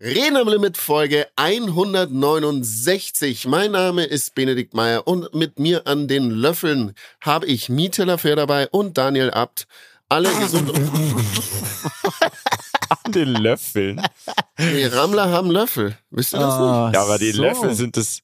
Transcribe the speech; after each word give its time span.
Reden 0.00 0.36
am 0.36 0.46
Limit 0.48 0.76
Folge 0.76 1.26
169. 1.36 3.46
Mein 3.46 3.70
Name 3.72 4.04
ist 4.04 4.34
Benedikt 4.34 4.74
Meyer 4.74 5.06
und 5.06 5.34
mit 5.34 5.58
mir 5.58 5.86
an 5.86 6.06
den 6.06 6.28
Löffeln 6.30 6.92
habe 7.22 7.46
ich 7.46 7.70
Mieteller 7.70 8.18
Fair 8.18 8.36
dabei 8.36 8.68
und 8.68 8.98
Daniel 8.98 9.30
Abt. 9.30 9.66
Alle 10.10 10.28
gesund. 10.38 10.70
an 13.04 13.12
den 13.12 13.34
Löffeln. 13.36 14.02
Die 14.58 14.84
Rammler 14.84 15.30
haben 15.30 15.50
Löffel. 15.50 15.96
Wisst 16.10 16.34
ihr 16.34 16.40
das 16.40 16.52
Ah, 16.54 16.90
Ja, 16.92 17.00
aber 17.02 17.16
die 17.18 17.32
so. 17.32 17.40
Löffel 17.42 17.74
sind 17.74 17.96
das. 17.96 18.20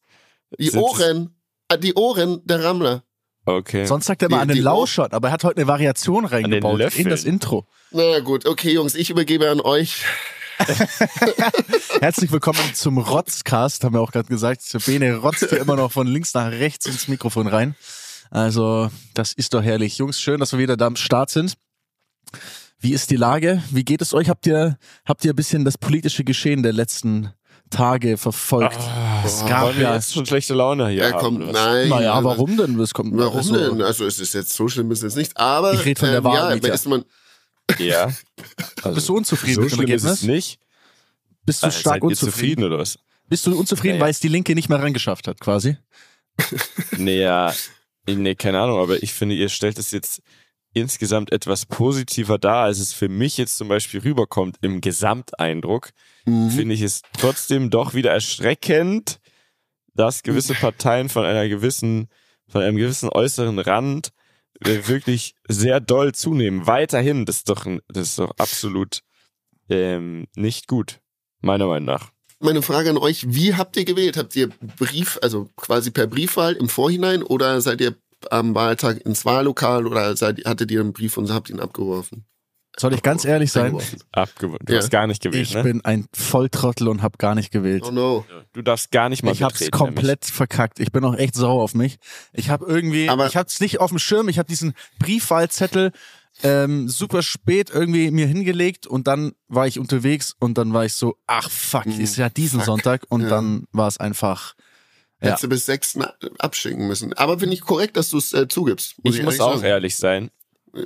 nicht? 0.50 0.60
Die 0.60 0.68
sind 0.68 0.80
Ohren. 0.82 1.34
ah, 1.68 1.78
Die 1.78 1.94
Ohren 1.94 2.44
der 2.46 2.62
Rammler. 2.64 3.02
Okay. 3.46 3.86
Sonst 3.86 4.04
sagt 4.06 4.20
er 4.22 4.28
mal 4.28 4.36
Die- 4.36 4.42
an 4.42 4.48
den 4.48 4.62
Lauschern, 4.62 5.10
aber 5.12 5.28
er 5.28 5.32
hat 5.32 5.42
heute 5.42 5.56
eine 5.56 5.66
Variation 5.66 6.26
reingebaut 6.26 6.72
in 6.74 6.78
Löffeln. 6.78 7.08
das 7.08 7.24
Intro. 7.24 7.66
Na 7.90 8.20
gut, 8.20 8.44
okay, 8.46 8.72
Jungs, 8.74 8.94
ich 8.94 9.08
übergebe 9.10 9.50
an 9.50 9.60
euch. 9.62 10.04
Herzlich 12.00 12.30
willkommen 12.30 12.58
zum 12.74 12.98
Rotzcast, 12.98 13.84
haben 13.84 13.94
wir 13.94 14.00
auch 14.00 14.12
gerade 14.12 14.28
gesagt. 14.28 14.62
Bene 14.86 15.16
rotzt 15.16 15.48
hier 15.48 15.60
immer 15.60 15.76
noch 15.76 15.90
von 15.90 16.06
links 16.06 16.34
nach 16.34 16.50
rechts 16.50 16.86
ins 16.86 17.08
Mikrofon 17.08 17.46
rein. 17.46 17.74
Also, 18.30 18.90
das 19.14 19.32
ist 19.32 19.54
doch 19.54 19.62
herrlich. 19.62 19.98
Jungs, 19.98 20.20
schön, 20.20 20.40
dass 20.40 20.52
wir 20.52 20.58
wieder 20.58 20.76
da 20.76 20.86
am 20.86 20.96
Start 20.96 21.30
sind. 21.30 21.54
Wie 22.78 22.92
ist 22.92 23.10
die 23.10 23.16
Lage? 23.16 23.62
Wie 23.70 23.84
geht 23.84 24.02
es 24.02 24.14
euch? 24.14 24.28
Habt 24.28 24.46
ihr, 24.46 24.78
habt 25.04 25.24
ihr 25.24 25.32
ein 25.32 25.36
bisschen 25.36 25.64
das 25.64 25.78
politische 25.78 26.24
Geschehen 26.24 26.62
der 26.62 26.72
letzten 26.72 27.32
Tage 27.70 28.16
verfolgt? 28.16 28.78
Ah, 28.78 29.22
es 29.24 29.44
gab 29.46 29.76
ja. 29.78 29.94
jetzt 29.94 30.12
schon 30.12 30.26
schlechte 30.26 30.54
Laune 30.54 30.88
hier 30.88 31.02
Er 31.04 31.12
haben, 31.12 31.20
kommt, 31.38 31.52
nein. 31.52 31.88
Naja, 31.88 32.22
warum 32.22 32.56
denn? 32.56 32.78
Das 32.78 32.94
kommt, 32.94 33.16
Warum 33.16 33.38
also, 33.38 33.56
denn? 33.56 33.82
Also 33.82 34.06
es 34.06 34.18
ist 34.18 34.34
jetzt 34.34 34.52
so 34.54 34.68
schlimm 34.68 34.90
ist 34.90 35.02
es 35.02 35.16
nicht. 35.16 35.36
Aber 35.36 35.74
Ich 35.74 35.84
red 35.84 35.98
von 35.98 36.08
der 36.08 36.18
ähm, 36.18 36.24
Wahl, 36.24 36.50
ja, 36.50 36.54
Mieter. 36.54 36.72
ist 36.72 36.86
man, 36.86 37.04
Ja. 37.78 38.12
Also, 38.82 38.94
Bist 38.94 39.08
du 39.08 39.16
unzufrieden 39.16 39.54
so 39.54 39.60
mit 39.62 39.70
dem 39.72 39.76
schlimm 39.76 39.88
ist 39.96 40.04
Ergebnis? 40.04 40.20
es 40.22 40.28
nicht. 40.28 40.58
Bist 41.44 41.62
du 41.62 41.66
Äh, 41.66 41.70
stark 41.70 41.82
Seid 41.94 42.02
ihr 42.02 42.06
unzufrieden? 42.08 42.32
zufrieden 42.32 42.64
oder 42.64 42.78
was? 42.78 42.98
Bist 43.28 43.46
du 43.46 43.58
unzufrieden, 43.58 43.94
Ja, 43.94 43.98
ja. 43.98 44.04
weil 44.04 44.10
es 44.10 44.20
die 44.20 44.28
Linke 44.28 44.54
nicht 44.54 44.68
mehr 44.68 44.78
reingeschafft 44.80 45.26
hat, 45.28 45.40
quasi? 45.40 45.76
Nee, 46.96 47.20
ja. 47.22 47.52
Nee, 48.06 48.34
keine 48.34 48.60
Ahnung, 48.60 48.80
aber 48.80 49.02
ich 49.02 49.12
finde, 49.12 49.34
ihr 49.34 49.48
stellt 49.48 49.78
es 49.78 49.90
jetzt 49.92 50.22
insgesamt 50.74 51.32
etwas 51.32 51.66
positiver 51.66 52.38
dar, 52.38 52.64
als 52.64 52.78
es 52.78 52.92
für 52.92 53.08
mich 53.08 53.36
jetzt 53.36 53.56
zum 53.58 53.68
Beispiel 53.68 54.00
rüberkommt 54.00 54.56
im 54.62 54.80
Gesamteindruck. 54.80 55.90
Mhm. 56.24 56.50
Finde 56.50 56.74
ich 56.74 56.80
es 56.82 57.02
trotzdem 57.18 57.70
doch 57.70 57.94
wieder 57.94 58.10
erschreckend, 58.10 59.20
dass 59.94 60.22
gewisse 60.22 60.54
Parteien 60.54 61.08
von 61.10 61.24
einer 61.24 61.48
gewissen, 61.48 62.08
von 62.48 62.62
einem 62.62 62.76
gewissen 62.76 63.08
äußeren 63.10 63.58
Rand 63.58 64.08
äh, 64.08 64.10
wirklich 64.64 65.34
sehr 65.48 65.80
doll 65.80 66.12
zunehmen. 66.12 66.66
Weiterhin, 66.66 67.26
das 67.26 67.38
ist 67.38 67.48
doch, 67.48 67.66
das 67.88 68.08
ist 68.10 68.18
doch 68.18 68.32
absolut 68.38 69.00
ähm, 69.68 70.26
nicht 70.36 70.68
gut, 70.68 71.00
meiner 71.40 71.66
Meinung 71.66 71.86
nach. 71.86 72.12
Meine 72.40 72.62
Frage 72.62 72.90
an 72.90 72.98
euch, 72.98 73.24
wie 73.28 73.54
habt 73.54 73.76
ihr 73.76 73.84
gewählt? 73.84 74.16
Habt 74.16 74.34
ihr 74.34 74.48
Brief, 74.78 75.18
also 75.22 75.48
quasi 75.56 75.92
per 75.92 76.08
Briefwahl 76.08 76.54
im 76.54 76.68
Vorhinein 76.68 77.22
oder 77.22 77.60
seid 77.60 77.80
ihr 77.80 77.94
am 78.30 78.54
Wahltag 78.54 79.04
ins 79.06 79.24
Wahllokal 79.24 79.86
oder 79.86 80.16
seid, 80.16 80.44
hattet 80.44 80.70
ihr 80.70 80.80
einen 80.80 80.92
Brief 80.92 81.16
und 81.16 81.30
habt 81.30 81.50
ihn 81.50 81.60
abgeworfen? 81.60 82.24
Soll 82.78 82.94
ich 82.94 83.02
ganz 83.02 83.24
ehrlich 83.26 83.52
sein? 83.52 83.76
Abgewonnen. 84.12 84.60
Du 84.64 84.72
Ja. 84.72 84.78
hast 84.78 84.90
gar 84.90 85.06
nicht 85.06 85.22
gewählt, 85.22 85.46
Ich 85.48 85.54
ne? 85.54 85.62
bin 85.62 85.84
ein 85.84 86.06
Volltrottel 86.14 86.88
und 86.88 87.02
habe 87.02 87.18
gar 87.18 87.34
nicht 87.34 87.50
gewählt. 87.50 87.84
Oh 87.86 87.90
no. 87.90 88.24
Du 88.54 88.62
darfst 88.62 88.90
gar 88.90 89.08
nicht 89.10 89.22
mal 89.22 89.32
Ich 89.32 89.42
hab's 89.42 89.58
betreten, 89.58 89.76
komplett 89.76 90.24
verkackt. 90.24 90.80
Ich 90.80 90.90
bin 90.90 91.04
auch 91.04 91.14
echt 91.14 91.34
sauer 91.34 91.62
auf 91.62 91.74
mich. 91.74 91.98
Ich 92.32 92.48
habe 92.48 92.64
irgendwie, 92.66 93.08
Aber- 93.10 93.26
ich 93.26 93.36
hab's 93.36 93.60
nicht 93.60 93.78
auf 93.80 93.90
dem 93.90 93.98
Schirm. 93.98 94.28
Ich 94.28 94.38
habe 94.38 94.48
diesen 94.48 94.72
Briefwahlzettel 94.98 95.92
ähm, 96.42 96.88
super 96.88 97.22
spät 97.22 97.68
irgendwie 97.70 98.10
mir 98.10 98.26
hingelegt 98.26 98.86
und 98.86 99.06
dann 99.06 99.32
war 99.48 99.66
ich 99.66 99.78
unterwegs 99.78 100.34
und 100.40 100.56
dann 100.56 100.72
war 100.72 100.86
ich 100.86 100.94
so, 100.94 101.16
ach 101.26 101.50
fuck, 101.50 101.84
Hm, 101.84 102.00
ist 102.00 102.16
ja 102.16 102.30
diesen 102.30 102.60
fuck. 102.60 102.66
Sonntag 102.66 103.02
und 103.10 103.20
Ja. 103.20 103.28
dann 103.28 103.64
war 103.72 103.86
es 103.86 103.98
einfach. 103.98 104.54
Ja. 105.20 105.28
Hättest 105.28 105.44
du 105.44 105.48
bis 105.50 105.66
sechs 105.66 105.94
na- 105.94 106.14
abschicken 106.38 106.88
müssen. 106.88 107.12
Aber 107.12 107.38
finde 107.38 107.54
ich 107.54 107.60
korrekt, 107.60 107.98
dass 107.98 108.08
du 108.08 108.16
es 108.16 108.32
äh, 108.32 108.48
zugibst. 108.48 108.94
Ich 109.02 109.04
muss 109.04 109.16
ehrlich 109.18 109.40
auch 109.42 109.54
sagen. 109.56 109.64
ehrlich 109.66 109.96
sein. 109.96 110.30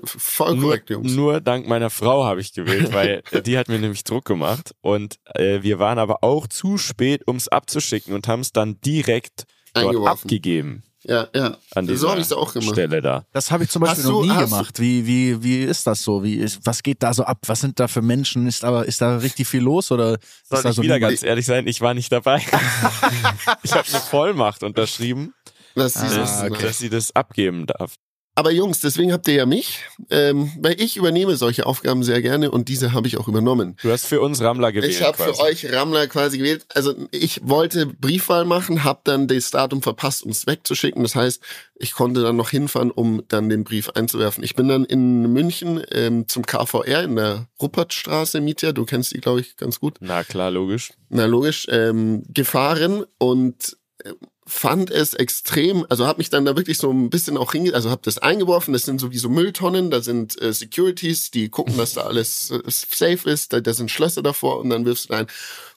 Voll 0.04 0.56
Nur, 0.56 0.64
korrekt, 0.70 0.91
Jungs. 0.91 1.12
nur 1.12 1.41
dank 1.41 1.69
meiner 1.69 1.91
Frau 1.91 2.24
habe 2.24 2.41
ich 2.41 2.52
gewählt, 2.52 2.92
weil 2.92 3.22
die 3.47 3.56
hat 3.56 3.69
mir 3.69 3.78
nämlich 3.78 4.02
Druck 4.04 4.24
gemacht. 4.24 4.74
Und 4.80 5.16
äh, 5.34 5.62
wir 5.62 5.78
waren 5.78 5.98
aber 5.98 6.24
auch 6.24 6.47
zu 6.48 6.76
spät, 6.78 7.22
um 7.26 7.36
es 7.36 7.47
abzuschicken 7.48 8.12
und 8.14 8.26
haben 8.26 8.41
es 8.41 8.52
dann 8.52 8.80
direkt 8.80 9.44
dort 9.74 10.06
abgegeben. 10.08 10.82
Ja, 11.04 11.28
ja. 11.36 11.56
An 11.72 11.86
So 11.97 12.10
habe 12.10 12.19
ich 12.19 12.26
es 12.26 12.32
auch 12.32 12.52
gemacht. 12.52 12.72
Stelle 12.72 13.00
da. 13.00 13.24
Das 13.32 13.52
habe 13.52 13.62
ich 13.62 13.70
zum 13.70 13.80
Beispiel 13.82 14.02
Hast 14.02 14.10
noch 14.10 14.22
du- 14.22 14.26
nie 14.32 14.36
gemacht. 14.36 14.80
Wie, 14.80 15.06
wie, 15.06 15.41
wie 15.41 15.60
ist 15.62 15.86
das 15.86 16.03
so? 16.03 16.24
Wie 16.24 16.34
ist, 16.34 16.58
was 16.64 16.82
geht 16.82 17.00
da 17.04 17.14
so 17.14 17.22
ab? 17.22 17.38
Was 17.47 17.60
sind 17.60 17.78
da 17.78 17.86
für 17.86 18.03
Menschen? 18.03 18.48
Ist 18.48 18.64
aber 18.64 18.86
ist 18.86 19.00
da 19.00 19.18
richtig 19.18 19.47
viel 19.47 19.60
los 19.62 19.92
oder 19.92 20.14
ist 20.14 20.48
Soll 20.48 20.62
da 20.64 20.70
ich 20.70 20.74
so 20.74 20.82
wieder 20.82 20.98
ganz 20.98 21.22
ehrlich 21.22 21.47
sein, 21.47 21.68
ich 21.68 21.80
war 21.80 21.94
nicht 21.94 22.10
dabei. 22.10 22.38
ich 23.62 23.72
habe 23.72 23.88
eine 23.88 24.00
Vollmacht 24.00 24.64
unterschrieben, 24.64 25.32
Dass 25.76 25.94
sie 25.94 26.00
Ah, 26.00 26.03
das 26.04 26.14
dass, 26.41 26.50
machen. 26.50 26.62
dass 26.62 26.78
sie 26.78 26.91
das 26.91 27.14
abgeben 27.14 27.66
darf. 27.66 27.94
Aber 28.38 28.50
Jungs, 28.50 28.80
deswegen 28.80 29.14
habt 29.14 29.26
ihr 29.28 29.34
ja 29.34 29.47
mich, 29.47 29.80
ähm, 30.10 30.52
weil 30.60 30.78
ich 30.78 30.98
übernehme 30.98 31.36
solche 31.36 31.64
Aufgaben 31.64 32.02
sehr 32.02 32.20
gerne 32.20 32.50
und 32.50 32.69
diese 32.69 32.92
habe 32.92 33.08
ich 33.08 33.16
auch 33.16 33.28
übernommen. 33.28 33.78
Du 33.82 33.91
hast 33.91 34.04
für 34.04 34.20
uns 34.20 34.42
Rammler 34.42 34.72
gewählt. 34.72 34.92
ich 34.92 35.02
habe 35.02 35.16
für 35.16 35.38
euch 35.41 35.72
Rammler 35.72 36.06
quasi 36.06 36.36
gewählt. 36.36 36.66
Also 36.74 36.94
ich 37.12 37.41
wollte 37.42 37.86
Briefwahl 37.86 38.44
machen, 38.44 38.84
habe 38.84 39.00
dann 39.04 39.26
das 39.26 39.50
Datum 39.50 39.80
verpasst, 39.80 40.22
um 40.22 40.32
es 40.32 40.47
wegzuschicken. 40.47 41.02
Das 41.02 41.14
heißt, 41.14 41.41
ich 41.76 41.94
konnte 41.94 42.20
dann 42.22 42.36
noch 42.36 42.50
hinfahren, 42.50 42.91
um 42.91 43.22
dann 43.28 43.48
den 43.48 43.64
Brief 43.64 43.88
einzuwerfen. 43.88 44.44
Ich 44.44 44.54
bin 44.54 44.68
dann 44.68 44.84
in 44.84 45.32
München 45.32 45.82
ähm, 45.91 46.28
zum 46.28 46.44
KVR 46.44 47.04
in 47.04 47.16
der 47.16 47.48
Ruppertstraße, 47.62 48.42
Mietja, 48.42 48.72
du 48.72 48.84
kennst 48.84 49.14
die, 49.14 49.20
glaube 49.20 49.41
ich, 49.41 49.56
ganz 49.56 49.80
gut. 49.80 49.97
Na 50.00 50.24
klar, 50.24 50.50
logisch. 50.50 50.92
na 51.08 51.24
logisch, 51.24 51.66
ähm, 51.70 52.22
gefahren 52.28 53.06
und 53.16 53.78
äh, 54.04 54.12
fand 54.49 54.91
es 54.91 55.12
extrem, 55.15 55.84
also 55.89 56.07
habe 56.07 56.19
mich 56.19 56.31
dann 56.31 56.45
da 56.45 56.57
wirklich 56.57 56.79
so 56.79 56.91
ein 56.91 57.11
bisschen 57.11 57.37
auch 57.37 57.51
hinge, 57.51 57.75
also 57.75 57.91
habe 57.91 58.03
das 58.05 58.19
eingeworfen, 58.19 58.73
das 58.73 58.84
sind 58.84 59.01
sowieso 59.01 59.29
Mülltonnen, 59.29 59.91
da 59.91 60.01
sind 60.01 60.41
äh, 60.41 60.53
Securities, 60.53 61.33
die 61.33 61.49
gucken, 61.49 61.77
dass 61.77 61.95
da 61.95 62.03
alles 62.03 62.53
äh, 62.53 62.62
safe 62.67 63.29
ist, 63.29 63.53
da, 63.53 63.61
da 63.61 63.75
sind 63.75 63.91
Schlösser 63.91 64.23
davor 64.23 64.61
und 64.61 64.71
dann 64.71 64.84
wirfst 64.84 65.11
du 65.11 65.15
rein. 65.15 65.27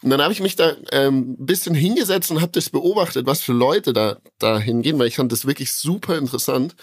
Und 0.03 0.11
dann 0.11 0.21
habe 0.21 0.33
ich 0.33 0.39
mich 0.39 0.55
da 0.55 0.75
ähm, 0.91 1.31
ein 1.39 1.45
bisschen 1.45 1.73
hingesetzt 1.73 2.29
und 2.29 2.41
habe 2.41 2.51
das 2.51 2.69
beobachtet, 2.69 3.25
was 3.25 3.41
für 3.41 3.53
Leute 3.53 3.91
da, 3.91 4.17
da 4.37 4.59
hingehen, 4.59 4.99
weil 4.99 5.07
ich 5.07 5.15
fand 5.15 5.31
das 5.31 5.47
wirklich 5.47 5.73
super 5.73 6.17
interessant. 6.17 6.75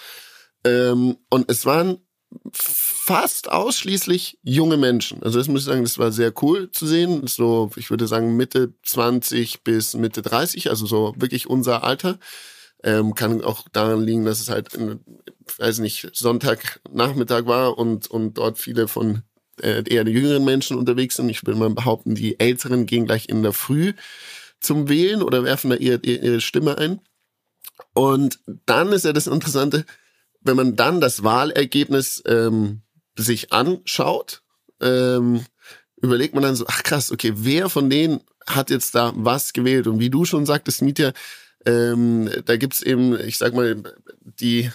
Ähm, 0.65 1.17
und 1.31 1.49
es 1.49 1.67
waren 1.67 2.06
fast 2.53 3.51
ausschließlich 3.51 4.39
junge 4.43 4.77
Menschen. 4.77 5.23
Also 5.23 5.39
das 5.39 5.49
muss 5.49 5.63
ich 5.63 5.67
sagen, 5.67 5.83
das 5.83 5.99
war 5.99 6.13
sehr 6.13 6.33
cool 6.43 6.71
zu 6.71 6.87
sehen. 6.87 7.27
So, 7.27 7.71
ich 7.77 7.91
würde 7.91 8.07
sagen 8.07 8.37
Mitte 8.37 8.75
20 8.83 9.63
bis 9.63 9.95
Mitte 9.95 10.23
30, 10.23 10.71
also 10.71 10.87
so 10.87 11.15
wirklich 11.17 11.49
unser 11.49 11.85
Alter. 11.85 12.19
Ähm, 12.83 13.15
kann 13.15 13.43
auch 13.43 13.69
daran 13.73 14.03
liegen, 14.03 14.25
dass 14.25 14.41
es 14.41 14.49
halt, 14.51 14.75
in, 14.75 15.01
weiß 15.59 15.79
nicht, 15.79 16.11
Sonntagnachmittag 16.13 17.47
war 17.47 17.79
und, 17.79 18.09
und 18.09 18.35
dort 18.35 18.59
viele 18.59 18.87
von 18.87 19.23
äh, 19.63 19.83
eher 19.89 20.07
jüngeren 20.07 20.45
Menschen 20.45 20.77
unterwegs 20.77 21.17
sind. 21.17 21.29
Ich 21.29 21.47
würde 21.47 21.59
mal 21.59 21.71
behaupten, 21.71 22.15
die 22.15 22.39
Älteren 22.39 22.87
gehen 22.87 23.07
gleich 23.07 23.29
in 23.29 23.43
der 23.43 23.53
Früh 23.53 23.95
zum 24.61 24.89
Wählen 24.89 25.23
oder 25.23 25.45
werfen 25.45 25.71
da 25.71 25.77
ihre, 25.77 25.99
ihre 26.03 26.41
Stimme 26.41 26.79
ein. 26.79 27.01
Und 27.95 28.41
dann 28.67 28.93
ist 28.93 29.05
ja 29.05 29.13
das 29.13 29.27
Interessante, 29.27 29.85
wenn 30.47 30.57
man 30.57 30.77
dann 30.77 31.01
das 31.01 31.23
Wahlergebnis 31.23 32.23
ähm, 32.27 32.83
sich 33.17 33.53
anschaut, 33.53 34.43
ähm, 34.81 35.45
überlegt 35.97 36.35
man 36.35 36.43
dann 36.43 36.57
so, 36.57 36.67
ach 36.69 36.83
krass, 36.83 37.11
okay, 37.11 37.33
wer 37.37 37.69
von 37.69 37.91
denen 37.91 38.21
hat 38.47 38.71
jetzt 38.71 38.95
da 38.95 39.13
was 39.17 39.53
gewählt? 39.53 39.87
Und 39.87 39.99
wie 39.99 40.11
du 40.11 40.25
schon 40.25 40.47
sagtest, 40.47 40.83
Mietja, 40.83 41.13
ähm, 41.67 42.31
da 42.45 42.57
gibt's 42.57 42.81
eben, 42.83 43.19
ich 43.19 43.39
sag 43.39 43.55
mal, 43.55 43.83
die, 44.21 44.71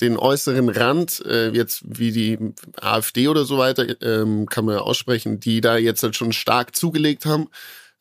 den 0.00 0.18
äußeren 0.18 0.68
Rand, 0.68 1.24
äh, 1.24 1.48
jetzt 1.50 1.82
wie 1.86 2.12
die 2.12 2.38
AfD 2.78 3.28
oder 3.28 3.44
so 3.44 3.56
weiter, 3.56 3.86
ähm, 4.02 4.46
kann 4.46 4.66
man 4.66 4.76
ja 4.76 4.80
aussprechen, 4.82 5.40
die 5.40 5.62
da 5.62 5.78
jetzt 5.78 6.02
halt 6.02 6.14
schon 6.14 6.32
stark 6.32 6.76
zugelegt 6.76 7.24
haben. 7.24 7.48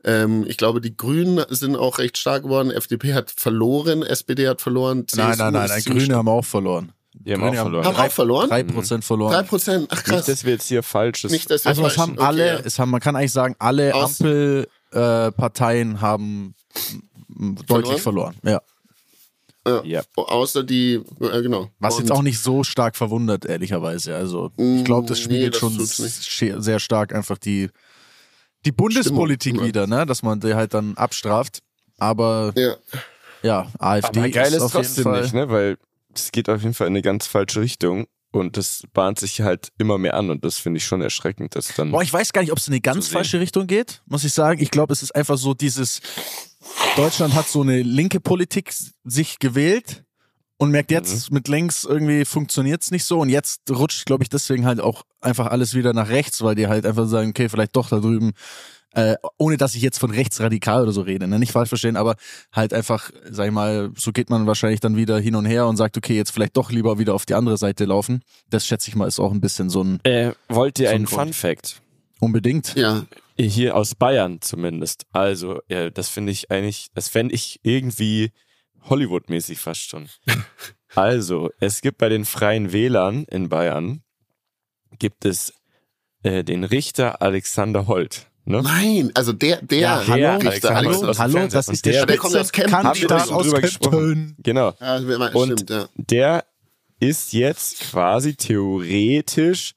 Ähm, 0.03 0.45
ich 0.47 0.57
glaube, 0.57 0.81
die 0.81 0.97
Grünen 0.97 1.45
sind 1.49 1.77
auch 1.77 1.97
recht 1.97 2.17
stark 2.17 2.43
geworden. 2.43 2.71
FDP 2.71 3.13
hat 3.13 3.31
verloren, 3.31 4.03
SPD 4.03 4.47
hat 4.47 4.61
verloren. 4.61 5.07
CSU 5.07 5.21
Nein, 5.21 5.37
nein, 5.37 5.53
nein, 5.53 5.69
nein. 5.69 5.83
Grüne 5.83 6.15
haben 6.15 6.27
auch 6.27 6.45
verloren. 6.45 6.91
Die 7.25 7.33
haben 7.33 7.41
Grüne 7.41 7.57
auch 7.59 7.63
verloren. 7.63 7.85
Haben 7.85 7.95
auch 7.95 8.11
verloren? 8.11 8.49
Drei 8.49 8.63
Prozent 8.63 9.03
verloren. 9.05 9.33
Drei 9.33 9.43
Prozent, 9.43 9.87
ach 9.89 10.03
krass. 10.03 10.15
Nicht, 10.17 10.27
dass 10.29 10.45
wir 10.45 10.53
jetzt 10.53 10.67
hier 10.67 10.83
falsches. 10.83 11.31
Nicht, 11.31 11.49
dass 11.49 11.65
wir 11.65 11.69
Also 11.69 11.85
es 11.87 11.97
haben. 11.97 12.13
Okay, 12.13 12.21
alle, 12.23 12.59
es 12.63 12.77
haben, 12.79 12.91
man 12.91 13.01
kann 13.01 13.15
eigentlich 13.15 13.31
sagen, 13.31 13.55
alle 13.59 13.93
Ampelparteien 14.91 15.95
äh, 15.95 15.97
haben 15.99 16.53
m, 17.37 17.55
deutlich 17.67 18.01
verloren. 18.01 18.35
Ja. 18.43 18.61
Ja. 19.67 19.81
Ja. 19.83 20.01
Außer 20.15 20.63
die, 20.63 21.01
äh, 21.19 21.41
genau. 21.41 21.69
Was 21.79 21.95
Und- 21.95 22.01
jetzt 22.03 22.11
auch 22.11 22.21
nicht 22.21 22.39
so 22.39 22.63
stark 22.63 22.95
verwundert, 22.95 23.45
ehrlicherweise. 23.45 24.15
Also 24.15 24.51
ich 24.57 24.83
glaube, 24.83 25.07
das 25.07 25.19
Mm, 25.19 25.23
spiegelt 25.23 25.59
nee, 25.63 25.77
das 25.89 26.25
schon 26.27 26.61
sehr 26.61 26.79
stark 26.79 27.15
einfach 27.15 27.39
die, 27.39 27.69
die 28.65 28.71
Bundespolitik 28.71 29.53
Stimmung, 29.53 29.67
wieder, 29.67 29.87
ne? 29.87 30.05
dass 30.05 30.21
man 30.21 30.39
die 30.39 30.53
halt 30.53 30.75
dann 30.75 30.95
abstraft. 30.97 31.59
Aber 31.97 32.53
Ja. 32.55 32.75
ja, 33.41 33.67
AfD 33.79 34.19
Aber 34.19 34.29
geil 34.29 34.47
ist 34.49 34.53
ist 34.57 34.61
auf 34.61 34.73
jeden 34.75 34.85
trotzdem 34.85 35.03
Fall. 35.03 35.21
nicht, 35.23 35.33
ne? 35.33 35.49
Weil 35.49 35.77
es 36.17 36.31
geht 36.31 36.49
auf 36.49 36.61
jeden 36.61 36.73
Fall 36.73 36.87
in 36.87 36.93
eine 36.93 37.01
ganz 37.01 37.27
falsche 37.27 37.61
Richtung. 37.61 38.05
Und 38.31 38.57
das 38.57 38.83
bahnt 38.91 39.17
sich 39.17 39.39
halt 39.41 39.69
immer 39.77 39.97
mehr 39.97 40.15
an 40.15 40.29
und 40.29 40.43
das 40.43 40.57
finde 40.57 40.79
ich 40.79 40.85
schon 40.85 41.01
erschreckend, 41.01 41.55
dass 41.55 41.73
dann. 41.73 41.91
Boah, 41.91 42.01
ich 42.01 42.11
weiß 42.11 42.33
gar 42.33 42.41
nicht, 42.41 42.51
ob 42.51 42.57
es 42.57 42.67
in 42.67 42.73
eine 42.73 42.81
ganz 42.81 43.07
falsche 43.07 43.39
Richtung 43.39 43.65
geht, 43.65 44.01
muss 44.07 44.25
ich 44.25 44.33
sagen. 44.33 44.61
Ich 44.61 44.71
glaube, 44.71 44.91
es 44.91 45.01
ist 45.01 45.15
einfach 45.15 45.37
so 45.37 45.53
dieses, 45.53 46.01
Deutschland 46.97 47.33
hat 47.33 47.47
so 47.47 47.61
eine 47.61 47.81
linke 47.81 48.19
Politik 48.19 48.73
sich 49.05 49.39
gewählt 49.39 50.03
und 50.57 50.71
merkt 50.71 50.91
jetzt 50.91 51.31
mit 51.31 51.47
links 51.47 51.83
irgendwie 51.83 52.25
funktioniert's 52.25 52.91
nicht 52.91 53.03
so 53.03 53.19
und 53.19 53.29
jetzt 53.29 53.61
rutscht, 53.69 54.05
glaube 54.05 54.23
ich, 54.23 54.29
deswegen 54.29 54.65
halt 54.65 54.79
auch 54.79 55.03
einfach 55.21 55.47
alles 55.47 55.73
wieder 55.73 55.93
nach 55.93 56.09
rechts, 56.09 56.41
weil 56.41 56.55
die 56.55 56.67
halt 56.67 56.85
einfach 56.85 57.07
sagen, 57.07 57.29
okay, 57.29 57.49
vielleicht 57.49 57.75
doch 57.75 57.89
da 57.89 57.99
drüben, 57.99 58.33
äh, 58.95 59.15
ohne 59.37 59.57
dass 59.57 59.75
ich 59.75 59.81
jetzt 59.81 59.99
von 59.99 60.11
rechtsradikal 60.11 60.83
oder 60.83 60.91
so 60.91 61.01
rede, 61.01 61.27
ne? 61.27 61.37
nicht 61.37 61.51
falsch 61.51 61.69
verstehen, 61.69 61.95
aber 61.97 62.15
halt 62.51 62.73
einfach, 62.73 63.11
sag 63.29 63.47
ich 63.47 63.53
mal, 63.53 63.91
so 63.95 64.11
geht 64.11 64.29
man 64.29 64.47
wahrscheinlich 64.47 64.79
dann 64.79 64.95
wieder 64.95 65.19
hin 65.19 65.35
und 65.35 65.45
her 65.45 65.67
und 65.67 65.77
sagt, 65.77 65.97
okay, 65.97 66.15
jetzt 66.15 66.31
vielleicht 66.31 66.57
doch 66.57 66.71
lieber 66.71 66.97
wieder 66.97 67.13
auf 67.13 67.25
die 67.25 67.35
andere 67.35 67.57
Seite 67.57 67.85
laufen. 67.85 68.21
Das 68.49 68.65
schätze 68.65 68.89
ich 68.89 68.95
mal 68.95 69.07
ist 69.07 69.19
auch 69.19 69.31
ein 69.31 69.41
bisschen 69.41 69.69
so 69.69 69.83
ein 69.83 69.99
äh, 70.03 70.31
wollt 70.49 70.79
ihr 70.79 70.87
So 70.87 70.91
ein 70.91 70.95
einen. 70.95 71.07
Fun 71.07 71.33
Fact? 71.33 71.81
unbedingt. 72.19 72.75
Ja, 72.75 73.05
Hier 73.37 73.75
aus 73.75 73.95
Bayern 73.95 74.41
zumindest. 74.41 75.05
Also, 75.11 75.59
ja, 75.67 75.89
das 75.89 76.09
finde 76.09 76.31
ich 76.31 76.51
eigentlich, 76.51 76.87
das 76.93 77.09
fände 77.09 77.35
ich 77.35 77.59
irgendwie 77.63 78.31
Hollywood-mäßig 78.83 79.59
fast 79.59 79.89
schon. 79.89 80.09
also, 80.95 81.51
es 81.59 81.81
gibt 81.81 81.97
bei 81.97 82.09
den 82.09 82.25
Freien 82.25 82.71
Wählern 82.71 83.25
in 83.25 83.49
Bayern, 83.49 84.03
gibt 84.99 85.25
es 85.25 85.53
äh, 86.23 86.43
den 86.43 86.63
Richter 86.63 87.21
Alexander 87.21 87.87
Holt. 87.87 88.27
Ne? 88.47 88.61
nein, 88.61 89.11
also 89.15 89.33
der, 89.33 89.61
der, 89.63 89.77
Ja, 89.79 90.03
hallo, 90.07 90.37
Richter 90.37 90.75
Alexander 90.75 91.07
Alexander- 91.07 91.17
Hallo, 91.39 91.47
das 91.51 91.67
Und 91.67 91.73
ist 91.73 91.85
der, 91.85 91.93
der- 91.93 92.05
der 92.05 92.17
kommt 92.17 92.35
aus 92.35 92.51
schon 92.51 93.11
aus 93.35 93.43
drüber 93.45 93.61
gesprochen. 93.61 93.99
Kempten. 94.35 94.35
Genau. 94.43 94.73
Ja, 94.79 94.97
Und 95.33 95.45
stimmt, 95.59 95.69
ja. 95.71 95.87
der 95.97 96.45
ist 96.99 97.33
jetzt 97.33 97.79
quasi 97.91 98.35
theoretisch 98.35 99.73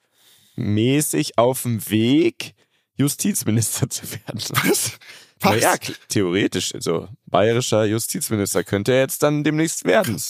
mäßig 0.56 1.38
auf 1.38 1.62
dem 1.62 1.88
Weg, 1.90 2.54
Justizminister 2.96 3.88
zu 3.88 4.02
werden. 4.10 4.40
Was? 4.64 4.92
Was? 5.40 5.60
ja, 5.62 5.74
kl- 5.74 5.94
theoretisch. 6.08 6.74
Also 6.74 7.08
bayerischer 7.26 7.84
Justizminister 7.84 8.64
könnte 8.64 8.92
er 8.92 9.00
jetzt 9.00 9.22
dann 9.22 9.44
demnächst 9.44 9.84
werden. 9.84 10.20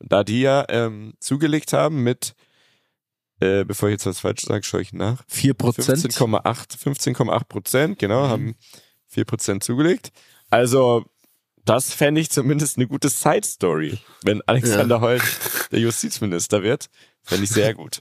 Da 0.00 0.24
die 0.24 0.40
ja 0.40 0.64
ähm, 0.68 1.14
zugelegt 1.20 1.72
haben 1.72 2.02
mit, 2.02 2.34
äh, 3.42 3.64
bevor 3.64 3.88
ich 3.88 3.94
jetzt 3.94 4.06
was 4.06 4.20
falsch 4.20 4.42
sage, 4.42 4.62
schaue 4.64 4.82
ich 4.82 4.92
nach. 4.92 5.22
4 5.28 5.54
Prozent. 5.54 5.98
15,8 5.98 6.76
15,8 6.78 7.44
Prozent, 7.48 7.90
Mhm. 7.92 7.98
genau, 7.98 8.28
haben 8.28 8.54
4 9.08 9.24
Prozent 9.24 9.64
zugelegt. 9.64 10.10
Also, 10.50 11.04
das 11.64 11.92
fände 11.94 12.20
ich 12.20 12.30
zumindest 12.30 12.76
eine 12.76 12.86
gute 12.86 13.08
Side-Story, 13.08 13.98
wenn 14.24 14.42
Alexander 14.46 15.00
Holt 15.00 15.22
der 15.70 15.78
Justizminister 15.80 16.62
wird. 16.62 16.86
Fände 17.22 17.44
ich 17.44 17.50
sehr 17.50 17.74
gut. 17.74 18.00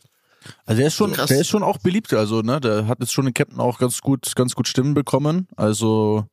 Also 0.65 0.79
der 0.79 0.87
ist 0.87 0.95
schon, 0.95 1.13
Krass. 1.13 1.27
der 1.27 1.39
ist 1.41 1.47
schon 1.49 1.61
auch 1.61 1.77
beliebt. 1.77 2.11
Also 2.13 2.41
ne, 2.41 2.59
der 2.59 2.87
hat 2.87 2.97
jetzt 2.99 3.13
schon 3.13 3.27
in 3.27 3.33
Captain 3.35 3.59
auch 3.59 3.77
ganz 3.77 4.01
gut, 4.01 4.35
ganz 4.35 4.55
gut 4.55 4.67
Stimmen 4.67 4.95
bekommen. 4.95 5.47
Also 5.55 6.25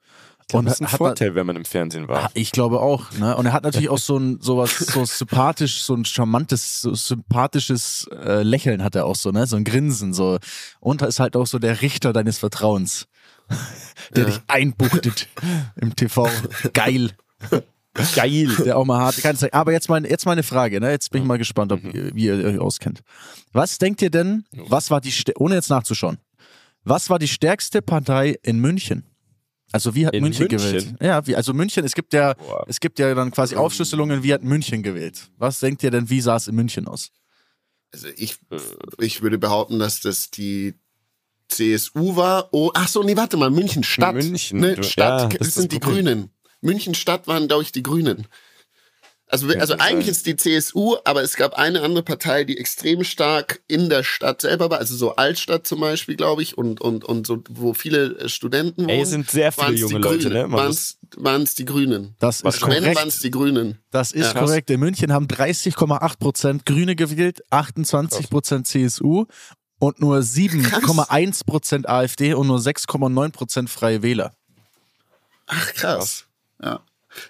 Und 0.52 0.64
das 0.64 0.74
ist 0.74 0.80
ein 0.80 0.86
hat- 0.92 0.96
Vorteil, 0.98 1.34
wenn 1.34 1.46
man 1.46 1.56
im 1.56 1.64
Fernsehen 1.66 2.08
war. 2.08 2.30
Ich 2.34 2.52
glaube 2.52 2.80
auch, 2.80 3.10
ne? 3.12 3.36
Und 3.36 3.46
er 3.46 3.52
hat 3.52 3.64
natürlich 3.64 3.88
auch 3.90 3.98
so 3.98 4.16
ein 4.16 4.40
sowas 4.40 4.78
so 4.78 5.04
sympathisch, 5.04 5.82
so 5.82 5.94
ein 5.94 6.04
charmantes, 6.06 6.80
so 6.80 6.94
sympathisches 6.94 8.08
äh, 8.24 8.42
Lächeln 8.42 8.82
hat 8.82 8.94
er 8.94 9.04
auch 9.06 9.16
so, 9.16 9.30
ne? 9.30 9.46
So 9.46 9.56
ein 9.56 9.64
Grinsen 9.64 10.14
so. 10.14 10.38
Und 10.80 11.02
er 11.02 11.08
ist 11.08 11.20
halt 11.20 11.36
auch 11.36 11.46
so 11.46 11.58
der 11.58 11.82
Richter 11.82 12.12
deines 12.14 12.38
Vertrauens, 12.38 13.06
der 14.16 14.24
Ja. 14.24 14.30
dich 14.30 14.40
einbuchtet 14.46 15.28
im 15.76 15.94
TV. 15.94 16.28
Geil. 16.72 17.10
Geil. 18.14 18.48
Der 18.64 18.76
auch 18.78 18.84
mal 18.84 18.98
hart 19.00 19.16
kann 19.18 19.34
sein. 19.36 19.52
Aber 19.52 19.72
jetzt 19.72 19.88
mal, 19.88 20.04
jetzt 20.06 20.24
mal 20.24 20.32
eine 20.32 20.42
Frage, 20.44 20.80
ne? 20.80 20.90
Jetzt 20.90 21.10
bin 21.10 21.22
ich 21.22 21.28
mal 21.28 21.36
gespannt, 21.38 21.72
ob 21.72 21.82
ihr, 21.82 22.14
wie 22.14 22.24
ihr 22.26 22.44
euch 22.44 22.58
auskennt. 22.58 23.00
Was 23.52 23.78
denkt 23.78 24.00
ihr 24.02 24.10
denn, 24.10 24.44
was 24.52 24.90
war 24.90 25.00
die, 25.00 25.12
ohne 25.36 25.56
jetzt 25.56 25.68
nachzuschauen, 25.68 26.18
was 26.84 27.10
war 27.10 27.18
die 27.18 27.28
stärkste 27.28 27.82
Partei 27.82 28.38
in 28.42 28.60
München? 28.60 29.04
Also 29.72 29.94
wie 29.94 30.06
hat 30.06 30.14
In 30.14 30.22
München, 30.22 30.48
München? 30.48 30.58
gewählt? 30.58 30.94
Ja, 31.00 31.26
wie, 31.26 31.36
also 31.36 31.52
München, 31.52 31.84
es 31.84 31.94
gibt 31.94 32.12
ja, 32.14 32.34
Boah. 32.34 32.64
es 32.68 32.80
gibt 32.80 32.98
ja 32.98 33.14
dann 33.14 33.30
quasi 33.30 33.56
Aufschlüsselungen, 33.56 34.22
wie 34.22 34.32
hat 34.32 34.42
München 34.42 34.82
gewählt? 34.82 35.30
Was 35.36 35.60
denkt 35.60 35.82
ihr 35.82 35.90
denn, 35.90 36.08
wie 36.08 36.20
sah 36.20 36.36
es 36.36 36.48
in 36.48 36.54
München 36.54 36.88
aus? 36.88 37.10
Also 37.92 38.08
ich, 38.16 38.38
ich 38.98 39.22
würde 39.22 39.38
behaupten, 39.38 39.78
dass 39.78 40.00
das 40.00 40.30
die 40.30 40.74
CSU 41.48 42.16
war. 42.16 42.48
Oh, 42.52 42.70
ach 42.74 42.88
so, 42.88 43.02
nee, 43.02 43.16
warte 43.16 43.36
mal, 43.36 43.50
München 43.50 43.82
Stadt. 43.82 44.14
München, 44.14 44.60
ne, 44.60 44.82
Stadt, 44.82 45.32
ja, 45.32 45.38
das, 45.38 45.54
sind 45.54 45.64
das 45.64 45.68
die 45.68 45.78
Problem. 45.78 46.04
Grünen. 46.04 46.30
München 46.60 46.94
Stadt 46.94 47.26
waren, 47.26 47.48
glaube 47.48 47.62
ich, 47.62 47.72
die 47.72 47.82
Grünen. 47.82 48.26
Also, 49.30 49.46
also 49.48 49.74
eigentlich 49.78 50.08
ist 50.08 50.24
die 50.26 50.36
CSU, 50.36 50.96
aber 51.04 51.22
es 51.22 51.36
gab 51.36 51.52
eine 51.54 51.82
andere 51.82 52.02
Partei, 52.02 52.44
die 52.44 52.56
extrem 52.56 53.04
stark 53.04 53.60
in 53.68 53.90
der 53.90 54.02
Stadt 54.02 54.40
selber 54.40 54.70
war, 54.70 54.78
also 54.78 54.96
so 54.96 55.16
Altstadt 55.16 55.66
zum 55.66 55.80
Beispiel, 55.80 56.16
glaube 56.16 56.42
ich, 56.42 56.56
und, 56.56 56.80
und, 56.80 57.04
und 57.04 57.26
so, 57.26 57.42
wo 57.50 57.74
viele 57.74 58.18
äh, 58.18 58.28
Studenten 58.30 58.82
wohnen. 58.84 58.88
Ey, 58.88 59.04
sind 59.04 59.30
sehr 59.30 59.52
viele 59.52 59.66
waren's 59.66 59.80
junge 59.80 59.94
die 59.96 60.00
Leute, 60.00 60.18
Grünen. 60.28 60.32
ne? 60.34 60.48
Man 60.48 60.60
Waren's, 60.60 60.98
waren's 61.16 61.54
die 61.54 61.66
Grünen. 61.66 62.14
Das 62.18 62.40
ist 62.40 62.62
Wenn, 62.62 62.80
korrekt. 62.82 62.96
waren's 62.96 63.20
die 63.20 63.30
Grünen. 63.30 63.78
Das 63.90 64.12
ist 64.12 64.32
Ja. 64.32 64.40
Korrekt. 64.40 64.70
In 64.70 64.80
München 64.80 65.12
haben 65.12 65.26
30,8 65.26 66.18
Prozent 66.18 66.64
Grüne 66.64 66.96
gewählt, 66.96 67.42
28 67.50 68.30
Prozent 68.30 68.66
CSU 68.66 69.26
und 69.78 70.00
nur 70.00 70.18
7,1 70.20 71.44
Prozent 71.44 71.86
AfD 71.86 72.32
und 72.32 72.46
nur 72.46 72.58
6,9 72.58 73.30
Prozent 73.32 73.68
Freie 73.68 74.02
Wähler. 74.02 74.32
Ach, 75.46 75.74
krass. 75.74 76.24
Ja. 76.62 76.80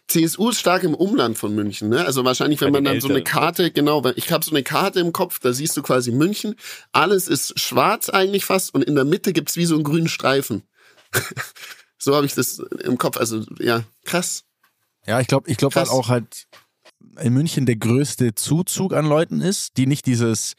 CSU 0.07 0.51
ist 0.51 0.61
stark 0.61 0.83
im 0.83 0.95
Umland 0.95 1.39
von 1.39 1.55
München, 1.55 1.89
ne? 1.89 2.05
Also 2.05 2.25
wahrscheinlich, 2.25 2.61
wenn 2.61 2.73
man 2.73 2.85
dann 2.85 3.01
so 3.01 3.09
eine. 3.09 3.23
Karte, 3.23 3.71
genau, 3.71 4.05
weil 4.05 4.15
ich 4.17 4.33
habe 4.33 4.45
so 4.45 4.51
eine 4.53 4.63
Karte 4.63 5.01
im 5.01 5.13
Kopf, 5.13 5.39
da 5.41 5.53
siehst 5.53 5.77
du 5.77 5.83
quasi 5.83 6.13
München. 6.13 6.55
Alles 6.93 7.29
ist 7.29 7.59
schwarz 7.59 8.09
eigentlich 8.09 8.45
fast 8.45 8.75
und 8.75 8.83
in 8.83 8.95
der 8.95 9.05
Mitte 9.05 9.33
gibt's 9.33 9.57
wie 9.57 9.67
so 9.67 9.75
einen 9.75 9.85
grünen 9.85 10.09
Streifen. 10.09 10.63
so 11.99 12.15
habe 12.15 12.27
ich 12.27 12.35
das 12.35 12.59
im 12.83 12.99
Kopf. 12.99 13.17
Also, 13.17 13.45
ja, 13.59 13.83
krass. 14.05 14.45
Ja, 15.07 15.21
ich 15.21 15.27
glaube, 15.27 15.51
ich 15.51 15.57
glaube 15.57 15.73
Krass. 15.73 15.89
auch 15.89 16.09
halt 16.09 16.47
in 17.21 17.33
München 17.33 17.67
der 17.67 17.77
größte 17.77 18.35
Zuzug 18.35 18.93
an 18.93 19.07
Leuten 19.07 19.41
ist, 19.41 19.77
die 19.77 19.87
nicht 19.87 20.07
dieses 20.07 20.55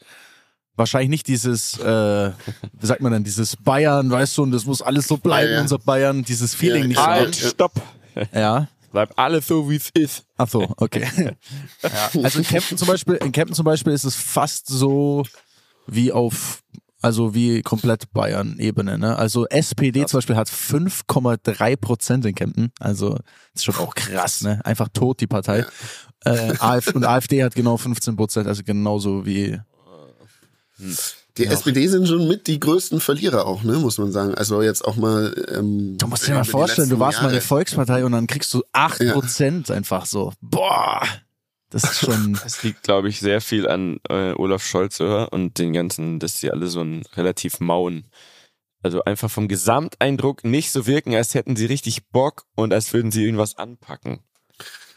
wahrscheinlich 0.80 1.10
nicht 1.10 1.28
dieses, 1.28 1.78
äh, 1.78 2.30
wie 2.72 2.86
sagt 2.86 3.02
man 3.02 3.12
denn, 3.12 3.22
dieses 3.22 3.56
Bayern, 3.56 4.10
weißt 4.10 4.38
du, 4.38 4.42
und 4.42 4.50
das 4.50 4.64
muss 4.64 4.82
alles 4.82 5.06
so 5.06 5.16
bleiben, 5.18 5.50
Ja, 5.50 5.56
ja. 5.56 5.60
unser 5.62 5.78
Bayern, 5.78 6.24
dieses 6.24 6.54
Feeling 6.54 6.82
Ja, 6.82 6.88
nicht. 6.88 7.00
Halt, 7.00 7.36
stopp. 7.36 7.72
Ja. 8.34 8.68
Bleib 8.90 9.12
alles 9.16 9.46
so, 9.46 9.70
wie 9.70 9.76
es 9.76 9.90
ist. 9.90 10.24
Ach 10.36 10.48
so, 10.48 10.66
okay. 10.76 11.06
ja. 11.82 12.22
Also 12.22 12.38
in 12.38 12.44
Kempten 12.44 12.76
zum 12.76 12.88
Beispiel, 12.88 13.14
in 13.16 13.32
Kempten 13.32 13.54
zum 13.54 13.64
Beispiel 13.64 13.92
ist 13.92 14.04
es 14.04 14.16
fast 14.16 14.66
so 14.66 15.24
wie 15.86 16.12
auf, 16.12 16.62
also 17.00 17.34
wie 17.34 17.62
komplett 17.62 18.12
Bayern-Ebene. 18.12 18.98
Ne? 18.98 19.16
Also 19.16 19.46
SPD 19.46 20.04
zum 20.06 20.18
Beispiel 20.18 20.36
hat 20.36 20.48
5,3 20.48 21.76
Prozent 21.76 22.26
in 22.26 22.34
Kempten. 22.34 22.72
Also 22.80 23.16
ist 23.54 23.64
schon 23.64 23.76
auch 23.76 23.94
krass, 23.94 24.42
ne? 24.42 24.60
Einfach 24.64 24.88
tot 24.92 25.20
die 25.20 25.26
Partei. 25.26 25.64
Äh, 26.24 26.54
AfD, 26.58 26.92
und 26.94 27.04
AfD 27.04 27.42
hat 27.44 27.54
genau 27.54 27.76
15 27.76 28.16
Prozent, 28.16 28.46
also 28.46 28.62
genauso 28.64 29.24
wie. 29.24 29.58
Die 31.40 31.46
Ja. 31.46 31.52
SPD 31.52 31.86
sind 31.88 32.06
schon 32.06 32.28
mit 32.28 32.46
die 32.46 32.60
größten 32.60 33.00
Verlierer 33.00 33.46
auch, 33.46 33.62
ne, 33.62 33.72
muss 33.78 33.96
man 33.98 34.12
sagen. 34.12 34.34
Also 34.34 34.60
jetzt 34.62 34.84
auch 34.84 34.96
mal. 34.96 35.34
Ähm, 35.56 35.96
Du 35.98 36.06
musst 36.06 36.26
dir 36.28 36.34
mal 36.34 36.44
vorstellen, 36.44 36.90
du 36.90 36.98
warst 36.98 37.18
mal 37.18 37.28
eine 37.28 37.36
Jahre. 37.38 37.46
Volkspartei 37.46 38.04
und 38.04 38.12
dann 38.12 38.26
kriegst 38.26 38.52
du 38.52 38.62
8 38.72 39.12
Prozent 39.12 39.70
einfach 39.70 40.04
so. 40.06 40.32
Boah! 40.42 41.02
Das 41.70 41.84
ist 41.84 42.00
schon. 42.00 42.38
Das 42.44 42.62
liegt, 42.62 42.82
glaube 42.82 43.08
ich, 43.08 43.20
sehr 43.20 43.40
viel 43.40 43.66
an 43.68 44.00
äh, 44.08 44.32
Olaf 44.34 44.62
Scholz 44.64 45.00
oder? 45.00 45.32
und 45.32 45.58
den 45.58 45.72
ganzen, 45.72 46.18
dass 46.18 46.38
sie 46.40 46.50
alle 46.50 46.66
so 46.66 46.80
einen 46.80 47.04
relativ 47.16 47.58
mauen, 47.60 48.10
also 48.82 49.02
einfach 49.04 49.30
vom 49.30 49.48
Gesamteindruck 49.48 50.44
nicht 50.44 50.72
so 50.72 50.86
wirken, 50.86 51.14
als 51.14 51.34
hätten 51.34 51.56
sie 51.56 51.66
richtig 51.66 52.08
Bock 52.08 52.44
und 52.54 52.72
als 52.74 52.92
würden 52.92 53.10
sie 53.10 53.24
irgendwas 53.24 53.56
anpacken. 53.56 54.20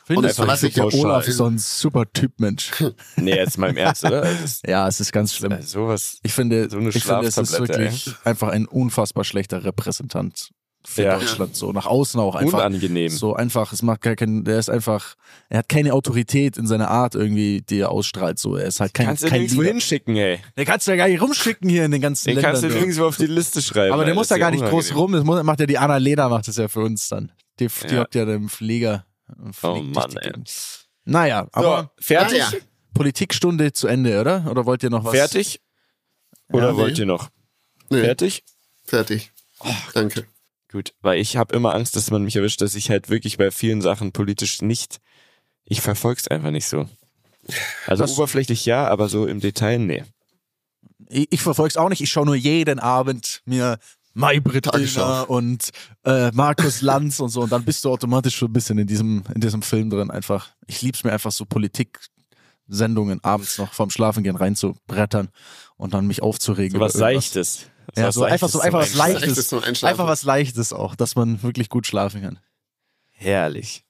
Findest 0.06 0.40
Und 0.40 0.48
du, 0.50 0.68
ich 0.68 0.74
der 0.74 0.86
ja 0.86 1.00
Olaf 1.00 1.28
ist 1.28 1.38
so 1.38 1.46
ein 1.46 1.58
super 1.58 2.06
Typ, 2.12 2.34
Mensch. 2.40 2.72
Nee, 3.16 3.36
jetzt 3.36 3.58
mal 3.58 3.70
im 3.70 3.78
Ernst, 3.78 4.04
oder? 4.04 4.24
Ist, 4.44 4.68
Ja, 4.68 4.88
es 4.88 5.00
ist 5.00 5.12
ganz 5.14 5.34
schlimm. 5.34 5.56
sowas. 5.62 6.18
Ich 6.24 6.34
finde, 6.34 6.70
So 6.70 6.80
ich 6.80 7.04
finde 7.04 7.28
es 7.28 7.38
ist 7.38 7.58
wirklich 7.60 8.12
einfach 8.26 8.50
ein 8.50 8.66
unfassbar 8.68 9.24
schlechter 9.24 9.64
Repräsentant 9.64 10.50
für 10.86 11.04
Ja. 11.04 11.18
Deutschland. 11.18 11.56
So 11.56 11.72
nach 11.72 11.86
außen 11.86 12.20
auch 12.20 12.36
einfach. 12.36 12.58
Unangenehm. 12.60 13.08
So 13.08 13.34
einfach, 13.34 13.72
es 13.72 13.82
macht 13.82 14.02
gar 14.02 14.18
keinen, 14.18 14.44
der 14.44 14.60
ist 14.60 14.70
einfach, 14.70 15.16
er 15.48 15.60
hat 15.60 15.70
keine 15.70 15.94
Autorität 15.94 16.58
in 16.58 16.68
seiner 16.68 16.90
Art 16.90 17.16
irgendwie, 17.16 17.62
die 17.62 17.80
er 17.80 17.90
ausstrahlt. 17.90 18.38
So, 18.38 18.58
er 18.58 18.66
ist 18.66 18.82
halt 18.82 18.94
kein, 18.94 19.06
kannst 19.06 19.24
du 19.24 19.30
kein 19.30 19.40
nirgendwo 19.40 19.62
Leader. 19.62 19.74
hinschicken, 19.76 20.18
ey. 20.18 20.40
Den 20.58 20.66
kannst 20.66 20.86
du 20.88 20.92
ja 20.92 20.98
gar 20.98 21.08
nicht 21.08 21.22
rumschicken 21.22 21.70
hier 21.70 21.86
in 21.86 21.92
den 21.92 22.02
ganzen 22.02 22.28
Den 22.34 22.42
kannst 22.42 22.62
du 22.64 22.68
Ländern. 22.68 22.82
nirgendwo 22.84 23.06
auf 23.08 23.16
die 23.16 23.28
Liste 23.28 23.62
schreiben. 23.62 23.94
aber 23.94 24.04
der 24.04 24.16
muss 24.16 24.28
da 24.28 24.38
gar 24.38 24.52
nicht 24.52 24.66
groß 24.66 24.92
unangenehm. 24.92 25.30
rum, 25.30 25.36
das 25.38 25.46
macht 25.46 25.62
ja 25.62 25.66
die 25.66 25.78
Anna 25.78 25.96
Lena 25.96 26.28
macht 26.28 26.50
das 26.50 26.58
ja 26.58 26.68
für 26.68 26.82
uns 26.82 27.08
dann. 27.08 27.32
Die, 27.62 27.68
die 27.90 27.94
Ja. 27.96 28.02
habt 28.02 28.16
ja 28.16 28.26
den 28.26 28.50
Flieger. 28.50 29.06
Oh 29.62 29.76
fliegt 29.76 29.96
Mann, 29.96 30.18
ey. 30.18 30.34
Naja, 31.06 31.48
aber 31.52 31.92
So, 31.98 32.04
fertig? 32.06 32.44
Ah, 32.44 32.52
ja. 32.52 32.60
Politikstunde 32.94 33.74
zu 33.74 33.88
Ende, 33.88 34.20
oder? 34.22 34.50
Oder 34.50 34.66
wollt 34.66 34.84
ihr 34.84 34.90
noch 34.90 35.04
was? 35.04 35.12
Fertig? 35.14 35.62
Oder 36.50 36.72
nee. 36.74 36.78
wollt 36.78 36.98
ihr 37.00 37.06
noch? 37.06 37.30
Nee, 37.90 38.02
Fertig? 38.02 38.44
fertig. 38.86 39.32
Danke. 39.94 40.28
Gut, 40.72 40.94
weil 41.02 41.20
ich 41.20 41.38
habe 41.38 41.56
immer 41.56 41.74
Angst, 41.76 41.96
dass 41.96 42.10
man 42.12 42.24
mich 42.24 42.36
erwischt, 42.36 42.62
dass 42.62 42.76
ich 42.76 42.90
halt 42.90 43.10
wirklich 43.10 43.38
bei 43.38 43.52
vielen 43.52 43.82
Sachen 43.82 44.12
politisch 44.12 44.62
nicht, 44.62 45.00
ich 45.66 45.82
verfolg's 45.82 46.28
einfach 46.28 46.52
nicht 46.52 46.68
so. 46.68 46.90
Also 47.86 48.04
Das- 48.04 48.18
oberflächlich 48.18 48.66
ja, 48.66 48.88
aber 48.88 49.10
so 49.10 49.26
im 49.28 49.40
Detail 49.40 49.80
nee. 49.80 50.04
ich, 51.10 51.28
ich 51.32 51.42
verfolge 51.42 51.70
es 51.70 51.78
auch 51.78 51.90
nicht. 51.90 52.02
Ich 52.02 52.10
schaue 52.10 52.26
nur 52.26 52.36
jeden 52.36 52.80
Abend 52.80 53.42
mir 53.46 53.78
Maybrit 54.14 54.74
Illner 54.74 55.30
und 55.30 55.70
äh, 56.06 56.32
Markus 56.32 56.82
Lanz 56.82 57.20
und 57.20 57.30
so. 57.30 57.42
Und 57.42 57.52
dann 57.52 57.66
bist 57.66 57.84
du 57.84 57.92
automatisch 57.92 58.36
schon 58.36 58.50
ein 58.50 58.54
bisschen 58.54 58.78
in 58.78 58.88
diesem, 58.88 59.24
in 59.34 59.42
diesem 59.42 59.62
Film 59.62 59.90
drin. 59.90 60.12
Einfach, 60.12 60.50
ich 60.68 60.82
lieb's 60.82 61.04
mir 61.04 61.12
einfach 61.12 61.32
so 61.32 61.46
Politik-Sendungen 61.46 63.24
abends 63.24 63.58
noch 63.58 63.74
vorm 63.74 63.90
Schlafengehen 63.90 64.36
reinzubrettern 64.36 65.30
und 65.78 65.94
dann 65.94 66.08
mich 66.08 66.22
aufzuregen. 66.22 66.78
So 66.78 66.80
was 66.80 66.94
Seichtes. 66.94 67.68
So 67.96 68.02
ja, 68.02 68.08
was 68.08 68.16
so 68.16 68.24
einfach 68.24 68.50
so 68.50 68.60
einfach 68.60 68.82
was 68.82 68.94
Leichtes. 68.94 69.54
Einfach 69.84 70.08
was 70.08 70.24
Leichtes 70.24 70.74
auch, 70.74 70.96
dass 70.96 71.16
man 71.16 71.44
wirklich 71.44 71.70
gut 71.70 71.88
schlafen 71.88 72.22
kann. 72.22 72.40
Herrlich. 73.10 73.84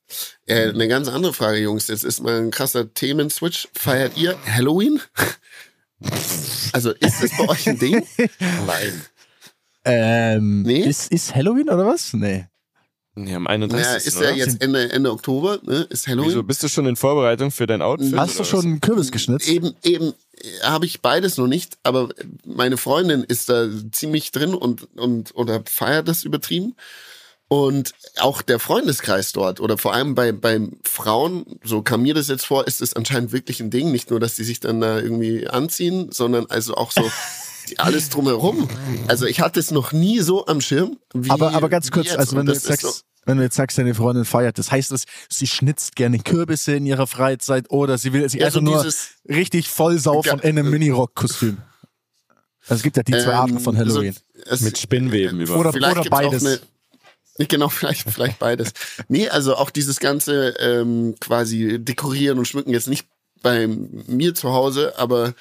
Äh, 0.46 0.70
eine 0.70 0.88
ganz 0.88 1.08
andere 1.08 1.34
Frage, 1.34 1.60
Jungs. 1.60 1.88
Jetzt 1.88 2.04
ist 2.04 2.22
mal 2.22 2.40
ein 2.40 2.52
krasser 2.52 2.94
Themenswitch. 2.94 3.68
Feiert 3.74 4.18
ihr 4.18 4.38
Halloween? 4.46 5.02
Also 6.74 6.92
ist 6.92 7.24
das 7.24 7.32
bei 7.38 7.48
euch 7.48 7.70
ein 7.70 7.80
Ding? 7.80 8.06
Nein. 8.68 9.06
Ähm, 9.86 10.64
Nee? 10.64 10.82
ist, 10.82 11.12
ist 11.12 11.36
Halloween 11.36 11.70
oder 11.70 11.86
was? 11.86 12.14
Nee. 12.14 12.46
Nee, 13.16 13.36
am 13.36 13.46
31. 13.46 13.86
Naja, 13.86 13.98
ist 13.98 14.18
oder? 14.18 14.32
ja 14.32 14.36
jetzt 14.36 14.62
Ende, 14.62 14.92
Ende 14.92 15.12
Oktober, 15.12 15.60
ne? 15.64 15.86
Ist 15.90 16.08
Halloween. 16.08 16.30
Wieso, 16.30 16.44
bist 16.44 16.64
du 16.64 16.68
schon 16.68 16.88
in 16.88 16.96
Vorbereitung 16.96 17.52
für 17.52 17.68
dein 17.68 17.84
Outfit? 17.84 18.18
Hast 18.18 18.36
du 18.36 18.40
oder 18.40 18.46
schon 18.46 18.66
einen 18.66 18.82
Kürbis 18.82 19.12
geschnitzt? 19.12 19.48
Eben, 19.48 19.76
eben 19.84 20.14
äh, 20.38 20.64
habe 20.64 20.88
ich 20.88 21.02
beides 21.02 21.38
noch 21.38 21.46
nicht, 21.48 21.78
aber 21.84 22.10
meine 22.44 22.78
Freundin 22.78 23.24
ist 23.24 23.50
da 23.50 23.68
ziemlich 23.92 24.32
drin 24.32 24.56
und, 24.56 24.88
und 24.98 25.36
oder 25.36 25.62
feiert 25.70 26.08
das 26.08 26.24
übertrieben. 26.24 26.76
Und 27.50 27.94
auch 28.18 28.42
der 28.42 28.58
Freundeskreis 28.58 29.32
dort 29.32 29.60
oder 29.60 29.78
vor 29.78 29.94
allem 29.94 30.16
bei, 30.16 30.32
bei 30.32 30.60
Frauen, 30.84 31.60
so 31.64 31.84
kam 31.84 32.02
mir 32.02 32.16
das 32.16 32.30
jetzt 32.30 32.46
vor, 32.46 32.66
ist 32.66 32.82
es 32.82 32.96
anscheinend 32.96 33.32
wirklich 33.32 33.60
ein 33.60 33.70
Ding. 33.70 33.92
Nicht 33.92 34.10
nur, 34.10 34.20
dass 34.20 34.36
die 34.36 34.44
sich 34.44 34.60
dann 34.60 34.82
da 34.82 34.98
irgendwie 35.00 35.48
anziehen, 35.48 36.12
sondern 36.12 36.48
also 36.48 36.74
auch 36.74 36.92
so 36.92 37.02
alles 37.78 38.10
drumherum. 38.10 38.68
Also 39.08 39.26
ich 39.26 39.42
hatte 39.42 39.60
es 39.60 39.72
noch 39.72 39.92
nie 39.92 40.20
so 40.20 40.46
am 40.48 40.62
Schirm. 40.62 40.98
Wie, 41.14 41.30
aber, 41.30 41.54
aber 41.54 41.70
ganz 41.70 41.92
kurz, 41.92 42.08
jetzt. 42.08 42.18
also 42.18 42.36
wenn 42.38 42.46
du 42.46 42.54
jetzt 42.54 42.66
sagst, 42.66 43.06
wenn 43.26 43.38
du 43.38 43.44
jetzt 43.44 43.56
sagst, 43.56 43.78
deine 43.78 43.94
Freundin 43.96 44.26
feiert, 44.26 44.58
das 44.60 44.72
heißt 44.72 44.92
das, 44.92 45.06
sie 45.30 45.48
schnitzt 45.48 45.96
gerne 45.96 46.20
Kürbisse 46.20 46.74
in 46.76 46.86
ihrer 46.86 47.08
Freizeit 47.08 47.70
oder 47.72 47.98
sie 47.98 48.12
will 48.14 48.28
sich 48.30 48.42
Ja, 48.42 48.48
einfach 48.48 48.60
so 48.60 48.62
nur 48.66 48.84
dieses- 48.84 49.12
richtig 49.30 49.70
voll 49.70 49.98
saufen 50.00 50.28
Ja, 50.28 50.44
in 50.44 50.60
einem 50.60 50.70
Minirock-Kostüm. 50.70 51.58
Also 52.68 52.76
es 52.76 52.84
gibt 52.84 52.98
ja 52.98 53.04
die 53.04 53.12
zwei 53.14 53.32
ähm, 53.32 53.38
Arten 53.38 53.60
von 53.60 53.78
Halloween. 53.78 54.14
So, 54.14 54.20
es, 54.46 54.62
Mit 54.62 54.78
Spinnweben 54.78 55.40
über. 55.42 55.58
Oder- 55.58 55.74
vielleicht 55.74 55.96
gibt's 55.96 56.10
beides. 56.10 56.44
Auch 56.44 56.48
eine, 56.48 56.60
Genau, 57.48 57.68
vielleicht, 57.70 58.08
vielleicht 58.10 58.40
beides. 58.40 58.74
Nee, 59.08 59.28
also 59.28 59.56
auch 59.56 59.70
dieses 59.72 60.00
ganze 60.00 60.50
ähm, 60.60 61.16
quasi 61.20 61.80
dekorieren 61.80 62.38
und 62.38 62.48
schmücken 62.48 62.72
jetzt 62.72 62.88
nicht 62.88 63.08
bei 63.42 63.68
mir 63.68 64.36
zu 64.36 64.52
Hause, 64.54 64.94
aber 64.98 65.34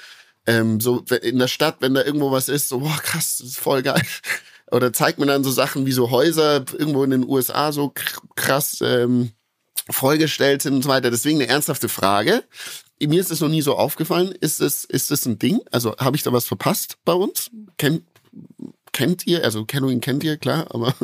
ähm, 0.47 0.81
so 0.81 0.99
in 1.23 1.39
der 1.39 1.49
Stadt, 1.49 1.77
wenn 1.81 1.95
da 1.95 2.03
irgendwo 2.05 2.31
was 2.33 2.49
ist, 2.49 2.69
so, 2.69 2.81
boah, 2.81 2.99
krass, 3.03 3.37
das 3.39 3.49
ist 3.49 3.59
voll 3.59 3.83
geil. 3.83 4.03
Oder 4.71 4.93
zeigt 4.93 5.19
mir 5.19 5.27
dann 5.27 5.45
so 5.45 5.51
Sachen 5.51 5.85
wie 5.87 5.93
so 5.93 6.11
Häuser 6.11 6.65
irgendwo 6.73 7.05
in 7.05 7.11
den 7.11 7.29
USA 7.29 7.73
so 7.73 7.87
kr- 7.95 8.21
krass 8.37 8.79
ähm, 8.83 9.33
vollgestellt 9.91 10.63
sind 10.63 10.75
und 10.75 10.83
so 10.83 10.89
weiter. 10.89 11.11
Deswegen 11.11 11.41
eine 11.41 11.49
ernsthafte 11.49 11.89
Frage. 11.89 12.43
Mir 13.01 13.21
ist 13.21 13.31
es 13.31 13.41
noch 13.41 13.49
nie 13.49 13.63
so 13.63 13.77
aufgefallen. 13.77 14.33
Ist 14.41 14.61
es, 14.61 14.85
ist 14.85 15.11
es 15.11 15.27
ein 15.27 15.39
Ding? 15.39 15.61
Also 15.73 15.95
habe 15.99 16.17
ich 16.17 16.23
da 16.23 16.33
was 16.33 16.47
verpasst 16.47 16.97
bei 17.05 17.13
uns? 17.13 17.51
Kennt, 17.77 18.05
kennt 18.93 19.27
ihr? 19.27 19.45
Also 19.45 19.67
Halloween 19.71 20.01
kennt 20.01 20.23
ihr, 20.25 20.37
klar, 20.39 20.67
aber 20.71 20.95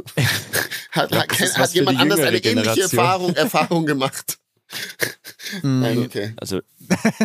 hat, 0.93 1.11
Ja, 1.13 1.19
hat, 1.19 1.59
hat 1.59 1.75
jemand 1.75 1.99
anders 2.01 2.21
eine 2.21 2.29
ähnliche 2.39 2.55
Generation. 2.55 2.83
Erfahrung, 2.99 3.35
Erfahrung 3.35 3.85
gemacht? 3.87 4.39
Nein, 5.63 5.99
okay. 5.99 6.33
Also, 6.37 6.61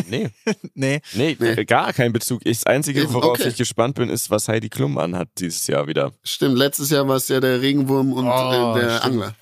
nee, 0.08 0.30
Nee. 0.74 1.00
nee, 1.14 1.36
Nee. 1.38 1.64
gar 1.64 1.92
kein 1.92 2.12
Bezug. 2.12 2.42
Das 2.44 2.64
Einzige, 2.66 3.12
worauf 3.12 3.38
okay. 3.40 3.48
ich 3.48 3.56
gespannt 3.56 3.96
bin, 3.96 4.08
ist, 4.10 4.30
was 4.30 4.48
Heidi 4.48 4.68
Klum 4.68 4.98
anhat 4.98 5.28
dieses 5.38 5.66
Jahr 5.66 5.86
wieder. 5.86 6.12
Stimmt, 6.22 6.56
letztes 6.58 6.90
Jahr 6.90 7.06
war 7.08 7.16
es 7.16 7.28
ja 7.28 7.40
der 7.40 7.60
Regenwurm 7.60 8.12
und 8.12 8.26
Oh, 8.26 8.76
äh, 8.76 8.80
der 8.80 8.90
stimmt. 8.98 9.04
Angler. 9.04 9.34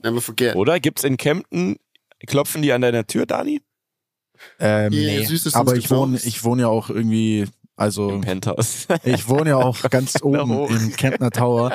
Never 0.00 0.20
forget. 0.20 0.54
Oder 0.56 0.78
gibt's 0.80 1.04
in 1.04 1.16
Kempten, 1.16 1.76
klopfen 2.26 2.62
die 2.62 2.72
an 2.72 2.80
deiner 2.80 3.06
Tür, 3.06 3.26
Dani? 3.26 3.60
Ähm, 4.60 4.90
nee. 4.90 5.26
Aber 5.52 5.74
ich 5.76 5.90
wohne, 5.90 6.18
ich 6.22 6.44
wohne 6.44 6.62
ja 6.62 6.68
auch 6.68 6.90
irgendwie, 6.90 7.46
also 7.78 8.10
Im 8.10 8.20
Penthouse. 8.22 8.86
ich 9.04 9.28
wohne 9.28 9.50
ja 9.50 9.56
auch 9.56 9.80
ganz 9.90 10.22
oben 10.22 10.66
im 10.68 10.92
Kentner 10.96 11.30
Tower. 11.30 11.72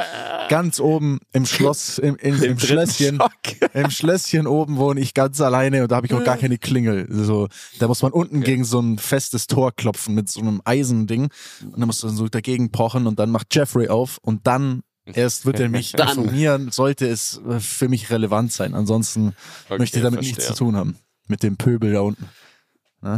Ganz 0.50 0.80
oben 0.80 1.20
im 1.32 1.46
Schloss, 1.46 1.98
im, 1.98 2.16
im, 2.18 2.36
im, 2.36 2.44
Im 2.44 2.60
Schlösschen. 2.60 3.20
Im 3.74 3.90
Schlösschen 3.90 4.46
oben 4.46 4.78
wohne 4.78 5.00
ich 5.00 5.14
ganz 5.14 5.40
alleine 5.42 5.84
und 5.84 5.92
da 5.92 5.96
habe 5.96 6.06
ich 6.06 6.14
auch 6.14 6.24
gar 6.24 6.38
keine 6.38 6.58
Klingel. 6.58 7.08
So, 7.10 7.48
da 7.80 7.88
muss 7.88 8.02
man 8.02 8.12
unten 8.12 8.42
gegen 8.42 8.66
so 8.66 8.80
ein 8.80 8.98
festes 9.00 9.48
Tor 9.48 9.72
klopfen 9.72 10.14
mit 10.14 10.30
so 10.30 10.42
einem 10.42 10.62
Eisending 10.66 11.30
und 11.64 11.80
dann 11.80 11.88
musst 11.88 12.04
du 12.04 12.10
so 12.10 12.28
dagegen 12.28 12.72
pochen 12.72 13.08
und 13.08 13.18
dann 13.20 13.32
macht 13.32 13.56
Jeffrey 13.56 13.88
auf 13.88 14.20
und 14.22 14.46
dann 14.46 14.84
erst 15.06 15.46
wird 15.46 15.60
er 15.60 15.70
mich 15.70 15.94
Dann. 15.94 16.10
informieren, 16.10 16.72
sollte 16.72 17.08
es 17.08 17.42
äh, 17.50 17.60
für 17.60 17.90
mich 17.90 18.10
relevant 18.10 18.52
sein. 18.52 18.74
Ansonsten 18.74 19.34
Okay, 19.70 19.80
möchte 19.80 20.00
ich 20.00 20.04
damit 20.04 20.20
nichts 20.22 20.36
verstehe. 20.36 20.56
zu 20.56 20.64
tun 20.66 20.76
haben. 20.76 20.98
Mit 21.28 21.42
dem 21.44 21.56
Pöbel 21.56 21.94
da 21.94 22.02
unten. 22.02 22.28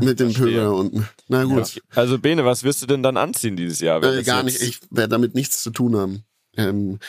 Mit 0.02 0.20
dem. 0.20 0.34
Pöbel 0.34 0.56
da 0.56 0.70
unten. 0.70 1.08
Na 1.28 1.44
gut. 1.44 1.82
Also, 1.94 2.18
Bene, 2.18 2.44
was 2.44 2.64
wirst 2.64 2.82
du 2.82 2.88
denn 2.88 3.04
dann 3.04 3.18
anziehen 3.18 3.56
dieses 3.56 3.80
Jahr? 3.80 4.04
Äh, 4.04 4.24
gar 4.24 4.44
nicht. 4.44 4.62
Ich 4.62 4.80
werde 4.90 5.10
damit 5.10 5.36
nichts 5.36 5.62
zu 5.62 5.70
tun 5.70 5.96
haben. 5.96 6.24
Ähm, 6.58 7.00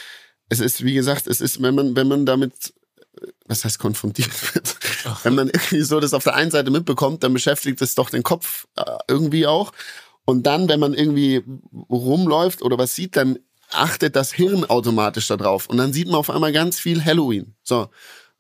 es 0.49 0.61
ist, 0.61 0.85
wie 0.85 0.95
gesagt, 0.95 1.27
es 1.27 1.41
ist, 1.41 1.63
wenn 1.63 1.75
man, 1.75 1.97
wenn 1.97 2.07
man 2.07 2.27
damit, 2.27 2.75
äh, 3.21 3.29
was 3.47 3.65
heißt 3.65 3.79
konfrontiert 3.79 4.55
wird, 4.55 4.77
wenn 5.23 5.35
man 5.35 5.49
irgendwie 5.49 5.83
so 5.83 6.01
das 6.01 6.13
auf 6.13 6.25
der 6.25 6.35
einen 6.35 6.51
Seite 6.51 6.71
mitbekommt, 6.71 7.25
dann 7.25 7.33
beschäftigt 7.33 7.81
es 7.81 7.95
doch 7.95 8.11
den 8.11 8.23
Kopf 8.23 8.67
äh, 8.77 8.85
irgendwie 9.09 9.47
auch. 9.47 9.73
Und 10.27 10.47
dann, 10.47 10.69
wenn 10.69 10.81
man 10.81 10.93
irgendwie 10.93 11.45
rumläuft 11.89 12.61
oder 12.61 12.77
was 12.77 12.95
sieht, 12.95 13.17
dann 13.17 13.39
achtet 13.71 14.17
das 14.17 14.33
Hirn 14.33 14.65
automatisch 14.65 15.29
da 15.29 15.37
drauf. 15.37 15.67
Und 15.69 15.79
dann 15.79 15.93
sieht 15.93 16.09
man 16.09 16.17
auf 16.17 16.31
einmal 16.31 16.53
ganz 16.53 16.79
viel 16.79 17.05
Halloween. 17.05 17.55
So. 17.63 17.89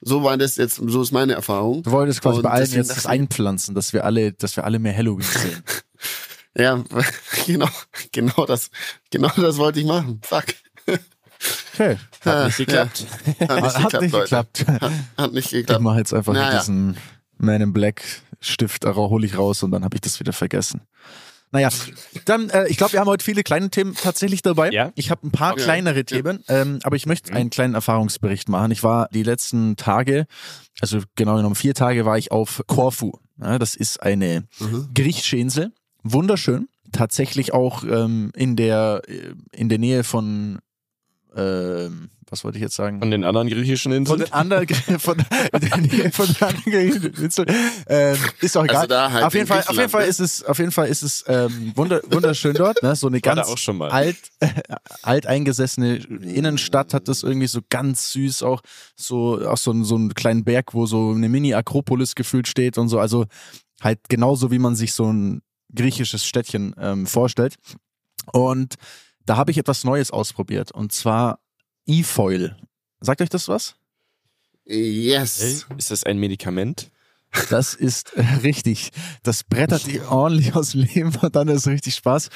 So 0.00 0.22
war 0.22 0.36
das 0.36 0.56
jetzt, 0.56 0.76
so 0.76 1.02
ist 1.02 1.12
meine 1.12 1.32
Erfahrung. 1.34 1.82
Du 1.82 1.90
wolltest 1.90 2.20
quasi 2.22 2.36
Und 2.38 2.42
bei 2.42 2.50
allen 2.50 2.70
jetzt 2.70 2.90
das 2.90 2.98
ich- 2.98 3.06
einpflanzen, 3.08 3.74
dass 3.74 3.92
wir 3.92 4.04
alle, 4.04 4.32
dass 4.32 4.56
wir 4.56 4.64
alle 4.64 4.78
mehr 4.78 4.94
Halloween 4.96 5.26
sehen. 5.32 5.62
Ja, 6.56 6.82
genau, 7.46 7.68
genau 8.12 8.46
das, 8.46 8.70
genau 9.10 9.30
das 9.36 9.56
wollte 9.58 9.80
ich 9.80 9.86
machen. 9.86 10.20
Fuck. 10.22 10.44
Okay. 11.74 11.98
Hat 12.24 12.46
nicht 12.46 12.56
geklappt. 12.56 13.06
Hat 13.40 13.40
nicht 13.40 13.50
Hat 13.50 13.92
geklappt, 13.92 14.02
nicht 14.02 14.12
geklappt. 14.14 14.66
Hat, 14.66 14.92
hat 15.18 15.32
nicht 15.32 15.46
Ich 15.46 15.50
geklappt. 15.52 15.82
mache 15.82 15.98
jetzt 15.98 16.14
einfach 16.14 16.32
Naja. 16.32 16.58
diesen 16.58 16.96
Man 17.38 17.60
in 17.60 17.72
Black 17.72 18.02
Stift, 18.40 18.84
da 18.84 18.94
hole 18.94 19.26
ich 19.26 19.36
raus 19.36 19.62
und 19.62 19.70
dann 19.70 19.84
habe 19.84 19.94
ich 19.96 20.00
das 20.00 20.18
wieder 20.20 20.32
vergessen. 20.32 20.80
Naja, 21.52 21.68
dann, 22.24 22.50
äh, 22.50 22.66
ich 22.68 22.76
glaube, 22.76 22.92
wir 22.94 23.00
haben 23.00 23.06
heute 23.08 23.24
viele 23.24 23.42
kleine 23.42 23.70
Themen 23.70 23.94
tatsächlich 23.94 24.42
dabei. 24.42 24.70
Ja. 24.72 24.92
Ich 24.96 25.10
habe 25.10 25.26
ein 25.26 25.30
paar 25.30 25.56
Ja. 25.56 25.64
kleinere 25.64 26.04
Themen, 26.04 26.42
ähm, 26.48 26.80
aber 26.82 26.96
ich 26.96 27.06
möchte 27.06 27.32
einen 27.32 27.50
kleinen 27.50 27.74
Erfahrungsbericht 27.74 28.48
machen. 28.48 28.72
Ich 28.72 28.82
war 28.82 29.08
die 29.12 29.22
letzten 29.22 29.76
Tage, 29.76 30.26
also 30.80 31.00
genau 31.14 31.36
genommen 31.36 31.54
vier 31.54 31.74
Tage, 31.74 32.04
war 32.04 32.18
ich 32.18 32.32
auf 32.32 32.62
Korfu. 32.66 33.12
Ja, 33.40 33.58
das 33.58 33.74
ist 33.76 34.02
eine 34.02 34.44
Mhm. 34.58 34.90
griechische 34.94 35.36
Insel. 35.36 35.72
Wunderschön. 36.02 36.68
Tatsächlich 36.92 37.52
auch 37.52 37.84
ähm, 37.84 38.32
in, 38.34 38.56
der, 38.56 39.02
äh, 39.06 39.34
in 39.52 39.68
der 39.68 39.78
Nähe 39.78 40.04
von, 40.04 40.58
ähm, 41.34 42.10
was 42.28 42.42
wollte 42.42 42.58
ich 42.58 42.62
jetzt 42.62 42.74
sagen? 42.74 42.98
Von 42.98 43.10
den 43.10 43.22
anderen 43.24 43.48
griechischen 43.48 43.92
von 43.92 43.98
Inseln? 43.98 44.18
den 44.20 44.32
anderen 44.32 44.68
von, 44.98 45.16
Nähe 45.18 46.10
von 46.10 46.26
den 46.26 46.42
anderen 46.42 46.72
griechischen 46.72 47.14
Inseln. 47.14 47.48
Ähm, 47.88 48.16
ist 48.40 48.56
auch 48.56 48.64
egal. 48.64 48.76
Also 48.76 48.88
da 48.88 49.12
halt 49.12 49.24
auf 49.24 49.34
jeden 49.34 49.46
Fall, 49.46 49.60
auf 49.66 49.76
jeden 49.76 49.88
Fall 49.88 50.02
ne? 50.02 50.08
ist 50.08 50.20
es, 50.20 50.42
auf 50.42 50.58
jeden 50.58 50.72
Fall 50.72 50.88
ist 50.88 51.02
es 51.02 51.24
ähm, 51.28 51.72
wunder, 51.76 52.00
wunderschön 52.10 52.54
dort. 52.54 52.82
Ne? 52.82 52.96
So 52.96 53.06
eine 53.06 53.20
ganz 53.20 53.46
auch 53.48 53.58
schon 53.58 53.76
mal. 53.76 53.90
alt, 53.90 54.16
alteingesessene 55.02 55.96
Innenstadt 55.96 56.94
hat 56.94 57.08
das 57.08 57.22
irgendwie 57.22 57.46
so 57.46 57.60
ganz 57.68 58.12
süß 58.12 58.42
auch 58.42 58.60
so 58.96 59.46
auch 59.48 59.56
so, 59.56 59.70
ein- 59.72 59.84
so 59.84 59.94
einen 59.94 60.14
kleinen 60.14 60.44
Berg, 60.44 60.74
wo 60.74 60.86
so 60.86 61.10
eine 61.10 61.28
Mini-Akropolis 61.28 62.14
gefühlt 62.14 62.48
steht 62.48 62.78
und 62.78 62.88
so. 62.88 62.98
Also 62.98 63.26
halt 63.80 64.00
genauso 64.08 64.50
wie 64.50 64.58
man 64.58 64.74
sich 64.74 64.92
so 64.92 65.12
ein 65.12 65.42
griechisches 65.74 66.24
Städtchen 66.24 66.74
ähm, 66.78 67.06
vorstellt. 67.06 67.56
Und 68.32 68.74
da 69.24 69.36
habe 69.36 69.50
ich 69.50 69.58
etwas 69.58 69.84
Neues 69.84 70.10
ausprobiert 70.10 70.72
und 70.72 70.92
zwar 70.92 71.38
E-Foil. 71.86 72.56
Sagt 73.00 73.20
euch 73.22 73.28
das 73.28 73.48
was? 73.48 73.76
Yes. 74.64 75.66
Ist 75.76 75.90
das 75.90 76.04
ein 76.04 76.18
Medikament? 76.18 76.90
Das 77.50 77.74
ist 77.74 78.14
äh, 78.14 78.22
richtig. 78.42 78.90
Das 79.22 79.44
brettert 79.44 79.86
die 79.86 80.00
ordentlich 80.00 80.54
aus 80.54 80.70
dem 80.72 80.82
Leben 80.82 81.14
und 81.20 81.36
dann 81.36 81.48
ist 81.48 81.66
richtig 81.66 81.94
Spaß. 81.94 82.30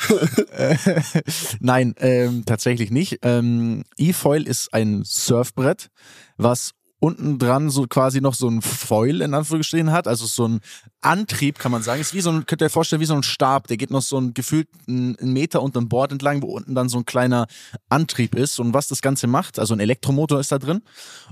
äh, 0.52 0.76
nein, 1.60 1.94
ähm, 1.98 2.44
tatsächlich 2.44 2.90
nicht. 2.90 3.20
Ähm, 3.22 3.84
E-Foil 3.96 4.46
ist 4.46 4.72
ein 4.74 5.02
Surfbrett, 5.04 5.90
was 6.36 6.72
unten 7.00 7.38
dran 7.38 7.70
so 7.70 7.86
quasi 7.86 8.20
noch 8.20 8.34
so 8.34 8.48
ein 8.48 8.62
Foil 8.62 9.22
in 9.22 9.34
Anführungsstrichen 9.34 9.90
hat, 9.90 10.06
also 10.06 10.26
so 10.26 10.46
ein 10.46 10.60
Antrieb 11.00 11.58
kann 11.58 11.72
man 11.72 11.82
sagen. 11.82 12.00
Ist 12.00 12.12
wie 12.12 12.20
so 12.20 12.30
ein, 12.30 12.44
könnt 12.44 12.60
ihr 12.62 12.66
euch 12.66 12.72
vorstellen, 12.72 13.00
wie 13.00 13.06
so 13.06 13.14
ein 13.14 13.22
Stab, 13.22 13.66
der 13.68 13.78
geht 13.78 13.90
noch 13.90 14.02
so 14.02 14.18
ein 14.18 14.34
gefühlt 14.34 14.68
einen 14.86 15.16
einen 15.16 15.32
Meter 15.32 15.62
unter 15.62 15.80
dem 15.80 15.88
Board 15.88 16.12
entlang, 16.12 16.42
wo 16.42 16.48
unten 16.48 16.74
dann 16.74 16.90
so 16.90 16.98
ein 16.98 17.06
kleiner 17.06 17.46
Antrieb 17.88 18.34
ist. 18.34 18.60
Und 18.60 18.74
was 18.74 18.86
das 18.86 19.00
Ganze 19.00 19.26
macht, 19.26 19.58
also 19.58 19.74
ein 19.74 19.80
Elektromotor 19.80 20.38
ist 20.38 20.52
da 20.52 20.58
drin. 20.58 20.82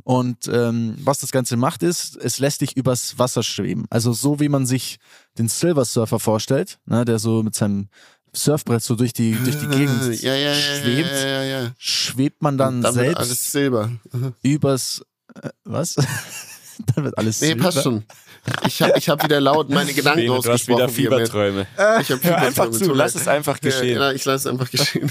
Und 0.05 0.49
ähm, 0.49 0.97
was 1.03 1.19
das 1.19 1.33
Ganze 1.33 1.57
macht, 1.57 1.83
ist, 1.83 2.17
es 2.17 2.39
lässt 2.39 2.63
dich 2.63 2.77
übers 2.77 3.19
Wasser 3.19 3.43
schweben. 3.43 3.85
Also 3.91 4.13
so 4.15 4.41
wie 4.41 4.49
man 4.49 4.65
sich 4.67 4.99
den 5.37 5.49
Silver 5.49 5.85
Surfer 5.85 6.19
vorstellt, 6.19 6.79
ne, 6.87 7.05
der 7.05 7.19
so 7.19 7.43
mit 7.43 7.55
seinem 7.55 7.89
Surfbrett 8.33 8.83
so 8.83 8.95
durch 8.95 9.13
die, 9.13 9.33
durch 9.33 9.59
die 9.59 9.67
Gegend 9.67 10.05
ja, 10.23 10.35
ja, 10.35 10.53
ja, 10.53 10.55
schwebt, 10.55 11.75
schwebt 11.79 12.43
man 12.43 12.59
dann 12.59 12.83
Dann 12.83 12.95
selbst 12.95 13.17
alles 13.17 13.53
Silber. 13.53 13.91
übers, 14.43 15.01
äh, 15.01 15.05
was? 15.65 15.95
dann 16.95 17.05
wird 17.05 17.19
alles 17.19 17.41
Nee, 17.41 17.55
passt 17.57 17.83
schon. 17.83 18.05
Ich 18.67 18.81
habe 18.81 18.97
ich 18.97 19.09
hab 19.09 19.23
wieder 19.25 19.41
laut 19.41 19.69
meine 19.69 19.93
Gedanken 19.93 20.21
Bene, 20.27 20.41
du 20.41 20.51
hast 20.53 20.69
wieder. 20.69 20.89
Fieberträume. 20.89 21.67
Ich 22.01 22.11
hab 22.11 22.23
Hör 22.25 22.39
einfach 22.39 22.65
Fieberträume, 22.65 22.93
zu, 22.93 22.95
lass 22.95 23.15
es 23.15 23.29
einfach 23.29 23.61
geschehen. 23.61 23.99
Ja, 23.99 24.13
ich 24.13 24.25
lasse 24.25 24.49
es 24.49 24.53
einfach 24.53 24.71
geschehen. 24.71 25.11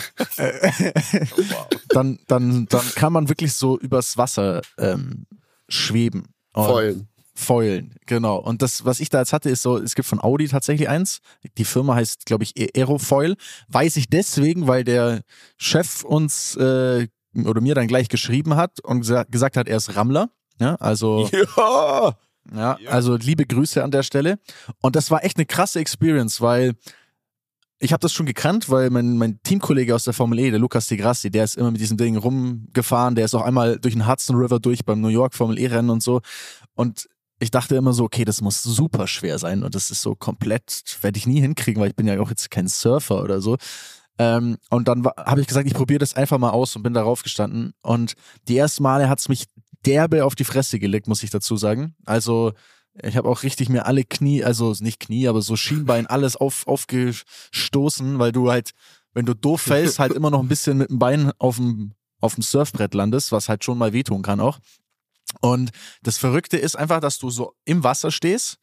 Dann, 1.89 2.19
dann, 2.27 2.65
dann 2.67 2.85
kann 2.95 3.13
man 3.13 3.29
wirklich 3.29 3.53
so 3.53 3.77
übers 3.77 4.17
Wasser 4.17 4.61
ähm, 4.77 5.25
schweben. 5.69 6.27
Und- 6.53 6.65
Vollen. 6.65 7.07
Foilen, 7.39 7.93
genau. 8.07 8.37
Und 8.37 8.63
das, 8.63 8.83
was 8.83 8.99
ich 8.99 9.09
da 9.09 9.19
jetzt 9.19 9.31
hatte, 9.31 9.51
ist 9.51 9.61
so, 9.61 9.77
es 9.77 9.93
gibt 9.93 10.07
von 10.07 10.19
Audi 10.19 10.47
tatsächlich 10.47 10.89
eins. 10.89 11.19
Die 11.59 11.65
Firma 11.65 11.93
heißt, 11.93 12.25
glaube 12.25 12.43
ich, 12.43 12.53
Aerofoil. 12.75 13.35
Weiß 13.67 13.95
ich 13.97 14.09
deswegen, 14.09 14.65
weil 14.65 14.83
der 14.83 15.21
Chef 15.55 16.03
uns 16.03 16.55
äh, 16.55 17.07
oder 17.45 17.61
mir 17.61 17.75
dann 17.75 17.87
gleich 17.87 18.07
geschrieben 18.09 18.55
hat 18.55 18.79
und 18.79 19.03
gesa- 19.03 19.25
gesagt 19.29 19.57
hat, 19.57 19.67
er 19.67 19.77
ist 19.77 19.95
Rammler. 19.95 20.29
Ja, 20.59 20.75
also, 20.75 21.29
Ja. 22.55 22.77
ja, 22.79 22.89
also 22.89 23.15
liebe 23.17 23.45
Grüße 23.45 23.83
an 23.83 23.91
der 23.91 24.03
Stelle. 24.03 24.39
Und 24.81 24.95
das 24.95 25.11
war 25.11 25.23
echt 25.25 25.37
eine 25.37 25.45
krasse 25.45 25.79
Experience, 25.79 26.39
weil 26.41 26.73
ich 27.79 27.93
habe 27.93 27.99
das 28.01 28.11
schon 28.13 28.25
gekannt, 28.25 28.69
weil 28.69 28.89
mein, 28.89 29.17
mein 29.17 29.39
Teamkollege 29.43 29.93
aus 29.93 30.05
der 30.05 30.13
Formel 30.13 30.39
E, 30.39 30.49
der 30.49 30.59
Lukas 30.59 30.87
de 30.87 30.97
Grassi, 30.97 31.29
der 31.29 31.43
ist 31.43 31.57
immer 31.57 31.69
mit 31.71 31.79
diesem 31.81 31.97
Ding 31.97 32.17
rumgefahren, 32.17 33.13
der 33.15 33.25
ist 33.25 33.35
auch 33.35 33.43
einmal 33.43 33.77
durch 33.79 33.93
den 33.93 34.07
Hudson 34.07 34.35
River 34.37 34.59
durch 34.59 34.83
beim 34.85 34.99
New 35.01 35.09
York 35.09 35.35
Formel 35.35 35.59
E-Rennen 35.59 35.89
und 35.91 36.01
so. 36.01 36.21
Und 36.73 37.07
ich 37.39 37.51
dachte 37.51 37.75
immer 37.75 37.93
so, 37.93 38.05
okay, 38.05 38.25
das 38.25 38.41
muss 38.41 38.63
super 38.63 39.05
schwer 39.05 39.37
sein 39.37 39.61
und 39.61 39.75
das 39.75 39.91
ist 39.91 40.01
so 40.01 40.15
komplett, 40.15 40.83
werde 41.01 41.19
ich 41.19 41.27
nie 41.27 41.39
hinkriegen, 41.39 41.79
weil 41.79 41.89
ich 41.89 41.95
bin 41.95 42.07
ja 42.07 42.19
auch 42.19 42.29
jetzt 42.29 42.49
kein 42.49 42.67
Surfer 42.67 43.21
oder 43.21 43.41
so. 43.41 43.57
Ähm, 44.19 44.57
und 44.69 44.87
dann 44.87 45.05
habe 45.05 45.41
ich 45.41 45.47
gesagt, 45.47 45.67
ich 45.67 45.73
probiere 45.73 45.99
das 45.99 46.15
einfach 46.15 46.37
mal 46.37 46.49
aus 46.49 46.75
und 46.75 46.83
bin 46.83 46.93
darauf 46.93 47.23
gestanden. 47.23 47.73
Und 47.81 48.13
die 48.47 48.57
ersten 48.57 48.83
Male 48.83 49.09
hat 49.09 49.19
es 49.19 49.29
mich 49.29 49.45
derbe 49.85 50.25
auf 50.25 50.35
die 50.35 50.43
Fresse 50.43 50.79
gelegt, 50.79 51.07
muss 51.07 51.23
ich 51.23 51.29
dazu 51.29 51.55
sagen. 51.55 51.95
Also 52.05 52.53
ich 53.03 53.15
habe 53.15 53.29
auch 53.29 53.43
richtig 53.43 53.69
mir 53.69 53.85
alle 53.85 54.03
Knie, 54.03 54.43
also 54.43 54.73
nicht 54.79 54.99
Knie, 54.99 55.27
aber 55.27 55.41
so 55.41 55.55
Schienbein, 55.55 56.07
alles 56.07 56.35
auf, 56.35 56.67
aufgestoßen, 56.67 58.19
weil 58.19 58.31
du 58.31 58.49
halt, 58.49 58.71
wenn 59.13 59.25
du 59.25 59.35
doof 59.35 59.61
fällst, 59.61 59.99
halt 59.99 60.13
immer 60.13 60.31
noch 60.31 60.39
ein 60.39 60.47
bisschen 60.47 60.77
mit 60.77 60.89
dem 60.89 60.99
Bein 60.99 61.31
auf 61.37 61.57
dem, 61.57 61.93
auf 62.19 62.35
dem 62.35 62.41
Surfbrett 62.41 62.93
landest, 62.93 63.31
was 63.31 63.49
halt 63.49 63.63
schon 63.63 63.77
mal 63.77 63.93
wehtun 63.93 64.23
kann 64.23 64.39
auch. 64.39 64.59
Und 65.41 65.71
das 66.01 66.17
Verrückte 66.17 66.57
ist 66.57 66.75
einfach, 66.75 66.99
dass 66.99 67.19
du 67.19 67.29
so 67.29 67.53
im 67.65 67.83
Wasser 67.83 68.11
stehst, 68.11 68.57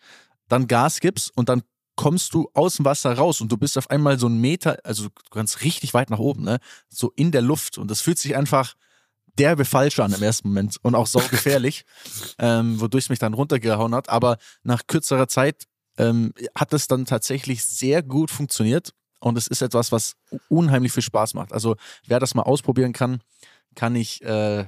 dann 0.49 0.67
Gas 0.67 1.01
gibst 1.01 1.37
und 1.37 1.49
dann 1.49 1.63
kommst 1.97 2.35
du 2.35 2.51
aus 2.55 2.77
dem 2.77 2.85
Wasser 2.85 3.13
raus 3.15 3.41
und 3.41 3.51
du 3.51 3.57
bist 3.57 3.79
auf 3.79 3.91
einmal 3.91 4.19
so 4.19 4.27
einen 4.27 4.41
Meter, 4.41 4.79
also 4.85 5.05
du 5.05 5.11
kannst 5.31 5.63
richtig 5.63 5.95
weit 5.95 6.11
nach 6.11 6.19
oben, 6.19 6.43
ne? 6.43 6.59
So 6.89 7.13
in 7.17 7.31
der 7.31 7.43
Luft. 7.43 7.79
Und 7.79 7.91
das 7.91 8.01
fühlt 8.01 8.19
sich 8.19 8.37
einfach 8.37 8.75
derbe 9.39 9.65
falsch 9.65 9.99
an 10.01 10.13
im 10.13 10.23
ersten 10.23 10.49
Moment 10.49 10.79
und 10.83 10.95
auch 10.95 11.07
saugefährlich, 11.07 11.85
ähm, 12.39 12.81
wodurch 12.81 13.05
es 13.05 13.11
mich 13.11 13.19
dann 13.19 13.35
runtergehauen 13.35 13.95
hat. 13.95 14.09
Aber 14.09 14.39
nach 14.63 14.87
kürzerer 14.87 15.29
Zeit 15.29 15.65
ähm, 15.99 16.33
hat 16.55 16.73
es 16.73 16.89
dann 16.89 17.05
tatsächlich 17.05 17.65
sehr 17.65 18.03
gut 18.03 18.31
funktioniert 18.31 18.93
und 19.21 19.39
es 19.39 19.47
ist 19.47 19.63
etwas, 19.63 19.93
was 19.93 20.17
unheimlich 20.49 20.93
viel 20.93 21.03
Spaß 21.03 21.35
macht. 21.35 21.53
Also 21.53 21.77
wer 22.07 22.21
das 22.21 22.35
mal 22.35 22.43
ausprobieren 22.43 22.93
kann, 22.93 23.21
kann 23.75 23.97
ich 23.97 24.23
äh, 24.23 24.67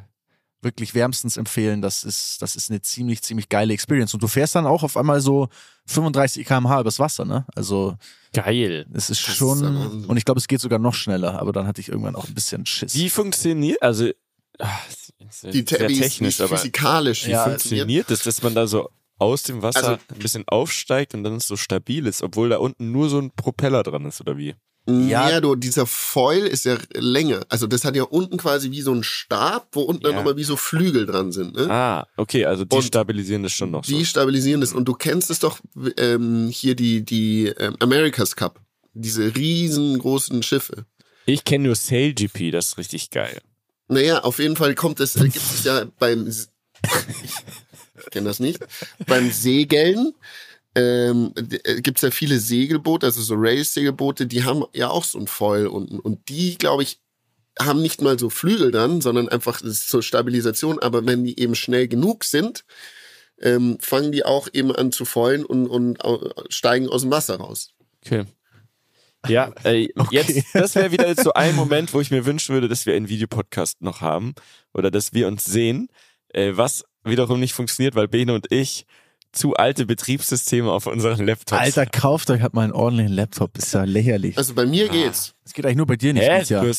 wirklich 0.66 0.94
wärmstens 0.94 1.38
empfehlen. 1.38 1.80
Das 1.80 2.04
ist, 2.04 2.42
das 2.42 2.54
ist 2.56 2.70
eine 2.70 2.82
ziemlich, 2.82 3.22
ziemlich 3.22 3.48
geile 3.48 3.72
Experience. 3.72 4.12
Und 4.12 4.22
du 4.22 4.28
fährst 4.28 4.54
dann 4.54 4.66
auch 4.66 4.82
auf 4.82 4.98
einmal 4.98 5.22
so 5.22 5.48
35 5.86 6.46
km/h 6.46 6.80
übers 6.82 6.98
Wasser, 6.98 7.24
ne? 7.24 7.46
Also 7.54 7.96
Geil. 8.34 8.84
es 8.92 9.08
ist 9.08 9.22
Das 9.22 9.28
ist 9.30 9.36
schon, 9.36 9.62
Wahnsinn. 9.62 10.04
und 10.04 10.16
ich 10.18 10.26
glaube, 10.26 10.38
es 10.40 10.46
geht 10.48 10.60
sogar 10.60 10.78
noch 10.78 10.92
schneller, 10.94 11.40
aber 11.40 11.52
dann 11.52 11.66
hatte 11.66 11.80
ich 11.80 11.88
irgendwann 11.88 12.14
auch 12.16 12.26
ein 12.28 12.34
bisschen 12.34 12.66
Schiss. 12.66 12.94
Wie 12.94 13.08
funktioniert, 13.08 13.80
also, 13.80 14.06
ist 14.06 15.42
Die 15.44 15.64
sehr 15.66 15.88
technisch, 15.88 16.40
aber 16.40 16.56
physikalisch 16.56 17.26
wie 17.26 17.30
Ja, 17.30 17.44
funktioniert 17.44 18.10
das, 18.10 18.22
dass 18.24 18.42
man 18.42 18.54
da 18.54 18.66
so 18.66 18.90
aus 19.18 19.42
dem 19.44 19.62
Wasser 19.62 19.78
Also- 19.78 19.92
ein 20.12 20.18
bisschen 20.18 20.44
aufsteigt 20.48 21.14
und 21.14 21.24
dann 21.24 21.36
es 21.36 21.46
so 21.46 21.56
stabil 21.56 22.06
ist, 22.06 22.22
obwohl 22.22 22.50
da 22.50 22.58
unten 22.58 22.92
nur 22.92 23.08
so 23.08 23.18
ein 23.18 23.30
Propeller 23.30 23.82
dran 23.82 24.04
ist, 24.04 24.20
oder 24.20 24.36
wie? 24.36 24.54
Ja. 24.88 25.28
Ja, 25.30 25.40
du, 25.40 25.56
dieser 25.56 25.84
Foil 25.86 26.46
ist 26.46 26.64
ja 26.64 26.76
Länge. 26.94 27.40
Also 27.48 27.66
das 27.66 27.84
hat 27.84 27.96
ja 27.96 28.04
unten 28.04 28.36
quasi 28.36 28.70
wie 28.70 28.82
so 28.82 28.92
ein 28.94 29.02
Stab, 29.02 29.68
wo 29.72 29.80
unten 29.82 30.02
dann 30.04 30.12
Ja. 30.12 30.18
nochmal 30.18 30.36
wie 30.36 30.44
so 30.44 30.56
Flügel 30.56 31.06
dran 31.06 31.32
sind. 31.32 31.56
Ne? 31.56 31.68
Ah, 31.68 32.06
okay, 32.16 32.44
also 32.44 32.64
die 32.64 32.76
Und 32.76 32.82
stabilisieren 32.82 33.42
das 33.42 33.52
schon 33.52 33.72
noch 33.72 33.82
Die 33.84 33.98
so. 33.98 34.04
stabilisieren 34.04 34.60
das. 34.60 34.72
Und 34.72 34.84
du 34.86 34.94
kennst 34.94 35.28
es 35.30 35.40
doch 35.40 35.58
ähm, 35.96 36.48
hier 36.52 36.76
die, 36.76 37.04
die 37.04 37.46
ähm, 37.58 37.74
America's 37.80 38.36
Cup. 38.36 38.60
Diese 38.94 39.34
riesengroßen 39.34 40.42
Schiffe. 40.42 40.86
Ich 41.26 41.44
kenne 41.44 41.64
nur 41.64 41.74
SailGP, 41.74 42.52
das 42.52 42.68
ist 42.68 42.78
richtig 42.78 43.10
geil. 43.10 43.40
Naja, 43.88 44.20
auf 44.20 44.38
jeden 44.38 44.54
Fall 44.56 44.74
kommt 44.76 45.00
es, 45.00 45.16
äh, 45.16 45.24
gibt 45.24 45.36
es 45.36 45.64
ja 45.64 45.84
beim, 45.98 46.26
ich 46.28 46.46
kenne 48.10 48.28
das 48.28 48.40
nicht, 48.40 48.60
beim 49.06 49.30
Segeln 49.30 50.12
ähm, 50.76 51.32
äh, 51.64 51.80
gibt's 51.80 52.02
ja 52.02 52.10
viele 52.10 52.38
Segelboote, 52.38 53.06
also 53.06 53.22
so 53.22 53.34
Race-Segelboote, 53.36 54.26
die 54.26 54.44
haben 54.44 54.64
ja 54.74 54.90
auch 54.90 55.04
so 55.04 55.18
ein 55.18 55.26
Foil 55.26 55.68
unten. 55.68 55.98
Und 55.98 56.28
die, 56.28 56.58
glaube 56.58 56.82
ich, 56.82 57.00
haben 57.58 57.80
nicht 57.80 58.02
mal 58.02 58.18
so 58.18 58.28
Flügel 58.28 58.70
dran, 58.70 59.00
sondern 59.00 59.30
einfach 59.30 59.62
zur 59.62 60.02
Stabilisation. 60.02 60.78
Aber 60.78 61.06
wenn 61.06 61.24
die 61.24 61.40
eben 61.40 61.54
schnell 61.54 61.88
genug 61.88 62.24
sind, 62.24 62.66
ähm, 63.40 63.78
fangen 63.80 64.12
die 64.12 64.26
auch 64.26 64.48
eben 64.52 64.70
an 64.70 64.92
zu 64.92 65.06
foilen 65.06 65.46
und, 65.46 65.66
und 65.66 65.98
steigen 66.50 66.90
aus 66.90 67.00
dem 67.02 67.10
Wasser 67.10 67.36
raus. 67.36 67.70
Okay. 68.04 68.24
Ja, 69.26 69.52
äh, 69.64 69.88
jetzt, 70.10 70.44
das 70.52 70.74
wäre 70.74 70.92
wieder 70.92 71.14
so 71.14 71.32
ein 71.32 71.56
Moment, 71.56 71.94
wo 71.94 72.02
ich 72.02 72.10
mir 72.10 72.26
wünschen 72.26 72.52
würde, 72.52 72.68
dass 72.68 72.84
wir 72.84 72.94
einen 72.94 73.08
Videopodcast 73.08 73.80
noch 73.80 74.02
haben 74.02 74.34
oder 74.74 74.90
dass 74.90 75.14
wir 75.14 75.26
uns 75.26 75.46
sehen, 75.46 75.88
äh, 76.28 76.52
was 76.54 76.84
wiederum 77.02 77.40
nicht 77.40 77.54
funktioniert, 77.54 77.94
weil 77.94 78.08
Bene 78.08 78.34
und 78.34 78.52
ich 78.52 78.84
zu 79.36 79.54
alte 79.54 79.86
Betriebssysteme 79.86 80.70
auf 80.70 80.86
unseren 80.86 81.24
Laptops 81.26 81.60
Alter, 81.60 81.86
kauft 81.86 82.30
euch 82.30 82.40
halt 82.42 82.54
mal 82.54 82.62
einen 82.64 82.72
ordentlichen 82.72 83.12
Laptop, 83.12 83.56
ist 83.58 83.72
ja 83.74 83.84
lächerlich. 83.84 84.36
Also 84.38 84.54
bei 84.54 84.66
mir 84.66 84.88
geht's. 84.88 85.34
Das 85.44 85.52
geht 85.52 85.64
eigentlich 85.64 85.76
nur 85.76 85.86
bei 85.86 85.96
dir 85.96 86.12
nicht, 86.14 86.24
Hä? 86.50 86.72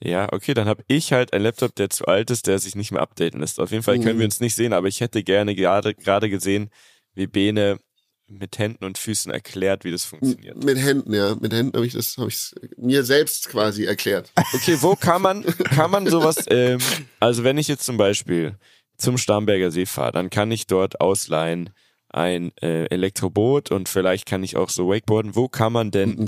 Ja, 0.00 0.30
okay, 0.32 0.52
dann 0.54 0.66
habe 0.68 0.82
ich 0.88 1.12
halt 1.12 1.32
einen 1.32 1.44
Laptop, 1.44 1.74
der 1.76 1.88
zu 1.88 2.06
alt 2.06 2.30
ist, 2.30 2.46
der 2.46 2.58
sich 2.58 2.74
nicht 2.74 2.90
mehr 2.92 3.00
updaten 3.00 3.40
lässt. 3.40 3.58
Auf 3.60 3.70
jeden 3.70 3.82
Fall 3.82 3.98
können 4.00 4.16
Mhm. 4.16 4.20
wir 4.20 4.24
uns 4.26 4.40
nicht 4.40 4.54
sehen, 4.54 4.72
aber 4.72 4.88
ich 4.88 5.00
hätte 5.00 5.22
gerne 5.22 5.54
gerade 5.54 5.94
gerade 5.94 6.28
gesehen, 6.28 6.68
wie 7.14 7.26
Bene 7.26 7.78
mit 8.26 8.58
Händen 8.58 8.84
und 8.84 8.98
Füßen 8.98 9.30
erklärt, 9.32 9.84
wie 9.84 9.90
das 9.92 10.04
funktioniert. 10.04 10.62
Mit 10.64 10.78
Händen, 10.78 11.14
ja. 11.14 11.36
Mit 11.36 11.52
Händen 11.52 11.76
habe 11.76 11.86
ich 11.86 11.92
das 11.92 12.16
hab 12.18 12.28
ich's 12.28 12.54
mir 12.76 13.04
selbst 13.04 13.48
quasi 13.48 13.84
erklärt. 13.84 14.32
Okay, 14.54 14.76
wo 14.80 14.96
kann 14.96 15.22
man, 15.22 15.44
kann 15.44 15.90
man 15.90 16.06
sowas, 16.06 16.36
ähm, 16.50 16.78
also 17.20 17.44
wenn 17.44 17.58
ich 17.58 17.68
jetzt 17.68 17.84
zum 17.84 17.96
Beispiel 17.96 18.56
zum 18.96 19.18
Starnberger 19.18 19.70
See 19.70 19.86
fahre, 19.86 20.12
dann 20.12 20.30
kann 20.30 20.50
ich 20.50 20.66
dort 20.66 21.00
ausleihen 21.00 21.70
ein 22.08 22.52
äh, 22.62 22.86
Elektroboot 22.86 23.72
und 23.72 23.88
vielleicht 23.88 24.26
kann 24.26 24.44
ich 24.44 24.56
auch 24.56 24.70
so 24.70 24.88
Wakeboarden. 24.88 25.34
Wo 25.34 25.48
kann 25.48 25.72
man 25.72 25.90
denn. 25.90 26.24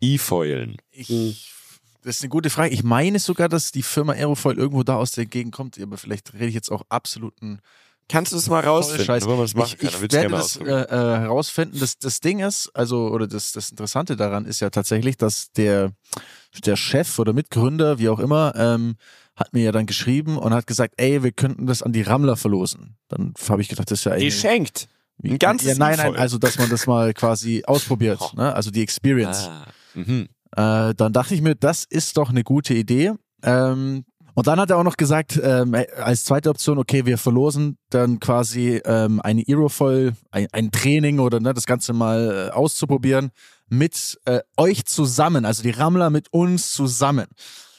E-Foilen? 0.00 0.78
Das 2.02 2.16
ist 2.16 2.22
eine 2.22 2.30
gute 2.30 2.48
Frage. 2.48 2.72
Ich 2.72 2.82
meine 2.82 3.18
sogar, 3.18 3.48
dass 3.48 3.70
die 3.70 3.82
Firma 3.82 4.14
Aerofoil 4.14 4.56
irgendwo 4.56 4.82
da 4.82 4.96
aus 4.96 5.12
der 5.12 5.26
Gegend 5.26 5.54
kommt, 5.54 5.78
aber 5.78 5.98
vielleicht 5.98 6.32
rede 6.32 6.46
ich 6.46 6.54
jetzt 6.54 6.70
auch 6.70 6.84
absoluten 6.88 7.60
Kannst 8.08 8.32
du 8.32 8.36
es 8.36 8.48
mal 8.48 8.60
rausfinden, 8.60 9.04
Scheiß. 9.04 9.26
wo 9.26 9.34
man 9.34 9.44
es 9.44 9.54
machen 9.54 9.72
ich, 9.74 9.78
kann? 9.78 9.88
ich 9.88 10.00
werde 10.00 10.16
gerne 10.16 10.28
mal 10.28 10.38
das 10.38 10.56
äh, 10.56 10.60
ausprobieren. 10.60 10.86
äh, 10.90 11.18
herausfinden. 11.18 11.80
Das, 11.80 11.98
das 11.98 12.20
Ding 12.20 12.38
ist, 12.38 12.70
also, 12.72 13.08
oder 13.08 13.26
das, 13.26 13.50
das 13.50 13.70
Interessante 13.70 14.16
daran 14.16 14.44
ist 14.44 14.60
ja 14.60 14.70
tatsächlich, 14.70 15.16
dass 15.16 15.50
der, 15.52 15.90
der 16.64 16.76
Chef 16.76 17.18
oder 17.18 17.32
Mitgründer, 17.32 17.98
wie 17.98 18.08
auch 18.08 18.20
immer, 18.20 18.54
ähm, 18.56 18.94
hat 19.36 19.52
mir 19.52 19.62
ja 19.62 19.72
dann 19.72 19.86
geschrieben 19.86 20.38
und 20.38 20.52
hat 20.54 20.66
gesagt, 20.66 20.94
ey, 20.96 21.22
wir 21.22 21.30
könnten 21.32 21.66
das 21.66 21.82
an 21.82 21.92
die 21.92 22.02
Rammler 22.02 22.36
verlosen. 22.36 22.96
Dann 23.08 23.34
habe 23.48 23.60
ich 23.62 23.68
gedacht, 23.68 23.90
das 23.90 24.00
ist 24.00 24.04
ja 24.04 24.12
eigentlich. 24.12 24.34
Geschenkt. 24.34 24.88
Wie, 25.18 25.32
Ein 25.32 25.38
ganzes 25.38 25.68
ja, 25.68 25.74
Nein, 25.78 25.96
nein, 25.98 26.16
also 26.16 26.38
dass 26.38 26.58
man 26.58 26.68
das 26.68 26.86
mal 26.86 27.14
quasi 27.14 27.62
ausprobiert, 27.66 28.18
Oh. 28.20 28.30
ne? 28.36 28.54
also 28.54 28.70
die 28.70 28.82
Experience. 28.82 29.48
Ah. 29.48 29.66
Mhm. 29.94 30.28
Äh, 30.56 30.94
dann 30.94 31.12
dachte 31.12 31.34
ich 31.34 31.42
mir, 31.42 31.54
das 31.54 31.84
ist 31.84 32.16
doch 32.16 32.30
eine 32.30 32.42
gute 32.44 32.74
Idee. 32.74 33.12
Ähm, 33.42 34.04
und 34.34 34.46
dann 34.46 34.60
hat 34.60 34.68
er 34.68 34.76
auch 34.76 34.82
noch 34.82 34.98
gesagt, 34.98 35.40
ähm, 35.42 35.74
als 35.96 36.24
zweite 36.24 36.50
Option, 36.50 36.76
okay, 36.78 37.06
wir 37.06 37.16
verlosen 37.16 37.78
dann 37.88 38.20
quasi 38.20 38.82
ähm, 38.84 39.20
eine 39.22 39.42
Aerofoil, 39.46 40.12
ein, 40.30 40.46
ein 40.52 40.70
Training 40.70 41.18
oder 41.20 41.40
ne, 41.40 41.54
das 41.54 41.64
Ganze 41.64 41.94
mal 41.94 42.48
äh, 42.50 42.52
auszuprobieren 42.52 43.30
mit 43.68 44.18
äh, 44.26 44.40
euch 44.58 44.84
zusammen, 44.84 45.46
also 45.46 45.62
die 45.62 45.70
Rammler 45.70 46.10
mit 46.10 46.32
uns 46.32 46.72
zusammen. 46.72 47.26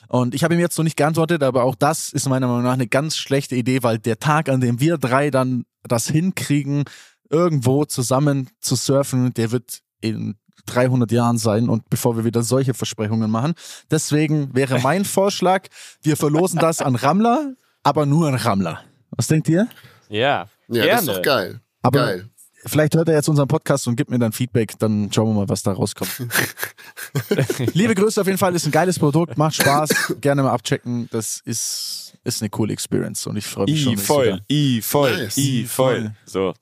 Und 0.08 0.34
ich 0.36 0.44
habe 0.44 0.54
ihm 0.54 0.60
jetzt 0.60 0.78
noch 0.78 0.84
nicht 0.84 0.98
geantwortet, 0.98 1.44
aber 1.44 1.64
auch 1.64 1.76
das 1.76 2.12
ist 2.14 2.28
meiner 2.30 2.48
Meinung 2.48 2.64
nach 2.64 2.74
eine 2.74 2.88
ganz 2.88 3.18
schlechte 3.18 3.56
Idee, 3.56 3.84
weil 3.84 4.00
der 4.00 4.20
Tag, 4.20 4.50
an 4.50 4.62
dem 4.62 4.80
wir 4.80 4.98
drei 4.98 5.32
dann 5.32 5.66
das 5.84 6.08
hinkriegen, 6.08 6.86
irgendwo 7.30 7.86
zusammen 7.86 8.50
zu 8.60 8.76
surfen, 8.76 9.34
der 9.34 9.52
wird 9.52 9.80
in 10.02 10.36
300 10.68 11.12
Jahren 11.12 11.38
sein 11.38 11.70
und 11.70 11.90
bevor 11.90 12.18
wir 12.18 12.26
wieder 12.26 12.44
solche 12.44 12.74
Versprechungen 12.74 13.32
machen. 13.32 13.54
Deswegen 13.90 14.54
wäre 14.54 14.80
mein 14.84 15.06
Vorschlag, 15.06 15.68
wir 16.02 16.18
verlosen 16.18 16.60
das 16.60 16.82
an 16.82 16.96
Rammler, 16.96 17.54
aber 17.84 18.06
nur 18.06 18.28
an 18.28 18.36
Rammler. 18.36 18.82
Was 19.12 19.28
denkt 19.28 19.50
ihr? 19.50 19.68
Ja, 20.10 20.48
Ja, 20.68 20.84
gerne. 20.84 20.88
das 20.92 21.02
ist 21.02 21.08
doch 21.10 21.22
geil. 21.22 21.62
Aber 21.82 22.00
geil. 22.00 22.30
Vielleicht 22.66 22.96
hört 22.96 23.10
er 23.10 23.16
jetzt 23.16 23.30
unseren 23.30 23.48
Podcast 23.48 23.88
und 23.88 23.96
gibt 23.96 24.10
mir 24.10 24.20
dann 24.20 24.32
Feedback, 24.32 24.78
dann 24.80 25.12
schauen 25.14 25.30
wir 25.30 25.34
mal, 25.42 25.50
was 25.50 25.64
da 25.64 25.72
rauskommt. 25.72 26.10
Liebe 27.74 27.96
Grüße 27.96 28.20
auf 28.22 28.28
jeden 28.28 28.40
Fall, 28.40 28.56
ist 28.56 28.66
ein 28.66 28.72
geiles 28.72 29.00
Produkt, 29.00 29.38
macht 29.38 29.56
Spaß, 29.56 30.16
gerne 30.22 30.44
mal 30.44 30.52
abchecken. 30.52 31.08
Das 31.12 31.42
ist, 31.46 32.18
ist 32.24 32.42
eine 32.42 32.50
coole 32.50 32.74
Experience 32.74 33.26
und 33.28 33.38
ich 33.38 33.46
freue 33.46 33.66
mich 33.66 33.84
schon. 33.84 33.94
I 33.94 33.96
ich 33.96 34.02
voll, 34.02 34.42
I 34.50 34.82
voll, 34.82 35.18
Nice. 35.24 35.38
I 35.38 35.66
voll. 35.66 36.12
So. 36.26 36.54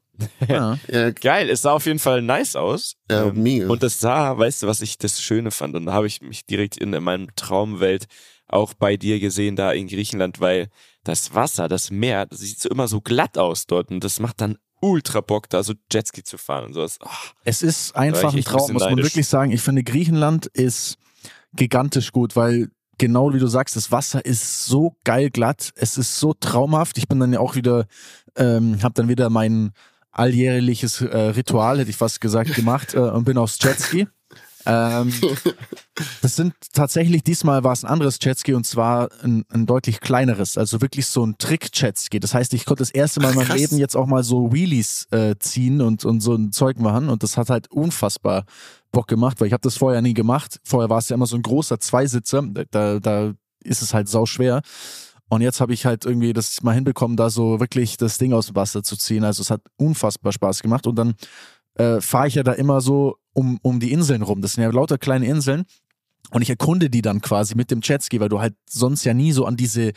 Ja. 0.47 0.77
Ja, 0.87 1.11
Geil, 1.11 1.49
es 1.49 1.63
sah 1.63 1.71
auf 1.73 1.85
jeden 1.85 1.99
Fall 1.99 2.21
nice 2.21 2.55
aus. 2.55 2.95
Ja, 3.11 3.25
Ähm, 3.25 3.43
mega. 3.43 3.67
Und 3.67 3.83
das 3.83 3.99
sah, 3.99 4.37
weißt 4.37 4.63
du, 4.63 4.67
was 4.67 4.81
ich 4.81 4.97
das 4.97 5.21
Schöne 5.21 5.51
fand? 5.51 5.75
Und 5.75 5.87
da 5.87 5.93
habe 5.93 6.07
ich 6.07 6.21
mich 6.21 6.45
direkt 6.45 6.77
in, 6.77 6.93
in 6.93 7.03
meinem 7.03 7.27
Traumwelt 7.35 8.05
auch 8.47 8.73
bei 8.73 8.95
dir 8.95 9.19
gesehen, 9.19 9.55
da 9.55 9.71
in 9.71 9.87
Griechenland, 9.87 10.39
weil 10.39 10.69
das 11.03 11.33
Wasser, 11.33 11.67
das 11.67 11.91
Meer, 11.91 12.27
das 12.27 12.39
sieht 12.39 12.59
so 12.59 12.69
immer 12.69 12.87
so 12.87 13.01
glatt 13.01 13.37
aus 13.37 13.65
dort 13.65 13.91
und 13.91 14.03
das 14.03 14.19
macht 14.19 14.39
dann 14.39 14.57
ultra 14.81 15.21
Bock, 15.21 15.49
da 15.49 15.63
so 15.63 15.73
Jetski 15.91 16.23
zu 16.23 16.37
fahren 16.37 16.65
und 16.65 16.73
sowas. 16.73 16.97
Oh, 17.03 17.09
Es 17.43 17.61
ist 17.61 17.95
einfach 17.95 18.33
ein 18.33 18.43
Traum, 18.43 18.73
muss 18.73 18.83
man 18.83 18.97
wirklich 18.97 19.27
sagen. 19.27 19.51
Ich 19.51 19.61
finde, 19.61 19.83
Griechenland 19.83 20.45
ist 20.47 20.97
gigantisch 21.53 22.11
gut, 22.11 22.35
weil 22.35 22.69
genau 22.97 23.33
wie 23.33 23.39
du 23.39 23.47
sagst, 23.47 23.75
das 23.75 23.91
Wasser 23.91 24.25
ist 24.25 24.65
so 24.65 24.95
geil 25.03 25.29
glatt. 25.29 25.71
Es 25.75 25.97
ist 25.97 26.19
so 26.19 26.33
traumhaft. 26.33 26.97
Ich 26.97 27.07
bin 27.07 27.19
dann 27.19 27.33
ja 27.33 27.39
auch 27.39 27.55
wieder, 27.55 27.87
ähm, 28.35 28.81
habe 28.83 28.93
dann 28.93 29.07
wieder 29.07 29.29
mein 29.29 29.71
alljährliches 30.11 31.01
äh, 31.01 31.17
Ritual, 31.17 31.79
hätte 31.79 31.89
ich 31.89 31.97
fast 31.97 32.21
gesagt, 32.21 32.53
gemacht 32.55 32.93
äh, 32.93 32.99
und 32.99 33.25
bin 33.25 33.37
aufs 33.37 33.57
Jetski. 33.61 34.07
Ähm, 34.65 35.13
das 36.21 36.35
sind 36.35 36.53
tatsächlich, 36.73 37.23
diesmal 37.23 37.63
war 37.63 37.73
es 37.73 37.83
ein 37.83 37.89
anderes 37.89 38.17
Jetski 38.21 38.53
und 38.53 38.65
zwar 38.65 39.09
ein, 39.23 39.45
ein 39.49 39.65
deutlich 39.65 39.99
kleineres, 39.99 40.57
also 40.57 40.81
wirklich 40.81 41.07
so 41.07 41.25
ein 41.25 41.37
Trick-Jetski. 41.37 42.19
Das 42.19 42.33
heißt, 42.33 42.53
ich 42.53 42.65
konnte 42.65 42.81
das 42.81 42.91
erste 42.91 43.21
Mal 43.21 43.29
in 43.29 43.35
meinem 43.35 43.47
krass. 43.47 43.57
Leben 43.57 43.77
jetzt 43.77 43.95
auch 43.95 44.07
mal 44.07 44.23
so 44.23 44.51
Wheelies 44.51 45.07
äh, 45.11 45.35
ziehen 45.39 45.81
und, 45.81 46.05
und 46.05 46.21
so 46.21 46.33
ein 46.35 46.51
Zeug 46.51 46.79
machen 46.79 47.09
und 47.09 47.23
das 47.23 47.37
hat 47.37 47.49
halt 47.49 47.71
unfassbar 47.71 48.45
Bock 48.91 49.07
gemacht, 49.07 49.39
weil 49.39 49.47
ich 49.47 49.53
habe 49.53 49.61
das 49.61 49.77
vorher 49.77 50.01
nie 50.01 50.13
gemacht. 50.13 50.59
Vorher 50.63 50.89
war 50.89 50.99
es 50.99 51.09
ja 51.09 51.15
immer 51.15 51.27
so 51.27 51.35
ein 51.35 51.41
großer 51.41 51.79
Zweisitzer, 51.79 52.43
da, 52.71 52.99
da 52.99 53.33
ist 53.63 53.81
es 53.81 53.93
halt 53.93 54.07
sau 54.09 54.25
schwer. 54.25 54.61
Und 55.27 55.41
jetzt 55.41 55.59
habe 55.59 55.73
ich 55.73 55.85
halt 55.85 56.05
irgendwie 56.05 56.33
das 56.33 56.61
mal 56.61 56.73
hinbekommen, 56.73 57.17
da 57.17 57.29
so 57.29 57.59
wirklich 57.59 57.97
das 57.97 58.17
Ding 58.17 58.31
aus 58.31 58.47
dem 58.47 58.55
Wasser 58.55 58.83
zu 58.83 58.95
ziehen. 58.95 59.23
Also 59.23 59.41
es 59.41 59.49
hat 59.49 59.61
unfassbar 59.77 60.31
Spaß 60.31 60.61
gemacht. 60.61 60.85
Und 60.85 60.95
dann 60.95 61.15
äh, 61.75 61.99
fahre 61.99 62.27
ich 62.27 62.35
ja 62.35 62.43
da 62.43 62.53
immer 62.53 62.79
so 62.79 63.17
um, 63.35 63.59
um 63.61 63.79
die 63.79 63.91
Inseln 63.91 64.23
rum. 64.23 64.41
Das 64.41 64.53
sind 64.53 64.63
ja 64.63 64.71
lauter 64.71 64.97
kleine 64.97 65.27
Inseln. 65.27 65.65
Und 66.31 66.41
ich 66.41 66.49
erkunde 66.49 66.89
die 66.89 67.03
dann 67.03 67.21
quasi 67.21 67.53
mit 67.53 67.69
dem 67.69 67.81
Jetski, 67.83 68.19
weil 68.19 68.29
du 68.29 68.39
halt 68.39 68.55
sonst 68.67 69.03
ja 69.03 69.13
nie 69.13 69.31
so 69.31 69.45
an 69.45 69.57
diese 69.57 69.91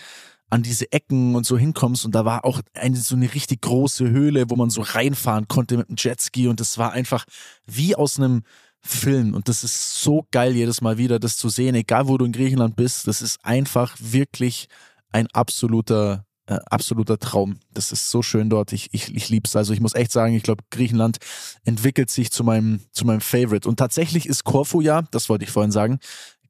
an 0.51 0.63
diese 0.63 0.91
Ecken 0.93 1.35
und 1.35 1.45
so 1.45 1.59
hinkommst 1.59 2.07
und 2.07 2.15
da 2.15 2.25
war 2.25 2.47
auch 2.47 2.63
eine, 2.73 2.97
so 2.97 3.15
eine 3.15 3.35
richtig 3.35 3.61
große 3.61 4.09
Höhle, 4.09 4.49
wo 4.49 4.57
man 4.57 4.71
so 4.71 4.81
reinfahren 4.81 5.47
konnte 5.47 5.77
mit 5.77 5.91
dem 5.91 5.97
Jetski 5.99 6.49
und 6.49 6.59
das 6.59 6.79
war 6.79 6.93
einfach 6.93 7.27
wie 7.67 7.95
aus 7.95 8.19
einem 8.19 8.45
Film 8.81 9.35
und 9.35 9.49
das 9.49 9.63
ist 9.63 10.01
so 10.01 10.27
geil 10.31 10.57
jedes 10.57 10.81
Mal 10.81 10.97
wieder, 10.97 11.19
das 11.19 11.37
zu 11.37 11.51
sehen, 11.51 11.75
egal 11.75 12.09
wo 12.09 12.17
du 12.17 12.25
in 12.25 12.33
Griechenland 12.33 12.77
bist, 12.77 13.07
das 13.07 13.21
ist 13.21 13.45
einfach 13.45 13.95
wirklich 14.01 14.69
ein 15.13 15.27
absoluter 15.29 16.25
äh, 16.49 16.59
absoluter 16.71 17.19
Traum. 17.19 17.59
Das 17.73 17.93
ist 17.93 18.11
so 18.11 18.23
schön 18.23 18.49
dort. 18.49 18.73
Ich, 18.73 18.89
ich, 18.93 19.15
ich 19.15 19.29
lieb's. 19.29 19.55
Also 19.55 19.75
ich 19.75 19.81
muss 19.81 19.95
echt 19.95 20.11
sagen, 20.11 20.35
ich 20.35 20.43
glaube, 20.43 20.65
Griechenland 20.71 21.19
entwickelt 21.65 22.11
sich 22.11 22.31
zu 22.33 22.43
meinem, 22.43 22.81
zu 22.93 23.05
meinem 23.05 23.21
Favorite. 23.21 23.69
Und 23.69 23.77
tatsächlich 23.77 24.27
ist 24.27 24.45
Korfu 24.45 24.81
ja, 24.81 25.03
das 25.11 25.29
wollte 25.29 25.45
ich 25.45 25.51
vorhin 25.51 25.73
sagen, 25.73 25.99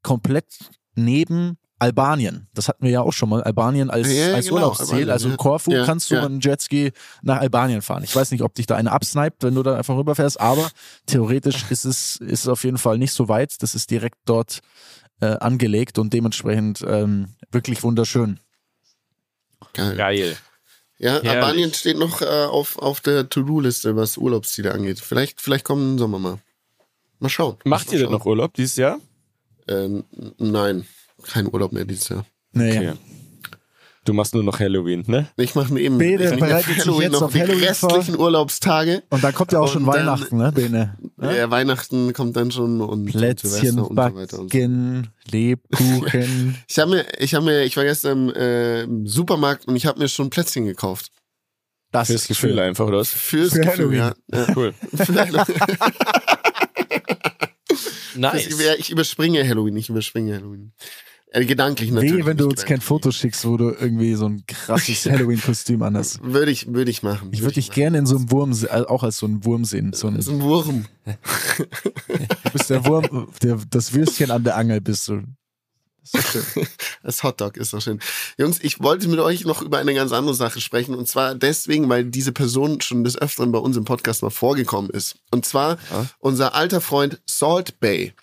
komplett 0.01 0.45
neben 0.95 1.57
Albanien. 1.79 2.47
Das 2.53 2.69
hatten 2.69 2.83
wir 2.83 2.91
ja 2.91 3.01
auch 3.01 3.11
schon 3.11 3.29
mal. 3.29 3.43
Albanien 3.43 3.89
als, 3.89 4.13
Ja, 4.13 4.35
als 4.35 4.45
genau, 4.45 4.55
Urlaubsziel. 4.55 4.85
Albanien, 4.85 5.09
also 5.09 5.29
in 5.29 5.37
Korfu 5.37 5.71
Ja, 5.71 5.85
kannst 5.85 6.09
du 6.09 6.15
ja. 6.15 6.21
mit 6.21 6.29
einem 6.29 6.39
Jetski 6.39 6.91
nach 7.21 7.39
Albanien 7.39 7.81
fahren. 7.81 8.03
Ich 8.03 8.15
weiß 8.15 8.31
nicht, 8.31 8.41
ob 8.41 8.53
dich 8.55 8.67
da 8.67 8.75
eine 8.75 8.91
absniped, 8.91 9.43
wenn 9.43 9.55
du 9.55 9.63
da 9.63 9.77
einfach 9.77 9.97
rüberfährst, 9.97 10.39
aber 10.39 10.69
theoretisch 11.07 11.65
ist 11.69 11.85
es, 11.85 12.17
ist 12.17 12.41
es 12.41 12.47
auf 12.47 12.63
jeden 12.63 12.77
Fall 12.77 12.97
nicht 12.97 13.11
so 13.11 13.27
weit. 13.27 13.61
Das 13.63 13.75
ist 13.75 13.91
direkt 13.91 14.17
dort 14.25 14.59
äh, 15.19 15.37
angelegt 15.37 15.99
und 15.99 16.13
dementsprechend 16.13 16.85
ähm, 16.87 17.35
wirklich 17.51 17.83
wunderschön. 17.83 18.39
Geil. 19.73 19.95
geil. 19.95 20.37
Ja, 20.97 21.13
Herrlich. 21.13 21.31
Albanien 21.31 21.73
steht 21.73 21.97
noch 21.97 22.21
äh, 22.21 22.25
auf, 22.25 22.77
auf 22.77 22.99
der 22.99 23.29
To-Do-Liste, 23.29 23.95
was 23.95 24.17
Urlaubsziele 24.17 24.73
angeht. 24.73 24.99
Vielleicht, 24.99 25.39
vielleicht 25.39 25.63
kommen 25.63 25.93
im 25.93 25.99
Sommer 25.99 26.19
mal. 26.19 26.39
Mal 27.19 27.29
schauen. 27.29 27.57
Macht 27.63 27.87
mal 27.87 27.93
ihr 27.93 27.99
denn 27.99 28.07
schauen. 28.07 28.17
noch 28.17 28.25
Urlaub 28.25 28.53
dieses 28.53 28.75
Jahr? 28.75 28.99
Ähm, 29.67 30.03
nein, 30.37 30.85
kein 31.23 31.47
Urlaub 31.47 31.71
mehr 31.71 31.85
dieses 31.85 32.09
Jahr. 32.09 32.25
Nee. 32.51 32.77
Okay. 32.77 32.93
Du 34.09 34.13
machst 34.15 34.33
nur 34.33 34.43
noch 34.43 34.59
Halloween, 34.59 35.03
ne? 35.05 35.27
Ich 35.37 35.53
mache 35.53 35.71
mir 35.71 35.81
eben 35.81 35.99
Bene 35.99 36.33
ich 36.33 36.39
bereitet 36.39 36.65
sich 36.73 36.79
Halloween 36.79 37.01
jetzt 37.03 37.11
noch 37.11 37.21
auf 37.21 37.31
die 37.31 37.41
Halloween 37.41 37.63
restlichen 37.63 38.17
Urlaubstage. 38.17 39.03
Und 39.11 39.23
dann 39.23 39.35
kommt 39.35 39.51
ja 39.51 39.59
auch 39.59 39.71
schon 39.71 39.85
dann- 39.85 39.93
Weihnachten, 39.93 40.37
ne, 40.37 40.51
Bene? 40.51 40.97
Ja? 41.21 41.31
Ja, 41.31 41.51
Weihnachten 41.51 42.11
kommt 42.13 42.35
dann 42.35 42.49
schon 42.51 42.81
und, 42.81 43.05
Plätzchen 43.05 43.51
Silvester 43.51 43.87
und 43.87 43.89
so 43.89 43.95
weiter. 43.95 44.39
Und 44.39 44.51
so. 44.51 44.57
backen, 44.57 45.09
Lebkuchen. 45.29 46.57
Ich 46.67 46.79
habe 46.79 46.89
mir, 46.89 47.05
ich 47.19 47.35
habe 47.35 47.45
mir, 47.45 47.61
ich 47.65 47.77
war 47.77 47.83
gestern 47.83 48.29
im, 48.29 48.35
äh, 48.35 48.81
im 48.81 49.05
Supermarkt 49.05 49.67
und 49.67 49.75
ich 49.75 49.85
habe 49.85 49.99
mir 49.99 50.07
schon 50.09 50.31
Plätzchen 50.31 50.65
gekauft. 50.65 51.11
Das 51.91 52.07
Fürs 52.07 52.23
ist 52.23 52.27
Gefühl 52.29 52.49
schön. 52.55 52.59
einfach, 52.59 52.87
oder? 52.87 53.05
Fürs 53.05 53.53
Für 53.53 53.59
Gefühl, 53.59 53.71
Halloween. 53.71 53.97
ja. 53.99 54.13
ja. 54.47 54.55
Cool. 54.55 54.73
Ja, 58.17 58.33
ich 58.75 58.89
überspringe 58.89 59.47
Halloween, 59.47 59.77
ich 59.77 59.89
überspringe 59.89 60.35
Halloween. 60.35 60.73
Äh, 61.31 61.45
gedanklich 61.45 61.91
natürlich. 61.91 62.23
Weh, 62.23 62.25
wenn 62.25 62.37
du 62.37 62.47
uns 62.47 62.65
kein. 62.65 62.81
Foto 62.81 63.11
schickst, 63.11 63.45
wo 63.45 63.55
du 63.55 63.69
irgendwie 63.69 64.15
so 64.15 64.25
ein 64.27 64.43
krasses 64.47 65.05
Halloween-Kostüm 65.09 65.81
anhast. 65.83 66.19
Würde 66.23 66.51
ich, 66.51 66.73
würde 66.73 66.89
ich 66.89 67.03
machen. 67.03 67.29
Ich 67.31 67.41
würde 67.41 67.53
dich 67.55 67.69
gerne 67.71 67.99
in 67.99 68.05
so 68.07 68.15
einem 68.17 68.31
Wurm, 68.31 68.51
äh, 68.51 68.67
auch 68.69 69.03
als 69.03 69.17
so 69.17 69.27
ein 69.27 69.45
Wurm 69.45 69.63
sehen. 69.65 69.93
So 69.93 70.07
ein, 70.07 70.15
ist 70.15 70.27
ein 70.29 70.41
Wurm. 70.41 70.85
du 71.05 72.51
bist 72.53 72.69
der 72.69 72.85
Wurm, 72.85 73.27
der, 73.43 73.59
das 73.69 73.93
Würstchen 73.93 74.31
an 74.31 74.43
der 74.43 74.55
Angel 74.57 74.81
bist 74.81 75.07
du. 75.07 75.21
So. 76.03 76.17
Das 77.03 77.23
Hotdog 77.23 77.55
ist 77.57 77.73
doch 77.73 77.81
schön. 77.81 77.99
Jungs, 78.37 78.59
ich 78.61 78.81
wollte 78.81 79.07
mit 79.07 79.19
euch 79.19 79.45
noch 79.45 79.61
über 79.61 79.77
eine 79.77 79.93
ganz 79.93 80.11
andere 80.11 80.33
Sache 80.35 80.59
sprechen. 80.59 80.95
Und 80.95 81.07
zwar 81.07 81.33
deswegen, 81.35 81.87
weil 81.89 82.05
diese 82.05 82.31
Person 82.33 82.81
schon 82.81 83.03
des 83.03 83.17
Öfteren 83.17 83.51
bei 83.51 83.59
uns 83.59 83.77
im 83.77 83.85
Podcast 83.85 84.21
mal 84.21 84.29
vorgekommen 84.31 84.89
ist. 84.89 85.15
Und 85.31 85.45
zwar 85.45 85.77
Ja. 85.91 86.07
unser 86.19 86.55
alter 86.55 86.81
Freund 86.81 87.21
Salt 87.25 87.79
Bay. 87.79 88.13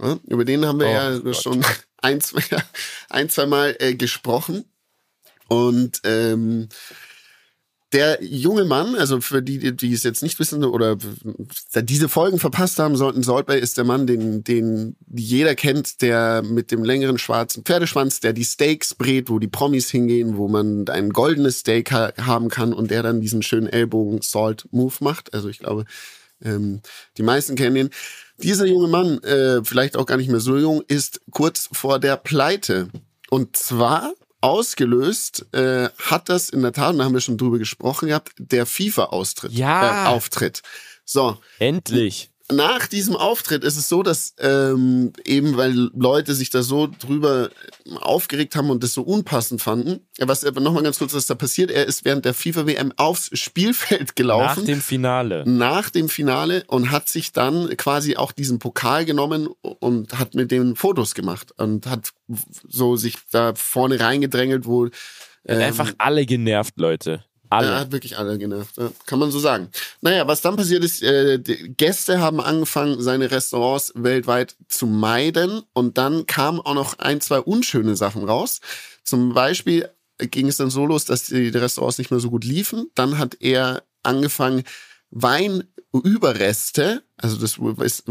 Ja, 0.00 0.18
über 0.26 0.44
den 0.44 0.64
haben 0.66 0.80
wir 0.80 0.86
Oh 0.86 0.90
ja 0.90 1.18
Gott. 1.18 1.36
schon 1.36 1.64
ein, 2.04 2.20
zwei, 2.20 2.42
ein, 3.08 3.28
zwei 3.28 3.46
Mal 3.46 3.76
äh, 3.80 3.94
gesprochen. 3.94 4.64
Und 5.48 6.00
ähm, 6.04 6.68
der 7.92 8.18
junge 8.24 8.64
Mann, 8.64 8.96
also 8.96 9.20
für 9.20 9.40
die, 9.40 9.76
die 9.76 9.92
es 9.92 10.02
jetzt 10.02 10.22
nicht 10.22 10.38
wissen 10.40 10.64
oder 10.64 10.98
diese 11.76 12.08
Folgen 12.08 12.40
verpasst 12.40 12.80
haben 12.80 12.96
sollten, 12.96 13.22
Bay 13.46 13.60
ist 13.60 13.78
der 13.78 13.84
Mann, 13.84 14.06
den, 14.08 14.42
den 14.42 14.96
jeder 15.14 15.54
kennt, 15.54 16.02
der 16.02 16.42
mit 16.42 16.72
dem 16.72 16.82
längeren 16.82 17.18
schwarzen 17.18 17.62
Pferdeschwanz, 17.62 18.18
der 18.18 18.32
die 18.32 18.44
Steaks 18.44 18.94
brät, 18.94 19.30
wo 19.30 19.38
die 19.38 19.46
Promis 19.46 19.90
hingehen, 19.90 20.36
wo 20.36 20.48
man 20.48 20.88
ein 20.88 21.10
goldenes 21.10 21.60
Steak 21.60 21.92
ha 21.92 22.12
haben 22.20 22.48
kann 22.48 22.72
und 22.72 22.90
der 22.90 23.04
dann 23.04 23.20
diesen 23.20 23.42
schönen 23.42 23.68
Ellbogen 23.68 24.22
Salt 24.22 24.66
Move 24.72 24.94
macht. 24.98 25.32
Also 25.32 25.48
ich 25.48 25.60
glaube, 25.60 25.84
ähm, 26.42 26.80
die 27.16 27.22
meisten 27.22 27.54
kennen 27.54 27.76
ihn. 27.76 27.90
Dieser 28.38 28.66
junge 28.66 28.88
Mann, 28.88 29.22
äh, 29.22 29.62
vielleicht 29.64 29.96
auch 29.96 30.06
gar 30.06 30.16
nicht 30.16 30.30
mehr 30.30 30.40
so 30.40 30.56
jung, 30.56 30.82
ist 30.88 31.20
kurz 31.30 31.68
vor 31.72 31.98
der 31.98 32.16
Pleite. 32.16 32.88
Und 33.30 33.56
zwar 33.56 34.12
ausgelöst 34.40 35.46
äh, 35.52 35.88
hat 35.98 36.28
das 36.28 36.50
in 36.50 36.62
der 36.62 36.72
Tat, 36.72 36.92
und 36.92 36.98
da 36.98 37.04
haben 37.04 37.14
wir 37.14 37.20
schon 37.20 37.38
drüber 37.38 37.58
gesprochen 37.58 38.08
gehabt, 38.08 38.32
der 38.38 38.66
FIFA-Austritt. 38.66 39.52
Ja. 39.52 40.04
Äh, 40.04 40.08
Auftritt. 40.08 40.62
So, 41.04 41.38
Endlich. 41.58 42.30
Nach 42.52 42.86
diesem 42.86 43.16
Auftritt 43.16 43.64
ist 43.64 43.78
es 43.78 43.88
so, 43.88 44.02
dass 44.02 44.34
ähm, 44.38 45.12
eben, 45.24 45.56
weil 45.56 45.72
Leute 45.94 46.34
sich 46.34 46.50
da 46.50 46.62
so 46.62 46.86
drüber 46.86 47.48
aufgeregt 48.00 48.54
haben 48.54 48.68
und 48.68 48.82
das 48.82 48.92
so 48.92 49.02
unpassend 49.02 49.62
fanden, 49.62 50.00
was 50.18 50.44
aber 50.44 50.60
nochmal 50.60 50.82
ganz 50.82 50.98
kurz, 50.98 51.14
was 51.14 51.26
da 51.26 51.34
passiert, 51.34 51.70
er 51.70 51.86
ist 51.86 52.04
während 52.04 52.26
der 52.26 52.34
FIFA-WM 52.34 52.92
aufs 52.96 53.30
Spielfeld 53.38 54.14
gelaufen 54.16 54.60
Nach 54.60 54.66
dem 54.66 54.80
Finale. 54.82 55.44
nach 55.46 55.88
dem 55.88 56.08
Finale 56.10 56.64
und 56.66 56.90
hat 56.90 57.08
sich 57.08 57.32
dann 57.32 57.74
quasi 57.78 58.16
auch 58.16 58.32
diesen 58.32 58.58
Pokal 58.58 59.06
genommen 59.06 59.48
und 59.62 60.18
hat 60.18 60.34
mit 60.34 60.50
dem 60.50 60.76
Fotos 60.76 61.14
gemacht 61.14 61.52
und 61.56 61.86
hat 61.86 62.12
so 62.68 62.96
sich 62.96 63.16
da 63.30 63.54
vorne 63.54 64.00
reingedrängelt, 64.00 64.66
wo 64.66 64.86
ähm, 65.46 65.60
Einfach 65.60 65.92
alle 65.98 66.26
genervt, 66.26 66.74
Leute. 66.76 67.24
Alle. 67.50 67.68
er 67.68 67.80
hat 67.80 67.92
wirklich 67.92 68.18
alle 68.18 68.38
genervt, 68.38 68.74
kann 69.06 69.18
man 69.18 69.30
so 69.30 69.38
sagen. 69.38 69.68
Naja, 70.00 70.26
was 70.26 70.40
dann 70.40 70.56
passiert 70.56 70.82
ist, 70.84 71.02
äh, 71.02 71.38
Gäste 71.38 72.20
haben 72.20 72.40
angefangen, 72.40 73.00
seine 73.02 73.30
Restaurants 73.30 73.92
weltweit 73.94 74.56
zu 74.68 74.86
meiden 74.86 75.62
und 75.72 75.98
dann 75.98 76.26
kamen 76.26 76.60
auch 76.60 76.74
noch 76.74 76.98
ein, 76.98 77.20
zwei 77.20 77.40
unschöne 77.40 77.96
Sachen 77.96 78.24
raus. 78.24 78.60
Zum 79.04 79.34
Beispiel 79.34 79.88
ging 80.18 80.48
es 80.48 80.56
dann 80.56 80.70
so 80.70 80.86
los, 80.86 81.04
dass 81.04 81.26
die 81.26 81.48
Restaurants 81.48 81.98
nicht 81.98 82.10
mehr 82.10 82.20
so 82.20 82.30
gut 82.30 82.44
liefen. 82.44 82.90
Dann 82.94 83.18
hat 83.18 83.36
er 83.40 83.82
angefangen, 84.02 84.64
Weinüberreste, 85.10 87.02
also 87.16 87.36
das 87.36 87.58
ist 87.84 88.04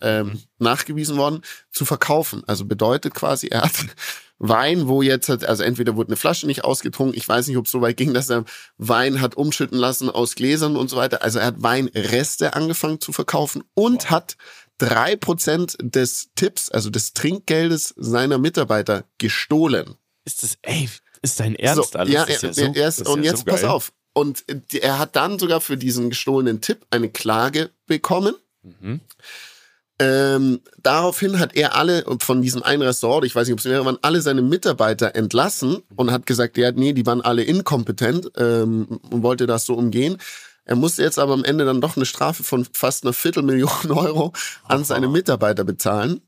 ähm, 0.00 0.40
nachgewiesen 0.58 1.16
worden, 1.18 1.42
zu 1.70 1.84
verkaufen. 1.84 2.42
Also 2.46 2.64
bedeutet 2.64 3.14
quasi, 3.14 3.48
er 3.48 3.62
hat 3.62 3.86
Wein, 4.38 4.86
wo 4.86 5.02
jetzt 5.02 5.28
hat, 5.28 5.44
also 5.44 5.64
entweder 5.64 5.96
wurde 5.96 6.10
eine 6.10 6.16
Flasche 6.16 6.46
nicht 6.46 6.64
ausgetrunken, 6.64 7.16
ich 7.16 7.28
weiß 7.28 7.48
nicht, 7.48 7.56
ob 7.56 7.66
es 7.66 7.72
so 7.72 7.80
weit 7.80 7.96
ging, 7.96 8.14
dass 8.14 8.30
er 8.30 8.44
Wein 8.76 9.20
hat 9.20 9.36
umschütten 9.36 9.78
lassen 9.78 10.08
aus 10.08 10.34
Gläsern 10.36 10.76
und 10.76 10.88
so 10.88 10.96
weiter. 10.96 11.22
Also 11.22 11.40
er 11.40 11.46
hat 11.46 11.62
Weinreste 11.62 12.54
angefangen 12.54 13.00
zu 13.00 13.12
verkaufen 13.12 13.64
und 13.74 14.04
wow. 14.04 14.10
hat 14.10 14.36
drei 14.78 15.16
Prozent 15.16 15.76
des 15.80 16.30
Tipps, 16.36 16.70
also 16.70 16.88
des 16.90 17.14
Trinkgeldes 17.14 17.94
seiner 17.96 18.38
Mitarbeiter 18.38 19.04
gestohlen. 19.18 19.96
Ist 20.24 20.42
das, 20.42 20.58
ey, 20.62 20.88
ist 21.22 21.40
dein 21.40 21.56
Ernst 21.56 21.92
so, 21.92 21.98
alles? 21.98 22.14
Ja, 22.14 22.24
er, 22.24 22.40
ja 22.40 22.52
so, 22.52 22.62
er 22.62 22.88
ist, 22.88 23.08
und 23.08 23.24
ja 23.24 23.32
jetzt 23.32 23.40
so 23.40 23.44
pass 23.44 23.64
auf. 23.64 23.92
Und 24.12 24.44
er 24.72 24.98
hat 24.98 25.16
dann 25.16 25.38
sogar 25.38 25.60
für 25.60 25.76
diesen 25.76 26.10
gestohlenen 26.10 26.60
Tipp 26.60 26.86
eine 26.90 27.08
Klage 27.08 27.70
bekommen. 27.86 28.34
Mhm. 28.62 29.00
Ähm, 30.00 30.60
daraufhin 30.80 31.40
hat 31.40 31.56
er 31.56 31.74
alle 31.74 32.04
von 32.20 32.40
diesem 32.40 32.62
einen 32.62 32.82
Restaurant, 32.82 33.24
ich 33.24 33.34
weiß 33.34 33.48
nicht, 33.48 33.54
ob 33.54 33.58
es 33.58 33.64
mehrere 33.64 33.84
waren, 33.84 33.98
alle 34.02 34.20
seine 34.20 34.42
Mitarbeiter 34.42 35.16
entlassen 35.16 35.82
und 35.96 36.12
hat 36.12 36.24
gesagt, 36.24 36.56
ja, 36.56 36.70
nee, 36.70 36.92
die 36.92 37.04
waren 37.04 37.20
alle 37.20 37.42
inkompetent 37.42 38.30
ähm, 38.36 39.00
und 39.10 39.22
wollte 39.24 39.46
das 39.46 39.66
so 39.66 39.74
umgehen. 39.74 40.18
Er 40.64 40.76
musste 40.76 41.02
jetzt 41.02 41.18
aber 41.18 41.32
am 41.32 41.44
Ende 41.44 41.64
dann 41.64 41.80
doch 41.80 41.96
eine 41.96 42.04
Strafe 42.04 42.44
von 42.44 42.66
fast 42.72 43.02
einer 43.02 43.12
Viertelmillion 43.12 43.70
Euro 43.90 44.32
an 44.64 44.84
seine 44.84 45.08
Mitarbeiter 45.08 45.64
bezahlen. 45.64 46.20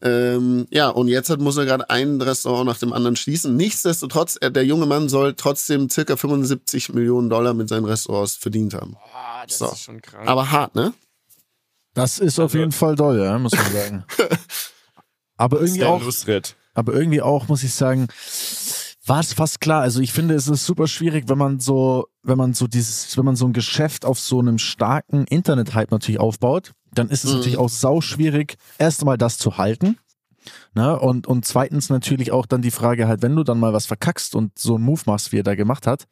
Ähm, 0.00 0.68
ja, 0.70 0.88
und 0.88 1.08
jetzt 1.08 1.28
hat, 1.28 1.40
muss 1.40 1.56
er 1.56 1.64
gerade 1.64 1.90
ein 1.90 2.20
Restaurant 2.20 2.66
nach 2.66 2.78
dem 2.78 2.92
anderen 2.92 3.16
schließen. 3.16 3.56
Nichtsdestotrotz, 3.56 4.36
er, 4.40 4.50
der 4.50 4.64
junge 4.64 4.86
Mann 4.86 5.08
soll 5.08 5.34
trotzdem 5.34 5.90
circa 5.90 6.16
75 6.16 6.90
Millionen 6.90 7.28
Dollar 7.30 7.54
mit 7.54 7.68
seinen 7.68 7.84
Restaurants 7.84 8.36
verdient 8.36 8.74
haben. 8.74 8.92
Boah, 8.92 9.44
das 9.48 9.58
so. 9.58 9.66
ist 9.66 9.82
schon 9.82 10.00
krank. 10.00 10.28
Aber 10.28 10.52
hart, 10.52 10.76
ne? 10.76 10.92
Das 11.98 12.18
ist 12.18 12.38
auf 12.38 12.54
jeden 12.54 12.72
Fall 12.72 12.94
doll, 12.94 13.18
ja, 13.18 13.38
muss 13.38 13.52
man 13.52 13.72
sagen. 13.72 14.04
aber 15.36 15.60
irgendwie 15.60 15.84
auch, 15.84 16.02
Lustrit. 16.02 16.56
aber 16.74 16.94
irgendwie 16.94 17.20
auch, 17.20 17.48
muss 17.48 17.64
ich 17.64 17.74
sagen, 17.74 18.06
war 19.04 19.20
es 19.20 19.32
fast 19.32 19.60
klar. 19.60 19.82
Also 19.82 20.00
ich 20.00 20.12
finde, 20.12 20.34
es 20.34 20.46
ist 20.46 20.64
super 20.64 20.86
schwierig, 20.86 21.28
wenn 21.28 21.38
man 21.38 21.58
so, 21.58 22.06
wenn 22.22 22.38
man 22.38 22.54
so 22.54 22.68
dieses, 22.68 23.16
wenn 23.16 23.24
man 23.24 23.34
so 23.34 23.46
ein 23.46 23.52
Geschäft 23.52 24.04
auf 24.04 24.20
so 24.20 24.38
einem 24.38 24.58
starken 24.58 25.24
Internet-Hype 25.24 25.90
natürlich 25.90 26.20
aufbaut, 26.20 26.72
dann 26.92 27.08
ist 27.08 27.24
es 27.24 27.30
mhm. 27.30 27.36
natürlich 27.38 27.58
auch 27.58 27.68
sau 27.68 28.00
schwierig, 28.00 28.56
erst 28.78 29.00
einmal 29.00 29.18
das 29.18 29.38
zu 29.38 29.58
halten. 29.58 29.98
Ne? 30.74 30.98
Und, 30.98 31.26
und 31.26 31.44
zweitens 31.44 31.90
natürlich 31.90 32.30
auch 32.30 32.46
dann 32.46 32.62
die 32.62 32.70
Frage 32.70 33.08
halt, 33.08 33.22
wenn 33.22 33.34
du 33.34 33.42
dann 33.42 33.58
mal 33.58 33.72
was 33.72 33.86
verkackst 33.86 34.36
und 34.36 34.56
so 34.56 34.76
einen 34.76 34.84
Move 34.84 35.02
machst, 35.06 35.32
wie 35.32 35.40
er 35.40 35.42
da 35.42 35.56
gemacht 35.56 35.86
hat, 35.86 36.04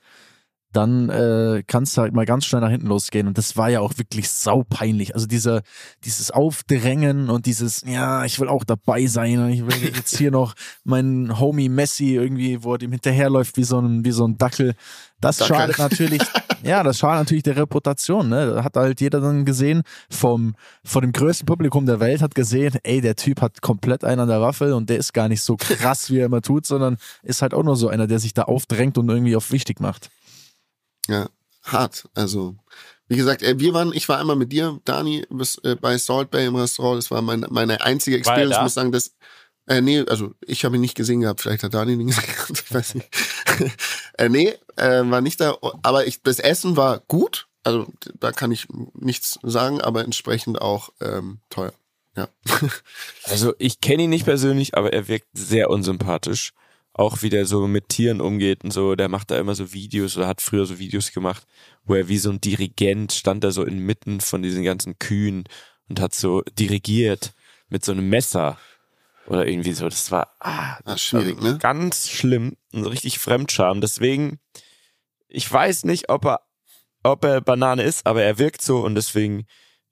dann 0.77 1.09
äh, 1.09 1.63
kannst 1.67 1.97
du 1.97 2.03
halt 2.03 2.13
mal 2.13 2.27
ganz 2.27 2.45
schnell 2.45 2.61
nach 2.61 2.69
hinten 2.69 2.89
losgehen. 2.89 3.27
Und 3.27 3.39
das 3.39 3.57
war 3.57 3.71
ja 3.71 3.81
auch 3.81 3.97
wirklich 3.97 4.29
saupeinlich. 4.29 5.15
Also 5.15 5.27
dieser, 5.27 5.63
dieses 6.05 6.31
Aufdrängen 6.31 7.31
und 7.31 7.47
dieses, 7.47 7.83
ja, 7.87 8.27
ich 8.27 8.39
will 8.41 8.49
auch 8.49 8.63
dabei 8.63 9.07
sein 9.07 9.39
und 9.39 9.51
ich 9.51 9.67
will 9.67 9.95
jetzt 9.95 10.19
hier 10.19 10.31
noch 10.31 10.55
meinen 10.85 11.41
Homie 11.41 11.71
Messi 11.71 12.15
irgendwie, 12.15 12.63
wo 12.63 12.75
er 12.75 12.79
dem 12.79 12.93
hinterherläuft 12.93 13.57
wie 13.57 13.65
so 13.65 13.81
ein, 13.81 14.05
wie 14.05 14.11
so 14.11 14.27
ein 14.27 14.37
Dackel. 14.37 14.75
Das 15.19 15.39
Dackel. 15.39 15.57
schadet 15.57 15.79
natürlich, 15.79 16.23
ja, 16.63 16.83
das 16.83 16.99
schadet 16.99 17.21
natürlich 17.21 17.45
der 17.45 17.57
Reputation. 17.57 18.29
Ne? 18.29 18.53
Da 18.55 18.63
hat 18.63 18.77
halt 18.77 19.01
jeder 19.01 19.21
dann 19.21 19.47
gesehen, 19.47 19.83
vom, 20.11 20.57
von 20.85 21.01
dem 21.01 21.13
größten 21.13 21.47
Publikum 21.47 21.87
der 21.87 22.01
Welt 22.01 22.21
hat 22.21 22.35
gesehen, 22.35 22.75
ey, 22.83 23.01
der 23.01 23.17
Typ 23.17 23.41
hat 23.41 23.63
komplett 23.63 24.05
einen 24.05 24.21
an 24.21 24.29
der 24.29 24.43
Waffel 24.43 24.75
und 24.75 24.91
der 24.91 24.99
ist 24.99 25.15
gar 25.15 25.29
nicht 25.29 25.41
so 25.41 25.57
krass, 25.57 26.11
wie 26.11 26.19
er 26.19 26.27
immer 26.27 26.43
tut, 26.43 26.67
sondern 26.67 26.99
ist 27.23 27.41
halt 27.41 27.55
auch 27.55 27.63
nur 27.63 27.77
so 27.77 27.89
einer, 27.89 28.07
der 28.07 28.19
sich 28.19 28.35
da 28.35 28.43
aufdrängt 28.43 28.99
und 28.99 29.09
irgendwie 29.09 29.37
auf 29.37 29.53
wichtig 29.53 29.81
macht. 29.81 30.11
Ja, 31.09 31.29
hart. 31.63 32.09
Also, 32.15 32.57
wie 33.09 33.17
gesagt, 33.17 33.43
äh, 33.43 33.59
wir 33.59 33.75
waren, 33.75 33.93
ich 33.93 34.09
war 34.09 34.19
einmal 34.19 34.37
mit 34.37 34.53
dir, 34.53 34.81
Dani, 34.85 35.25
äh, 35.63 35.75
bei 35.77 35.99
Salt 35.99 36.31
Bay 36.31 36.47
im 36.47 36.57
Restaurant. 36.57 36.99
Das 36.99 37.11
war 37.11 37.23
meine, 37.23 37.47
meine 37.51 37.81
einzige 37.83 38.17
Experience. 38.17 38.57
Ich 38.57 38.63
muss 38.63 38.75
sagen, 38.75 38.93
das, 38.93 39.15
äh, 39.67 39.81
nee, 39.81 40.05
also 40.09 40.35
ich 40.41 40.65
habe 40.65 40.77
ihn 40.77 40.81
nicht 40.81 40.97
gesehen 40.97 41.21
gehabt. 41.21 41.41
Vielleicht 41.41 41.63
hat 41.63 41.75
Dani 41.75 41.93
ihn 41.93 42.07
gesehen 42.07 42.25
gehabt. 42.27 42.65
Ich 42.67 42.75
weiß 42.75 42.95
nicht. 42.95 43.09
äh, 44.19 44.29
nee, 44.29 44.55
äh, 44.77 45.03
war 45.05 45.21
nicht 45.21 45.41
da. 45.41 45.57
Aber 45.83 46.07
ich, 46.07 46.23
das 46.23 46.39
Essen 46.39 46.77
war 46.77 47.01
gut. 47.09 47.49
Also 47.63 47.87
da 48.21 48.31
kann 48.31 48.53
ich 48.53 48.69
nichts 48.95 49.41
sagen, 49.43 49.81
aber 49.81 50.05
entsprechend 50.05 50.61
auch 50.61 50.91
ähm, 51.01 51.41
teuer. 51.51 51.73
Ja. 52.17 52.29
also 53.25 53.55
ich 53.59 53.81
kenne 53.81 54.05
ihn 54.05 54.11
nicht 54.11 54.25
persönlich, 54.25 54.77
aber 54.77 54.93
er 54.93 55.09
wirkt 55.09 55.27
sehr 55.33 55.69
unsympathisch 55.69 56.53
auch 56.99 57.21
wie 57.21 57.29
der 57.29 57.45
so 57.45 57.69
mit 57.69 57.91
Tieren 57.91 58.23
umgeht 58.23 58.65
und 58.65 58.71
so, 58.71 58.95
der 58.95 59.11
macht 59.11 59.31
da 59.31 59.39
immer 59.39 59.55
so 59.55 59.75
Videos 59.75 60.17
oder 60.17 60.27
hat 60.27 60.41
früher 60.41 60.65
so 60.65 60.79
Videos 60.79 61.13
gemacht, 61.13 61.47
wo 61.85 61.95
er 61.95 62.09
wie 62.09 62.17
so 62.17 62.31
ein 62.31 62.41
Dirigent 62.41 63.13
stand 63.13 63.45
da 63.45 63.51
so 63.51 63.65
inmitten 63.65 64.23
von 64.23 64.43
diesen 64.43 64.65
ganzen 64.65 64.99
Kühen 64.99 65.45
und 65.91 66.01
hat 66.01 66.15
so 66.15 66.41
dirigiert 66.59 67.35
mit 67.69 67.85
so 67.85 67.93
einem 67.93 68.09
Messer 68.09 68.59
oder 69.27 69.47
irgendwie 69.47 69.75
so. 69.75 69.87
Das 69.87 70.11
war 70.11 70.35
ah, 70.41 70.79
das 70.87 71.03
schwierig, 71.03 71.39
ne? 71.43 71.59
Ganz 71.59 72.09
schlimm 72.09 72.57
und 72.73 72.87
richtig 72.87 73.19
Fremdscham. 73.19 73.83
Deswegen, 73.83 74.41
ich 75.29 75.53
weiß 75.53 75.85
nicht, 75.85 76.09
ob 76.09 76.25
er, 76.25 76.41
ob 77.03 77.25
er 77.27 77.43
Banane 77.43 77.83
ist, 77.83 78.07
aber 78.07 78.23
er 78.23 78.39
wirkt 78.39 78.63
so 78.63 78.83
und 78.83 78.95
deswegen 78.95 79.47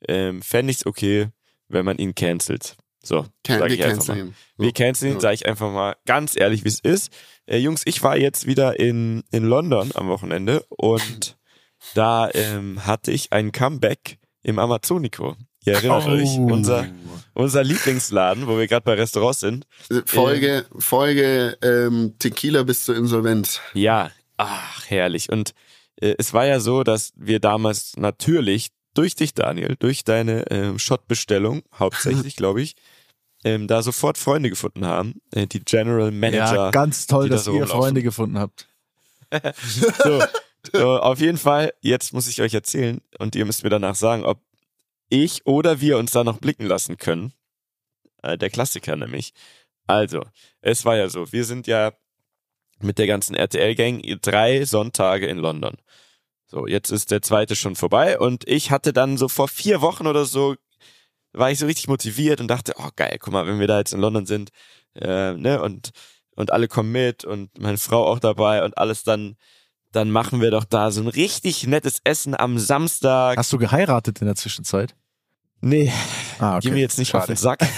ähm, 0.09 0.41
fände 0.41 0.71
ich 0.71 0.79
es 0.79 0.87
okay, 0.87 1.29
wenn 1.69 1.85
man 1.85 1.99
ihn 1.99 2.15
cancelt. 2.15 2.79
So, 3.05 3.27
Can 3.45 3.59
sag 3.59 3.71
ich 3.71 3.85
einfach 3.85 4.09
mal. 4.09 4.33
Wir 4.57 4.73
canceln 4.73 5.15
ihn, 5.15 5.21
sage 5.21 5.35
ich 5.35 5.47
einfach 5.47 5.71
mal 5.71 5.97
ganz 6.07 6.37
ehrlich, 6.37 6.65
wie 6.65 6.69
es 6.69 6.81
ist. 6.81 7.13
Äh, 7.47 7.59
Jungs, 7.59 7.83
ich 7.85 8.03
war 8.03 8.17
jetzt 8.17 8.47
wieder 8.47 8.81
in, 8.81 9.23
in 9.31 9.45
London 9.45 9.93
am 9.95 10.09
Wochenende 10.09 10.65
und 10.71 11.37
da 11.95 12.31
ähm, 12.33 12.87
hatte 12.87 13.13
ich 13.13 13.33
ein 13.33 13.53
Comeback 13.53 14.19
im 14.43 14.59
Amazonico. 14.59 15.37
Ihr 15.67 15.75
erinnert 15.75 16.05
oh. 16.07 16.11
euch, 16.11 16.39
unser, 16.39 16.87
unser 17.33 17.65
Lieblingsladen, 17.65 18.47
wo 18.47 18.59
wir 18.59 18.67
gerade 18.67 18.85
bei 18.85 18.95
Restaurants 18.95 19.41
sind. 19.41 19.67
Folge, 20.05 20.67
ähm, 20.73 20.81
Folge 20.81 21.57
ähm, 21.63 22.15
Tequila 22.19 22.63
bis 22.63 22.85
zur 22.85 22.97
Insolvenz. 22.97 23.61
Ja, 23.73 24.11
ach, 24.37 24.85
herrlich. 24.89 25.31
Und 25.31 25.55
äh, 26.01 26.15
es 26.19 26.33
war 26.35 26.47
ja 26.47 26.61
so, 26.61 26.85
dass 26.85 27.13
wir 27.17 27.41
damals 27.41 27.97
natürlich 27.97 28.69
durch 28.95 29.15
dich, 29.15 29.35
Daniel, 29.35 29.77
durch 29.79 30.05
deine 30.05 30.51
ähm, 30.51 30.79
Shot-Bestellung, 30.79 31.63
hauptsächlich, 31.79 32.37
glaube 32.37 32.63
ich, 32.63 32.77
ähm, 33.45 33.69
da 33.69 33.83
sofort 33.83 34.19
Freunde 34.19 34.51
gefunden 34.51 34.87
haben. 34.87 35.21
Äh, 35.33 35.47
die 35.47 35.61
General 35.61 36.11
Manager. 36.11 36.55
Ja, 36.55 36.71
ganz 36.71 37.07
toll, 37.07 37.29
dass 37.29 37.45
da 37.45 37.53
so 37.53 37.59
ihr 37.59 37.67
Freunde 37.67 38.03
gefunden 38.03 38.39
habt. 38.39 38.67
so, 40.03 40.23
so, 40.73 40.99
auf 40.99 41.21
jeden 41.21 41.39
Fall, 41.39 41.73
jetzt 41.81 42.13
muss 42.13 42.29
ich 42.29 42.41
euch 42.41 42.55
erzählen 42.55 43.01
und 43.19 43.37
ihr 43.37 43.45
müsst 43.45 43.65
mir 43.65 43.71
danach 43.71 43.95
sagen, 43.95 44.25
ob 44.25 44.41
ich 45.11 45.47
oder 45.47 45.81
wir 45.81 45.99
uns 45.99 46.13
da 46.13 46.25
noch 46.25 46.39
blicken 46.39 46.67
lassen 46.67 46.97
können. 46.97 47.33
Äh, 48.23 48.39
der 48.39 48.51
Klassiker 48.51 48.97
nämlich. 48.97 49.33
Also, 49.87 50.23
es 50.63 50.85
war 50.85 50.97
ja 50.97 51.09
so, 51.11 51.31
wir 51.33 51.45
sind 51.45 51.67
ja 51.67 51.93
mit 52.81 52.99
der 52.99 53.07
ganzen 53.07 53.35
RTL-Gang 53.35 54.03
drei 54.23 54.65
Sonntage 54.65 55.27
in 55.27 55.39
London. 55.39 55.77
So, 56.47 56.67
jetzt 56.67 56.91
ist 56.91 57.11
der 57.11 57.23
zweite 57.23 57.57
schon 57.57 57.77
vorbei 57.77 58.19
und 58.19 58.47
ich 58.49 58.71
hatte 58.71 58.93
dann 58.93 59.17
so 59.17 59.29
vor 59.29 59.49
vier 59.49 59.81
Wochen 59.81 60.07
oder 60.07 60.25
so 60.25 60.55
war 61.35 61.51
ich 61.51 61.59
so 61.59 61.67
richtig 61.67 61.89
motiviert 61.89 62.41
und 62.41 62.49
dachte, 62.49 62.75
oh 62.77 62.89
geil, 62.97 63.19
guck 63.21 63.33
mal, 63.33 63.47
wenn 63.47 63.61
wir 63.61 63.67
da 63.67 63.79
jetzt 63.79 63.93
in 63.93 64.01
London 64.01 64.27
sind, 64.27 64.51
äh, 64.95 65.35
ne, 65.35 65.61
und, 65.61 65.91
und 66.37 66.53
alle 66.53 66.69
kommen 66.69 66.93
mit 66.93 67.25
und 67.25 67.59
meine 67.59 67.79
Frau 67.79 68.07
auch 68.07 68.19
dabei 68.19 68.65
und 68.65 68.79
alles 68.79 69.03
dann, 69.05 69.37
dann 69.93 70.11
machen 70.11 70.41
wir 70.41 70.51
doch 70.51 70.65
da 70.65 70.91
so 70.91 71.01
ein 71.01 71.09
richtig 71.09 71.67
nettes 71.67 72.01
Essen 72.05 72.35
am 72.35 72.59
Samstag. 72.59 73.37
Hast 73.37 73.53
du 73.53 73.59
geheiratet 73.59 74.21
in 74.21 74.27
der 74.27 74.37
Zwischenzeit? 74.37 74.95
Nee, 75.61 75.93
ah, 76.41 76.57
okay. 76.57 76.69
geh 76.69 76.75
mir 76.75 76.81
jetzt 76.81 76.99
nicht 76.99 77.09
Schade. 77.09 77.23
auf 77.23 77.27
den 77.27 77.37
Sack. 77.37 77.61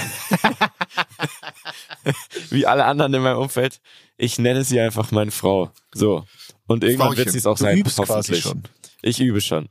Wie 2.51 2.67
alle 2.67 2.85
anderen 2.85 3.15
in 3.15 3.23
meinem 3.23 3.39
Umfeld. 3.39 3.81
Ich 4.17 4.39
nenne 4.39 4.65
sie 4.65 4.81
einfach 4.81 5.13
meine 5.13 5.31
Frau. 5.31 5.71
So. 5.95 6.25
Und 6.67 6.83
irgendwann 6.83 7.09
Frauchen. 7.09 7.19
wird 7.19 7.31
sie 7.31 7.39
es 7.39 7.47
auch 7.47 7.57
du 7.57 7.65
sein, 7.65 7.85
hoffentlich. 7.97 8.43
Schon. 8.43 8.65
Ich 9.07 9.21
übe 9.21 9.41
schon. 9.41 9.69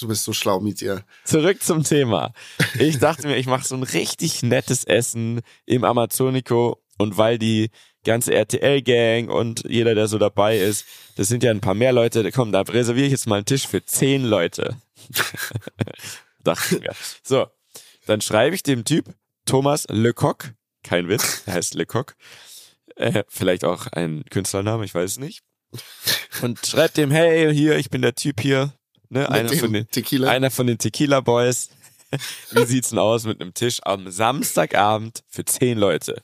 Du 0.00 0.08
bist 0.08 0.24
so 0.24 0.32
schlau 0.32 0.58
mit 0.58 0.80
dir. 0.80 1.04
Zurück 1.24 1.62
zum 1.62 1.84
Thema. 1.84 2.32
Ich 2.78 2.98
dachte 2.98 3.26
mir, 3.26 3.36
ich 3.36 3.46
mache 3.46 3.66
so 3.66 3.74
ein 3.74 3.82
richtig 3.82 4.42
nettes 4.42 4.84
Essen 4.84 5.42
im 5.66 5.84
Amazonico 5.84 6.82
und 6.96 7.18
weil 7.18 7.38
die 7.38 7.68
ganze 8.04 8.32
RTL-Gang 8.32 9.28
und 9.28 9.64
jeder, 9.68 9.94
der 9.94 10.08
so 10.08 10.16
dabei 10.16 10.56
ist, 10.56 10.86
das 11.16 11.28
sind 11.28 11.42
ja 11.42 11.50
ein 11.50 11.60
paar 11.60 11.74
mehr 11.74 11.92
Leute, 11.92 12.32
komm, 12.32 12.52
da 12.52 12.62
reserviere 12.62 13.04
ich 13.04 13.12
jetzt 13.12 13.26
mal 13.26 13.36
einen 13.36 13.44
Tisch 13.44 13.68
für 13.68 13.84
zehn 13.84 14.24
Leute. 14.24 14.78
dachte 16.42 16.78
mir. 16.78 16.94
So, 17.22 17.48
dann 18.06 18.22
schreibe 18.22 18.54
ich 18.54 18.62
dem 18.62 18.86
Typ 18.86 19.14
Thomas 19.44 19.86
Lecoq, 19.90 20.54
kein 20.82 21.06
Witz, 21.06 21.42
er 21.44 21.52
heißt 21.52 21.74
Lecoq, 21.74 22.16
äh, 22.96 23.24
vielleicht 23.28 23.66
auch 23.66 23.88
ein 23.88 24.24
Künstlername, 24.30 24.86
ich 24.86 24.94
weiß 24.94 25.10
es 25.10 25.18
nicht 25.18 25.42
und 26.42 26.64
schreibt 26.66 26.96
dem, 26.96 27.10
hey, 27.10 27.54
hier, 27.54 27.76
ich 27.76 27.90
bin 27.90 28.02
der 28.02 28.14
Typ 28.14 28.40
hier, 28.40 28.72
ne, 29.08 29.28
einer 29.28 29.52
von, 29.52 29.72
den, 29.72 29.88
Tequila. 29.88 30.30
einer 30.30 30.50
von 30.50 30.66
den 30.66 30.78
Tequila 30.78 31.20
Boys. 31.20 31.70
Wie 32.50 32.64
sieht's 32.64 32.90
denn 32.90 32.98
aus 32.98 33.24
mit 33.24 33.40
einem 33.40 33.54
Tisch 33.54 33.78
am 33.84 34.10
Samstagabend 34.10 35.22
für 35.28 35.44
zehn 35.44 35.78
Leute? 35.78 36.22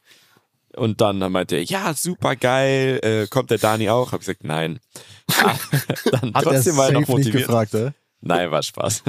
Und 0.75 1.01
dann, 1.01 1.19
meinte 1.19 1.57
er, 1.57 1.63
ja, 1.63 1.95
super 1.95 2.37
geil, 2.37 3.01
äh, 3.03 3.27
kommt 3.29 3.51
der 3.51 3.59
Dani 3.59 3.89
auch? 3.89 4.13
Hab 4.13 4.21
ich 4.21 4.27
gesagt, 4.27 4.45
nein. 4.45 4.81
dann 6.11 6.35
Hat 6.35 6.45
trotzdem 6.45 6.77
war 6.77 6.89
er 6.89 6.93
noch 6.93 7.09
motiviert. 7.09 7.35
Nicht 7.35 7.47
gefragt, 7.47 7.75
äh? 7.75 7.93
Nein, 8.21 8.51
war 8.51 8.63
Spaß. 8.63 9.05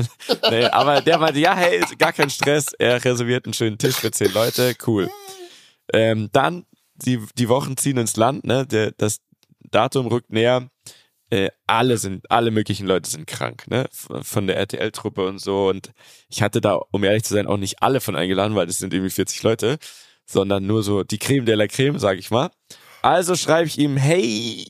nee, 0.52 0.66
aber 0.66 1.02
der 1.02 1.18
meinte, 1.18 1.40
ja, 1.40 1.56
hey, 1.56 1.82
gar 1.98 2.14
kein 2.14 2.30
Stress, 2.30 2.74
er 2.78 3.04
reserviert 3.04 3.46
einen 3.46 3.54
schönen 3.54 3.78
Tisch 3.78 3.96
für 3.96 4.12
zehn 4.12 4.32
Leute, 4.34 4.76
cool. 4.86 5.10
Ähm, 5.92 6.30
dann 6.32 6.66
die, 6.96 7.20
die 7.38 7.50
Wochen 7.50 7.78
ziehen 7.78 7.98
ins 7.98 8.16
Land, 8.16 8.46
ne? 8.46 8.66
Der, 8.66 8.92
das 8.92 9.20
Datum 9.72 10.08
rückt 10.08 10.32
näher. 10.32 10.70
Äh, 11.30 11.50
alle 11.66 11.98
sind, 11.98 12.32
alle 12.32 12.52
möglichen 12.52 12.88
Leute 12.88 13.10
sind 13.10 13.28
krank, 13.28 13.68
ne? 13.68 13.86
Von 13.92 14.48
der 14.48 14.58
RTL-Truppe 14.58 15.28
und 15.28 15.40
so. 15.40 15.68
Und 15.68 15.92
ich 16.30 16.42
hatte 16.42 16.62
da, 16.62 16.80
um 16.92 17.04
ehrlich 17.04 17.24
zu 17.24 17.34
sein, 17.34 17.48
auch 17.48 17.58
nicht 17.58 17.84
alle 17.84 18.00
von 18.00 18.16
eingeladen, 18.16 18.56
weil 18.56 18.68
das 18.68 18.78
sind 18.78 18.94
irgendwie 18.94 19.10
40 19.10 19.44
Leute, 19.44 19.78
sondern 20.26 20.66
nur 20.66 20.84
so 20.84 21.04
die 21.04 21.18
Creme 21.18 21.46
de 21.46 21.56
la 21.56 21.68
Creme, 21.68 22.00
sag 22.00 22.18
ich 22.18 22.32
mal. 22.32 22.50
Also 23.02 23.36
schreibe 23.36 23.68
ich 23.68 23.78
ihm, 23.78 23.98
hey, 23.98 24.68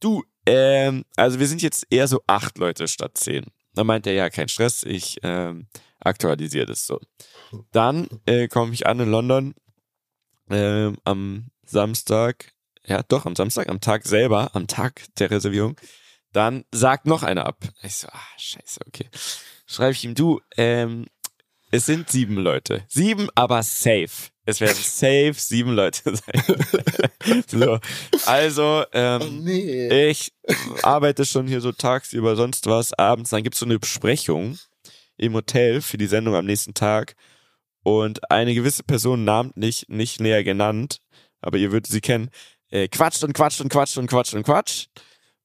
du, 0.00 0.24
ähm, 0.46 1.04
also 1.16 1.38
wir 1.38 1.46
sind 1.46 1.62
jetzt 1.62 1.86
eher 1.90 2.08
so 2.08 2.20
acht 2.26 2.58
Leute 2.58 2.88
statt 2.88 3.12
zehn. 3.18 3.44
Dann 3.74 3.86
meint 3.86 4.06
er, 4.06 4.14
ja, 4.14 4.30
kein 4.30 4.48
Stress, 4.48 4.82
ich 4.82 5.18
ähm, 5.22 5.68
aktualisiere 6.00 6.66
das 6.66 6.86
so. 6.86 6.98
Dann 7.72 8.08
äh, 8.26 8.48
komme 8.48 8.72
ich 8.72 8.86
an 8.86 9.00
in 9.00 9.10
London 9.10 9.54
ähm, 10.50 10.96
am 11.04 11.50
Samstag, 11.64 12.52
ja 12.86 13.02
doch, 13.08 13.26
am 13.26 13.36
Samstag, 13.36 13.68
am 13.68 13.80
Tag 13.80 14.06
selber, 14.06 14.50
am 14.54 14.66
Tag 14.66 15.04
der 15.18 15.30
Reservierung. 15.30 15.76
Dann 16.32 16.64
sagt 16.70 17.06
noch 17.06 17.22
einer 17.22 17.46
ab. 17.46 17.58
Ich 17.82 17.96
so, 17.96 18.08
ah, 18.08 18.20
scheiße, 18.38 18.80
okay. 18.86 19.08
Schreibe 19.66 19.92
ich 19.92 20.04
ihm, 20.04 20.14
du, 20.14 20.40
ähm, 20.56 21.06
es 21.72 21.86
sind 21.86 22.10
sieben 22.10 22.36
Leute. 22.36 22.84
Sieben, 22.88 23.28
aber 23.34 23.62
safe. 23.62 24.30
Es 24.44 24.60
werden 24.60 24.76
safe 24.82 25.34
sieben 25.34 25.72
Leute 25.72 26.16
sein. 26.16 27.44
so. 27.46 27.78
Also, 28.26 28.84
ähm, 28.92 29.22
Oh, 29.22 29.30
nee. 29.30 30.08
ich 30.08 30.32
arbeite 30.82 31.24
schon 31.24 31.46
hier 31.46 31.60
so 31.60 31.72
tagsüber, 31.72 32.34
sonst 32.36 32.66
was, 32.66 32.92
abends, 32.92 33.30
dann 33.30 33.42
gibt's 33.44 33.60
so 33.60 33.66
eine 33.66 33.78
Besprechung 33.78 34.58
im 35.16 35.34
Hotel 35.34 35.80
für 35.80 35.98
die 35.98 36.06
Sendung 36.06 36.34
am 36.34 36.46
nächsten 36.46 36.74
Tag. 36.74 37.14
Und 37.82 38.30
eine 38.30 38.54
gewisse 38.54 38.82
Person 38.82 39.24
namentlich 39.24 39.86
nicht 39.88 40.20
näher 40.20 40.44
genannt, 40.44 41.00
aber 41.40 41.56
ihr 41.56 41.72
würdet 41.72 41.90
sie 41.90 42.00
kennen, 42.00 42.30
äh, 42.70 42.88
quatscht 42.88 43.22
und 43.24 43.32
quatscht 43.32 43.60
und 43.60 43.68
quatscht 43.68 43.98
und 43.98 44.06
quatscht 44.06 44.34
und 44.34 44.44
quatscht. 44.44 44.90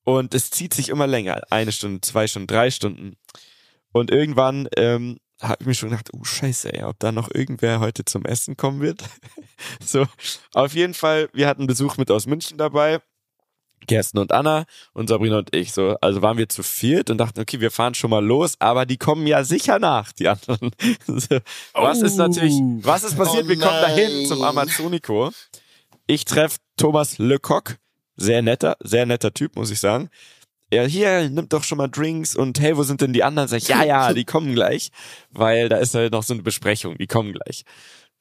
Und 0.03 0.33
es 0.35 0.51
zieht 0.51 0.73
sich 0.73 0.89
immer 0.89 1.07
länger. 1.07 1.41
Eine 1.49 1.71
Stunde, 1.71 2.01
zwei 2.01 2.27
Stunden, 2.27 2.47
drei 2.47 2.69
Stunden. 2.69 3.17
Und 3.91 4.11
irgendwann 4.11 4.67
ähm, 4.77 5.17
habe 5.41 5.57
ich 5.61 5.67
mir 5.67 5.73
schon 5.73 5.89
gedacht, 5.89 6.09
oh 6.13 6.23
scheiße, 6.23 6.73
ey, 6.73 6.83
ob 6.83 6.99
da 6.99 7.11
noch 7.11 7.29
irgendwer 7.33 7.79
heute 7.79 8.05
zum 8.05 8.25
Essen 8.25 8.55
kommen 8.55 8.81
wird. 8.81 9.03
so, 9.83 10.05
auf 10.53 10.73
jeden 10.73 10.93
Fall, 10.93 11.29
wir 11.33 11.47
hatten 11.47 11.67
Besuch 11.67 11.97
mit 11.97 12.11
aus 12.11 12.27
München 12.27 12.57
dabei. 12.57 12.99
Kersten 13.87 14.17
und 14.17 14.31
Anna 14.31 14.65
und 14.93 15.09
Sabrina 15.09 15.37
und 15.37 15.55
ich 15.55 15.71
so. 15.71 15.95
Also 16.01 16.21
waren 16.21 16.37
wir 16.37 16.49
zu 16.49 16.63
viert 16.63 17.09
und 17.09 17.17
dachten, 17.17 17.39
okay, 17.39 17.59
wir 17.59 17.71
fahren 17.71 17.93
schon 17.93 18.09
mal 18.09 18.23
los, 18.23 18.55
aber 18.59 18.85
die 18.85 18.97
kommen 18.97 19.27
ja 19.27 19.43
sicher 19.43 19.79
nach, 19.79 20.11
die 20.11 20.27
anderen. 20.27 20.71
so, 21.07 21.37
was 21.73 22.01
ist 22.01 22.15
natürlich, 22.17 22.55
was 22.81 23.03
ist 23.03 23.17
passiert? 23.17 23.45
Oh 23.45 23.49
wir 23.49 23.59
kommen 23.59 23.81
dahin 23.81 24.25
zum 24.25 24.39
nein. 24.39 24.49
Amazonico. 24.49 25.31
Ich 26.07 26.25
treffe 26.25 26.59
Thomas 26.77 27.17
Lecoq, 27.17 27.77
sehr 28.15 28.41
netter, 28.41 28.77
sehr 28.81 29.05
netter 29.05 29.33
Typ, 29.33 29.55
muss 29.55 29.71
ich 29.71 29.79
sagen. 29.79 30.09
Er 30.69 30.87
hier 30.87 31.29
nimmt 31.29 31.53
doch 31.53 31.63
schon 31.63 31.77
mal 31.77 31.87
Drinks 31.87 32.35
und 32.35 32.59
hey, 32.59 32.75
wo 32.75 32.83
sind 32.83 33.01
denn 33.01 33.13
die 33.13 33.23
anderen? 33.23 33.47
Sag 33.47 33.57
ich, 33.57 33.67
ja, 33.67 33.83
ja, 33.83 34.13
die 34.13 34.25
kommen 34.25 34.53
gleich, 34.53 34.89
weil 35.29 35.69
da 35.69 35.77
ist 35.77 35.95
halt 35.95 36.11
noch 36.11 36.23
so 36.23 36.33
eine 36.33 36.43
Besprechung, 36.43 36.97
die 36.97 37.07
kommen 37.07 37.33
gleich. 37.33 37.63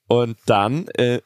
Und 0.09 0.39
dann 0.47 0.89
äh, 0.89 1.21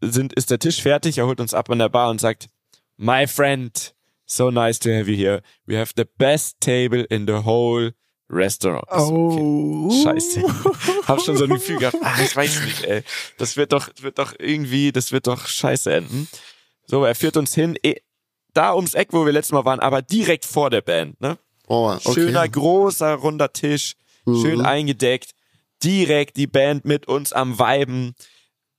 sind, 0.00 0.32
ist 0.34 0.50
der 0.50 0.58
Tisch 0.58 0.82
fertig, 0.82 1.18
er 1.18 1.26
holt 1.26 1.40
uns 1.40 1.54
ab 1.54 1.70
an 1.70 1.78
der 1.78 1.88
Bar 1.88 2.10
und 2.10 2.20
sagt, 2.20 2.48
My 2.96 3.26
friend, 3.26 3.94
so 4.26 4.50
nice 4.50 4.78
to 4.78 4.90
have 4.90 5.10
you 5.10 5.16
here. 5.16 5.42
We 5.66 5.78
have 5.78 5.92
the 5.96 6.04
best 6.18 6.60
table 6.60 7.04
in 7.04 7.26
the 7.26 7.44
whole 7.44 7.92
restaurant. 8.30 8.84
So, 8.90 8.96
okay. 9.14 9.40
Oh. 9.40 10.02
Scheiße. 10.02 10.42
Hab 11.08 11.20
schon 11.20 11.36
so 11.36 11.44
ein 11.44 11.50
Gefühl 11.50 11.78
gehabt, 11.78 11.96
ah, 12.02 12.16
ich 12.22 12.34
weiß 12.34 12.64
nicht, 12.64 12.84
ey. 12.84 13.02
Das 13.38 13.56
wird 13.56 13.72
doch, 13.72 13.88
wird 14.00 14.18
doch 14.18 14.34
irgendwie, 14.38 14.92
das 14.92 15.12
wird 15.12 15.26
doch 15.26 15.46
scheiße 15.46 15.92
enden. 15.92 16.28
So, 16.86 17.04
er 17.04 17.14
führt 17.14 17.36
uns 17.36 17.54
hin, 17.54 17.76
eh, 17.82 17.96
da 18.52 18.74
ums 18.74 18.94
Eck, 18.94 19.08
wo 19.12 19.24
wir 19.26 19.32
letztes 19.32 19.52
Mal 19.52 19.64
waren, 19.64 19.80
aber 19.80 20.02
direkt 20.02 20.44
vor 20.44 20.70
der 20.70 20.80
Band, 20.80 21.20
ne? 21.20 21.38
Oh, 21.66 21.90
okay. 21.90 22.12
Schöner, 22.12 22.48
großer, 22.48 23.14
runder 23.14 23.52
Tisch, 23.52 23.94
schön 24.26 24.58
Mhm. 24.58 24.66
eingedeckt. 24.66 25.30
Direkt 25.82 26.36
die 26.36 26.46
Band 26.46 26.84
mit 26.84 27.08
uns 27.08 27.32
am 27.32 27.58
Weiben. 27.58 28.14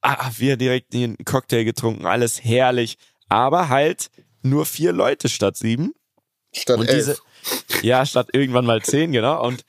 Ah, 0.02 0.32
wir 0.38 0.56
direkt 0.58 0.94
den 0.94 1.18
Cocktail 1.26 1.64
getrunken, 1.64 2.06
alles 2.06 2.44
herrlich. 2.44 2.98
Aber 3.28 3.70
halt 3.70 4.10
nur 4.44 4.66
vier 4.66 4.92
Leute 4.94 5.30
statt 5.30 5.58
sieben. 5.58 5.94
Statt 6.54 6.78
Und 6.80 6.88
elf. 6.88 6.96
diese, 6.98 7.18
ja, 7.86 8.06
statt 8.06 8.30
irgendwann 8.34 8.66
mal 8.66 8.82
zehn, 8.82 9.12
genau. 9.12 9.46
Und, 9.46 9.64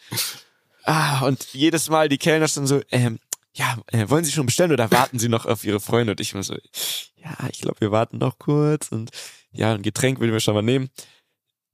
ah, 0.85 1.25
und 1.27 1.45
jedes 1.53 1.89
Mal 1.89 2.09
die 2.09 2.19
Kellner 2.19 2.49
schon 2.49 2.67
so, 2.67 2.81
ähm, 2.91 3.19
ja, 3.53 3.77
äh, 3.93 4.09
wollen 4.09 4.25
Sie 4.25 4.33
schon 4.33 4.47
bestellen 4.47 4.73
oder 4.73 4.91
warten 4.91 5.19
Sie 5.19 5.29
noch 5.29 5.47
auf 5.47 5.65
Ihre 5.65 5.81
Freunde? 5.81 6.13
Und 6.13 6.21
ich 6.21 6.33
immer 6.33 6.43
so, 6.43 6.57
ja, 7.17 7.37
ich 7.51 7.61
glaube, 7.61 7.81
wir 7.81 7.93
warten 7.93 8.19
noch 8.19 8.39
kurz 8.39 8.89
und 8.89 9.11
ja, 9.53 9.75
ein 9.75 9.83
Getränk 9.83 10.21
würden 10.21 10.33
wir 10.33 10.41
schon 10.41 10.55
mal 10.55 10.63
nehmen. 10.63 10.91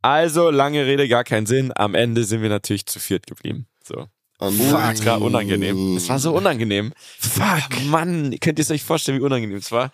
Also, 0.03 0.51
lange 0.51 0.85
Rede, 0.85 1.09
gar 1.09 1.25
keinen 1.25 1.47
Sinn. 1.47 1.73
Am 1.75 1.95
Ende 1.95 2.25
sind 2.25 2.43
wir 2.43 2.49
natürlich 2.49 2.87
zu 2.87 2.99
viert 2.99 3.27
geblieben. 3.27 3.67
So. 3.85 4.09
Ultra 4.41 5.17
unangenehm. 5.17 5.97
Es 5.97 6.09
war 6.09 6.19
so 6.19 6.35
unangenehm. 6.35 6.93
Fuck. 7.19 7.85
Mann, 7.85 8.37
könnt 8.41 8.59
ihr 8.59 8.65
es 8.65 8.71
euch 8.73 8.83
vorstellen, 8.83 9.19
wie 9.19 9.25
unangenehm 9.25 9.59
es 9.59 9.71
war? 9.71 9.93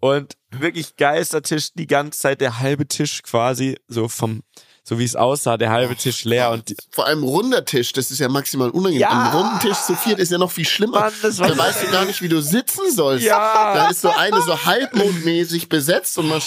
Und 0.00 0.36
wirklich 0.50 0.96
geilster 0.96 1.42
Tisch, 1.42 1.72
die 1.74 1.86
ganze 1.86 2.18
Zeit 2.18 2.40
der 2.40 2.60
halbe 2.60 2.86
Tisch 2.86 3.22
quasi, 3.22 3.78
so 3.86 4.08
vom, 4.08 4.42
so 4.86 4.98
wie 4.98 5.04
es 5.04 5.16
aussah, 5.16 5.56
der 5.56 5.70
halbe 5.70 5.96
Tisch 5.96 6.24
leer 6.24 6.50
und 6.50 6.68
die, 6.68 6.76
Vor 6.90 7.06
allem 7.06 7.22
runder 7.24 7.64
Tisch, 7.64 7.92
das 7.92 8.10
ist 8.10 8.18
ja 8.18 8.28
maximal 8.28 8.68
unangenehm. 8.68 9.00
Ja. 9.00 9.08
Am 9.32 9.36
runden 9.40 9.58
Tisch 9.60 9.78
zu 9.86 9.96
viert 9.96 10.18
ist 10.18 10.30
ja 10.30 10.36
noch 10.36 10.50
viel 10.50 10.66
schlimmer. 10.66 11.00
Mann, 11.00 11.12
das 11.22 11.38
war- 11.38 11.48
da 11.48 11.56
weißt 11.56 11.82
du 11.84 11.90
gar 11.90 12.04
nicht, 12.04 12.20
wie 12.20 12.28
du 12.28 12.42
sitzen 12.42 12.90
sollst. 12.94 13.24
Ja. 13.24 13.74
Da 13.74 13.88
ist 13.88 14.02
so 14.02 14.10
eine 14.10 14.42
so 14.42 14.64
halbmondmäßig 14.66 15.68
besetzt 15.68 16.18
und 16.18 16.28
man 16.28 16.40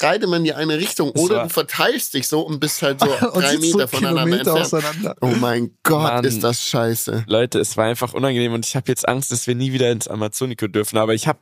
reitet 0.00 0.28
man 0.28 0.38
in 0.38 0.44
die 0.44 0.54
eine 0.54 0.78
Richtung. 0.78 1.10
Oder 1.10 1.36
war- 1.36 1.42
du 1.44 1.48
verteilst 1.50 2.14
dich 2.14 2.28
so 2.28 2.40
und 2.40 2.60
bist 2.60 2.80
halt 2.82 3.00
so 3.00 3.06
Und 3.32 3.42
drei 3.42 3.50
sitzt 3.56 3.70
so 3.72 3.76
Meter 3.78 3.88
voneinander 3.88 4.22
Kilometer 4.38 4.56
entfernt. 4.56 4.84
auseinander. 4.84 5.16
Oh 5.20 5.34
mein 5.40 5.76
Gott, 5.82 6.02
Mann. 6.02 6.24
ist 6.24 6.42
das 6.42 6.64
scheiße. 6.66 7.24
Leute, 7.26 7.58
es 7.60 7.76
war 7.76 7.84
einfach 7.86 8.14
unangenehm 8.14 8.52
und 8.54 8.64
ich 8.66 8.74
habe 8.74 8.86
jetzt 8.88 9.06
Angst, 9.06 9.30
dass 9.32 9.46
wir 9.46 9.54
nie 9.54 9.72
wieder 9.72 9.90
ins 9.90 10.08
Amazonico 10.08 10.66
dürfen. 10.66 10.96
Aber 10.98 11.14
ich 11.14 11.26
habe 11.28 11.38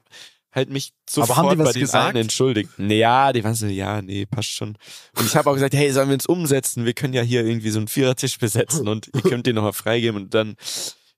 halt 0.52 0.70
mich 0.70 0.92
sofort 1.08 1.38
haben 1.38 1.50
die 1.50 1.58
was 1.58 1.68
bei 1.68 1.72
den 1.72 1.80
gesagt? 1.82 2.06
allen 2.06 2.16
entschuldigt. 2.16 2.70
Nee, 2.78 2.98
ja, 2.98 3.32
die 3.32 3.44
waren 3.44 3.54
so, 3.54 3.66
ja, 3.66 4.02
nee, 4.02 4.26
passt 4.26 4.50
schon. 4.50 4.76
Und 5.16 5.26
ich 5.26 5.36
habe 5.36 5.48
auch 5.48 5.54
gesagt, 5.54 5.74
hey, 5.74 5.92
sollen 5.92 6.08
wir 6.08 6.14
uns 6.14 6.26
umsetzen? 6.26 6.84
Wir 6.84 6.92
können 6.92 7.14
ja 7.14 7.22
hier 7.22 7.44
irgendwie 7.44 7.70
so 7.70 7.78
einen 7.78 7.88
Vierertisch 7.88 8.38
besetzen 8.38 8.88
und 8.88 9.08
ihr 9.14 9.22
könnt 9.22 9.46
den 9.46 9.54
nochmal 9.54 9.72
freigeben. 9.72 10.20
Und 10.20 10.34
dann 10.34 10.56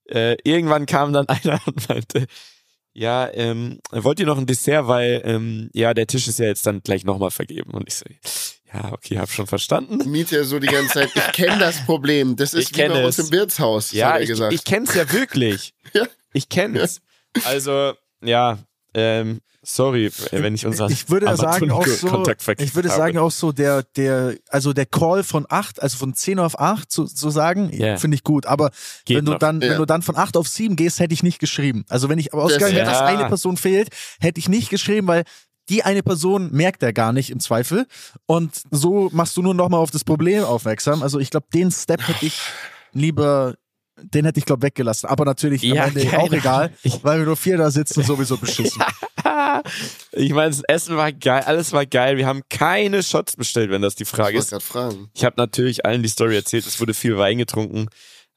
äh, 0.08 0.36
irgendwann 0.44 0.86
kam 0.86 1.12
dann 1.12 1.28
einer 1.28 1.60
und 1.66 1.88
meinte, 1.88 2.26
ja, 2.94 3.30
ähm, 3.32 3.80
wollt 3.90 4.20
ihr 4.20 4.26
noch 4.26 4.36
ein 4.36 4.46
Dessert, 4.46 4.86
weil 4.86 5.22
ähm, 5.24 5.70
ja, 5.72 5.94
der 5.94 6.06
Tisch 6.06 6.28
ist 6.28 6.38
ja 6.38 6.46
jetzt 6.46 6.66
dann 6.66 6.82
gleich 6.82 7.04
nochmal 7.04 7.30
vergeben. 7.30 7.72
Und 7.72 7.88
ich 7.88 7.94
so, 7.94 8.04
ja, 8.72 8.92
okay, 8.92 9.18
hab 9.18 9.30
schon 9.30 9.46
verstanden. 9.46 10.10
Miete 10.10 10.44
so 10.44 10.58
die 10.58 10.66
ganze 10.66 10.94
Zeit. 10.94 11.10
Ich 11.14 11.32
kenne 11.32 11.58
das 11.58 11.84
Problem. 11.86 12.36
Das 12.36 12.52
ist 12.52 12.70
Ich 12.70 12.76
wie 12.76 12.82
bei 12.82 12.88
kenne 12.88 13.06
uns 13.06 13.18
im 13.18 13.30
Wirtshaus, 13.30 13.92
Ja, 13.92 14.08
hat 14.08 14.14
er 14.16 14.20
ich, 14.22 14.28
gesagt. 14.28 14.52
ich 14.52 14.64
kenn's 14.64 14.94
ja 14.94 15.10
wirklich. 15.12 15.74
Ja. 15.94 16.06
Ich 16.32 16.48
kenn's. 16.48 17.02
Also, 17.44 17.92
ja, 18.22 18.58
ähm, 18.94 19.40
sorry, 19.62 20.10
wenn 20.32 20.54
ich 20.54 20.66
unseren 20.66 20.90
Ich 20.92 21.08
würde 21.08 21.34
sagen 21.36 21.70
auch 21.70 21.86
so, 21.86 22.24
ich 22.58 22.74
würde 22.74 22.88
habe. 22.90 22.98
sagen 23.00 23.18
auch 23.18 23.30
so 23.30 23.52
der 23.52 23.82
der 23.96 24.34
also 24.48 24.72
der 24.72 24.86
Call 24.86 25.22
von 25.22 25.46
8, 25.48 25.80
also 25.82 25.96
von 25.98 26.14
10 26.14 26.38
auf 26.38 26.58
8 26.58 26.90
zu, 26.90 27.04
zu 27.04 27.30
sagen, 27.30 27.70
Ja. 27.72 27.96
finde 27.96 28.16
ich 28.16 28.24
gut, 28.24 28.46
aber 28.46 28.70
Geht 29.04 29.18
wenn 29.18 29.24
du 29.24 29.32
noch. 29.32 29.38
dann 29.38 29.60
Ja. 29.60 29.70
wenn 29.70 29.78
du 29.78 29.84
dann 29.86 30.02
von 30.02 30.16
8 30.16 30.36
auf 30.36 30.48
7 30.48 30.76
gehst, 30.76 30.98
hätte 31.00 31.14
ich 31.14 31.22
nicht 31.22 31.38
geschrieben. 31.38 31.84
Also 31.88 32.08
wenn 32.08 32.18
ich 32.18 32.32
aber 32.32 32.42
ausgegangen 32.44 32.74
wäre, 32.74 32.86
dass 32.86 32.98
Ja. 33.00 33.06
eine 33.06 33.26
Person 33.26 33.56
fehlt, 33.56 33.88
hätte 34.20 34.38
ich 34.40 34.48
nicht 34.48 34.68
geschrieben, 34.68 35.06
weil 35.06 35.22
die 35.68 35.84
eine 35.84 36.02
Person 36.02 36.50
merkt 36.50 36.82
er 36.82 36.92
gar 36.92 37.12
nicht 37.12 37.30
im 37.30 37.38
Zweifel 37.38 37.86
und 38.26 38.50
so 38.72 39.10
machst 39.12 39.36
du 39.36 39.42
nur 39.42 39.54
noch 39.54 39.68
mal 39.68 39.78
auf 39.78 39.92
das 39.92 40.02
Problem 40.02 40.42
aufmerksam. 40.44 41.04
Also 41.04 41.20
ich 41.20 41.30
glaube, 41.30 41.46
den 41.54 41.70
Step 41.70 42.06
hätte 42.08 42.26
ich 42.26 42.40
lieber 42.92 43.54
den 44.02 44.24
hätte 44.24 44.38
ich 44.38 44.44
glaube 44.46 44.62
weggelassen, 44.62 45.08
aber 45.08 45.24
natürlich 45.24 45.62
Ja, 45.62 45.84
am 45.84 45.96
Ende 45.96 46.18
auch 46.18 46.32
egal, 46.32 46.64
Ahnung. 46.66 46.76
Ich- 46.82 47.02
weil 47.04 47.18
wir 47.20 47.26
nur 47.26 47.36
vier 47.36 47.56
da 47.58 47.70
sitzen, 47.70 48.02
sowieso 48.04 48.36
beschissen. 48.36 48.82
ich 50.12 50.32
meine, 50.32 50.50
das 50.50 50.62
Essen 50.68 50.96
war 50.96 51.12
geil, 51.12 51.42
alles 51.46 51.72
war 51.72 51.86
geil. 51.86 52.16
Wir 52.16 52.26
haben 52.26 52.42
keine 52.50 53.02
Shots 53.02 53.36
bestellt, 53.36 53.70
wenn 53.70 53.82
das 53.82 53.94
die 53.94 54.02
ich 54.04 54.08
Frage 54.08 54.34
wollte 54.36 54.38
ist. 54.38 54.50
gerade 54.50 54.64
fragen. 54.64 55.10
Ich 55.14 55.24
habe 55.24 55.34
natürlich 55.36 55.84
allen 55.84 56.02
die 56.02 56.08
Story 56.08 56.36
erzählt, 56.36 56.66
es 56.66 56.80
wurde 56.80 56.94
viel 56.94 57.16
Wein 57.18 57.38
getrunken, 57.38 57.88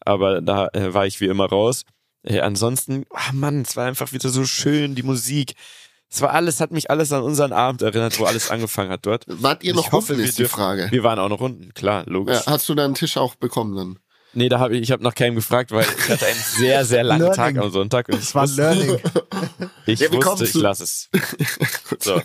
aber 0.02 0.42
da 0.42 0.68
äh, 0.74 0.94
war 0.94 1.06
ich 1.06 1.20
wie 1.22 1.26
immer 1.26 1.46
raus. 1.48 1.84
Äh, 2.24 2.40
ansonsten, 2.42 3.06
ah 3.14 3.32
Mann, 3.34 3.62
es 3.62 3.76
war 3.76 3.86
einfach 3.86 4.12
wieder 4.12 4.30
so 4.30 4.46
schön, 4.46 4.96
die 4.96 5.04
Musik. 5.04 5.54
Es 6.10 6.22
war 6.22 6.32
alles, 6.34 6.62
hat 6.62 6.72
mich 6.72 6.90
alles 6.90 7.12
an 7.12 7.24
unseren 7.24 7.52
Abend 7.52 7.82
erinnert, 7.82 8.20
wo 8.20 8.26
alles 8.26 8.50
angefangen 8.52 8.92
hat 8.92 9.06
dort. 9.06 9.26
Wart 9.28 9.64
ihr 9.64 9.72
Ich 9.72 9.76
noch 9.76 9.92
hoffe, 9.92 10.14
unten, 10.14 10.20
wir 10.20 10.30
ist 10.30 10.38
die 10.38 10.44
dürfen- 10.44 10.56
Frage. 10.56 10.88
Wir 10.92 11.04
waren 11.04 11.20
auch 11.20 11.30
noch 11.30 11.42
unten, 11.42 11.74
klar, 11.74 12.04
logisch. 12.08 12.38
Ja, 12.46 12.54
hast 12.54 12.70
du 12.70 12.76
deinen 12.76 12.94
Tisch 12.94 13.18
auch 13.18 13.36
bekommen 13.36 13.76
dann? 13.76 14.00
Nee, 14.36 14.50
da 14.50 14.60
habe 14.60 14.76
ich, 14.76 14.82
ich 14.84 14.92
habe 14.92 15.04
noch 15.04 15.16
keinem 15.16 15.36
gefragt, 15.36 15.72
weil 15.72 15.86
ich 15.86 16.10
hatte 16.10 16.26
einen 16.26 16.36
sehr, 16.58 16.86
sehr 16.86 17.04
langen 17.04 17.22
Learning. 17.22 17.36
Tag 17.56 17.58
am 17.58 17.72
Sonntag 17.72 18.08
und 18.10 18.16
ich 18.16 18.20
Das 18.22 18.36
war 18.36 18.44
wusste, 18.44 18.62
Learning. 18.62 19.00
ich, 19.86 20.00
Ja, 20.02 20.12
wusste 20.12 20.44
ich 20.46 20.54
lasse 20.54 20.84
es. 20.84 21.10
So. 22.00 22.22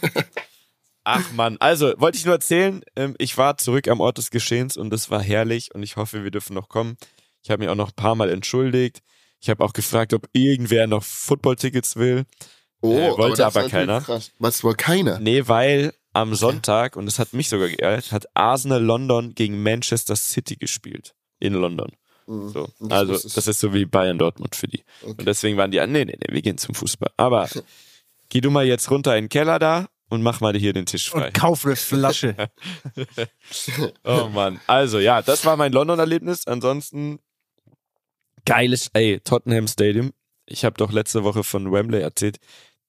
Ach 1.04 1.32
man, 1.32 1.56
also 1.58 1.94
wollte 1.96 2.18
ich 2.18 2.24
nur 2.24 2.34
erzählen, 2.34 2.82
ähm, 2.94 3.14
ich 3.18 3.38
war 3.38 3.56
zurück 3.56 3.88
am 3.88 4.00
Ort 4.00 4.18
des 4.18 4.30
Geschehens 4.30 4.76
und 4.76 4.92
es 4.92 5.10
war 5.10 5.22
herrlich 5.22 5.74
und 5.74 5.82
ich 5.82 5.96
hoffe, 5.96 6.22
wir 6.24 6.30
dürfen 6.30 6.54
noch 6.54 6.68
kommen. 6.68 6.96
Ich 7.42 7.50
habe 7.50 7.60
mich 7.60 7.68
auch 7.70 7.74
noch 7.74 7.88
ein 7.88 7.96
paar 7.96 8.14
Mal 8.14 8.28
entschuldigt. 8.30 9.00
Ich 9.40 9.48
habe 9.48 9.64
auch 9.64 9.72
gefragt, 9.72 10.12
ob 10.12 10.28
irgendwer 10.32 10.86
noch 10.86 11.02
Football-Tickets 11.02 11.96
will. 11.96 12.24
Oh, 12.82 12.92
Äh, 12.92 13.16
wollte 13.16 13.38
das 13.38 13.56
aber 13.56 13.66
ist 13.66 13.72
natürlich 13.72 13.86
keiner. 13.88 14.00
Krass. 14.02 14.32
Was 14.38 14.62
wohl 14.62 14.74
keiner? 14.74 15.18
Nee, 15.20 15.48
weil 15.48 15.94
am 16.12 16.34
Sonntag, 16.34 16.96
und 16.96 17.06
das 17.06 17.18
hat 17.18 17.32
mich 17.32 17.48
sogar 17.48 17.68
geärgert, 17.68 18.12
hat 18.12 18.26
Arsenal 18.34 18.82
London 18.82 19.34
gegen 19.34 19.62
Manchester 19.62 20.16
City 20.16 20.56
gespielt. 20.56 21.14
In 21.38 21.54
London. 21.54 21.92
Mhm. 22.30 22.48
So. 22.50 22.68
Das 22.78 22.90
Also, 22.90 23.28
das 23.28 23.46
ist 23.46 23.60
so 23.60 23.74
wie 23.74 23.84
Bayern 23.84 24.18
Dortmund 24.18 24.54
für 24.54 24.68
die. 24.68 24.84
Okay. 25.02 25.14
Und 25.18 25.26
deswegen 25.26 25.56
waren 25.56 25.70
die, 25.70 25.78
nee, 25.80 26.04
nee, 26.04 26.16
nee, 26.16 26.32
wir 26.32 26.42
gehen 26.42 26.58
zum 26.58 26.74
Fußball. 26.74 27.10
Aber 27.16 27.48
geh 28.28 28.40
du 28.40 28.50
mal 28.50 28.64
jetzt 28.64 28.90
runter 28.90 29.16
in 29.16 29.24
den 29.24 29.28
Keller 29.28 29.58
da 29.58 29.88
und 30.08 30.22
mach 30.22 30.40
mal 30.40 30.56
hier 30.56 30.72
den 30.72 30.86
Tisch 30.86 31.10
frei. 31.10 31.26
Und 31.26 31.34
kauf 31.34 31.64
eine 31.64 31.76
Flasche. 31.76 32.36
Oh 34.04 34.28
Mann. 34.32 34.60
Also 34.66 34.98
ja, 34.98 35.22
das 35.22 35.44
war 35.44 35.56
mein 35.56 35.72
London-Erlebnis. 35.72 36.46
Ansonsten 36.46 37.18
geiles, 38.44 38.90
ey, 38.92 39.20
Tottenham 39.20 39.66
Stadium. 39.66 40.12
Ich 40.46 40.64
habe 40.64 40.76
doch 40.76 40.92
letzte 40.92 41.24
Woche 41.24 41.44
von 41.44 41.72
Wembley 41.72 42.00
erzählt. 42.00 42.38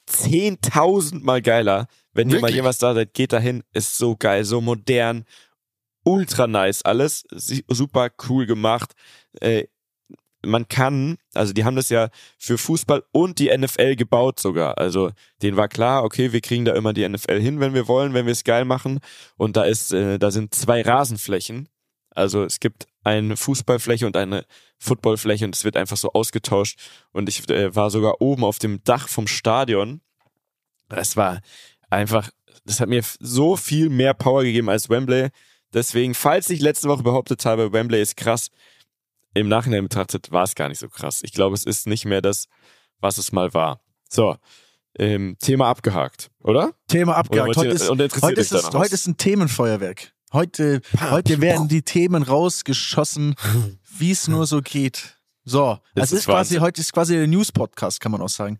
10.000 0.09 1.23
Mal 1.23 1.41
geiler. 1.41 1.87
Wenn 2.13 2.29
ihr 2.29 2.39
mal 2.41 2.51
jemals 2.51 2.79
da 2.79 2.93
seid, 2.93 3.13
geht 3.13 3.33
dahin. 3.33 3.63
Ist 3.73 3.97
so 3.97 4.15
geil, 4.15 4.43
so 4.43 4.61
modern, 4.61 5.25
ultra 6.03 6.47
nice 6.47 6.81
alles. 6.81 7.23
Super 7.29 8.09
cool 8.27 8.45
gemacht. 8.45 8.93
Äh, 9.39 9.65
man 10.43 10.67
kann, 10.67 11.17
also 11.33 11.53
die 11.53 11.65
haben 11.65 11.75
das 11.75 11.89
ja 11.89 12.09
für 12.37 12.57
Fußball 12.57 13.03
und 13.11 13.39
die 13.39 13.55
NFL 13.55 13.95
gebaut 13.95 14.39
sogar. 14.39 14.77
Also 14.77 15.11
denen 15.41 15.57
war 15.57 15.67
klar, 15.67 16.03
okay, 16.03 16.33
wir 16.33 16.41
kriegen 16.41 16.65
da 16.65 16.73
immer 16.73 16.93
die 16.93 17.07
NFL 17.07 17.39
hin, 17.39 17.59
wenn 17.59 17.73
wir 17.73 17.87
wollen, 17.87 18.13
wenn 18.13 18.25
wir 18.25 18.31
es 18.31 18.43
geil 18.43 18.65
machen. 18.65 18.99
Und 19.37 19.55
da 19.55 19.63
ist, 19.63 19.93
äh, 19.93 20.17
da 20.17 20.31
sind 20.31 20.55
zwei 20.55 20.81
Rasenflächen. 20.81 21.69
Also 22.09 22.43
es 22.43 22.59
gibt 22.59 22.87
eine 23.03 23.37
Fußballfläche 23.37 24.05
und 24.05 24.17
eine 24.17 24.45
Footballfläche 24.77 25.45
und 25.45 25.55
es 25.55 25.63
wird 25.63 25.77
einfach 25.77 25.97
so 25.97 26.11
ausgetauscht. 26.13 26.79
Und 27.11 27.29
ich 27.29 27.47
äh, 27.49 27.73
war 27.75 27.89
sogar 27.89 28.21
oben 28.21 28.43
auf 28.43 28.59
dem 28.59 28.83
Dach 28.83 29.07
vom 29.07 29.27
Stadion. 29.27 30.01
Es 30.89 31.15
war 31.15 31.39
einfach, 31.89 32.29
das 32.65 32.79
hat 32.79 32.89
mir 32.89 33.03
so 33.19 33.55
viel 33.55 33.89
mehr 33.89 34.13
Power 34.13 34.43
gegeben 34.43 34.69
als 34.69 34.89
Wembley. 34.89 35.29
Deswegen, 35.73 36.13
falls 36.13 36.49
ich 36.49 36.59
letzte 36.59 36.89
Woche 36.89 37.03
behauptet 37.03 37.45
habe, 37.45 37.71
Wembley 37.71 38.01
ist 38.01 38.17
krass, 38.17 38.49
im 39.33 39.47
Nachhinein 39.47 39.83
betrachtet 39.83 40.31
war 40.31 40.43
es 40.43 40.55
gar 40.55 40.69
nicht 40.69 40.79
so 40.79 40.89
krass. 40.89 41.21
Ich 41.23 41.31
glaube, 41.31 41.55
es 41.55 41.63
ist 41.63 41.87
nicht 41.87 42.05
mehr 42.05 42.21
das, 42.21 42.47
was 42.99 43.17
es 43.17 43.31
mal 43.31 43.53
war. 43.53 43.81
So, 44.09 44.35
ähm, 44.97 45.37
Thema 45.39 45.67
abgehakt, 45.69 46.29
oder? 46.41 46.73
Thema 46.87 47.13
Oder 47.13 47.19
abgehakt. 47.19 47.47
wollt 47.47 47.57
Heute 47.57 47.69
ist, 47.69 47.89
heute, 48.21 48.41
ist 48.41 48.51
es, 48.51 48.71
heute 48.71 48.93
ist 48.93 49.07
ein 49.07 49.17
Themenfeuerwerk. 49.17 50.13
Heute, 50.33 50.81
heute 50.99 51.41
werden 51.41 51.67
die 51.67 51.81
Themen 51.81 52.23
rausgeschossen, 52.23 53.35
wie 53.97 54.11
es 54.11 54.27
nur 54.27 54.45
so 54.47 54.61
geht. 54.61 55.17
So, 55.43 55.79
Das 55.95 56.05
es 56.09 56.11
ist 56.11 56.19
ist 56.19 56.25
quasi, 56.25 56.57
heute 56.57 56.81
ist 56.81 56.93
quasi 56.93 57.15
der 57.15 57.27
News-Podcast, 57.27 57.99
kann 57.99 58.11
man 58.11 58.21
auch 58.21 58.29
sagen. 58.29 58.59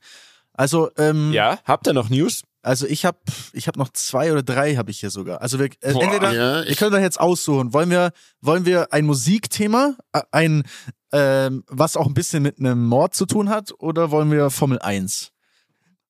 Also, 0.54 0.90
ähm, 0.98 1.32
Ja, 1.32 1.60
habt 1.66 1.88
ihr 1.88 1.94
noch 1.94 2.10
News? 2.10 2.44
Also 2.62 2.86
ich 2.88 3.06
habe 3.06 3.18
ich 3.54 3.68
hab 3.68 3.76
noch 3.78 3.90
zwei 3.90 4.32
oder 4.32 4.44
drei 4.44 4.76
habe 4.76 4.92
ich 4.92 5.00
hier 5.00 5.10
sogar. 5.10 5.42
Also 5.42 5.60
wir, 5.60 5.66
äh, 5.82 5.94
Boah, 5.94 6.04
entweder, 6.04 6.32
ja, 6.34 6.64
wir 6.64 6.70
ich- 6.72 6.78
können 6.78 6.92
da 6.92 7.00
jetzt 7.00 7.20
aussuchen. 7.20 7.74
Wollen 7.74 7.90
wir, 7.90 8.12
wollen 8.42 8.66
wir 8.66 8.94
ein 8.94 9.06
Musikthema, 9.06 9.96
äh, 10.14 10.22
ein, 10.32 10.64
ähm, 11.12 11.64
was 11.68 11.98
auch 11.98 12.08
ein 12.08 12.14
bisschen 12.14 12.44
mit 12.44 12.60
einem 12.60 12.86
Mord 12.86 13.14
zu 13.16 13.26
tun 13.26 13.50
hat, 13.50 13.74
oder 13.80 14.12
wollen 14.12 14.32
wir 14.32 14.50
Formel 14.50 14.80
1? 14.80 15.32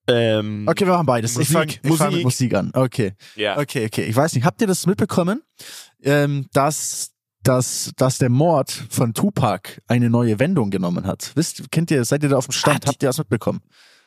Ähm, 0.07 0.65
Okay, 0.67 0.85
wir 0.85 0.93
machen 0.93 1.05
beides. 1.05 1.35
Musik, 1.35 1.47
ich 1.49 1.53
fange 1.53 1.71
ich 1.83 1.95
fang 1.97 2.13
mit 2.13 2.23
Musik. 2.23 2.51
Musik 2.51 2.53
an. 2.55 2.71
Okay. 2.73 3.13
Ja. 3.35 3.57
Okay, 3.57 3.85
okay. 3.85 4.03
Ich 4.05 4.15
weiß 4.15 4.33
nicht, 4.33 4.43
habt 4.45 4.59
ihr 4.61 4.67
das 4.67 4.85
mitbekommen, 4.87 5.41
ähm, 6.01 6.47
dass, 6.53 7.11
dass, 7.43 7.91
dass 7.97 8.17
der 8.17 8.29
Mord 8.29 8.71
von 8.89 9.13
Tupac 9.13 9.79
eine 9.87 10.09
neue 10.09 10.39
Wendung 10.39 10.69
genommen 10.71 11.05
hat? 11.05 11.31
Wisst, 11.35 11.71
kennt 11.71 11.91
ihr, 11.91 12.03
seid 12.03 12.23
ihr 12.23 12.29
da 12.29 12.37
auf 12.37 12.47
dem 12.47 12.51
Stand? 12.51 12.77
Ah, 12.77 12.79
die- 12.79 12.87
habt 12.89 13.03
ihr 13.03 13.09
das 13.09 13.17
mitbekommen? 13.19 13.61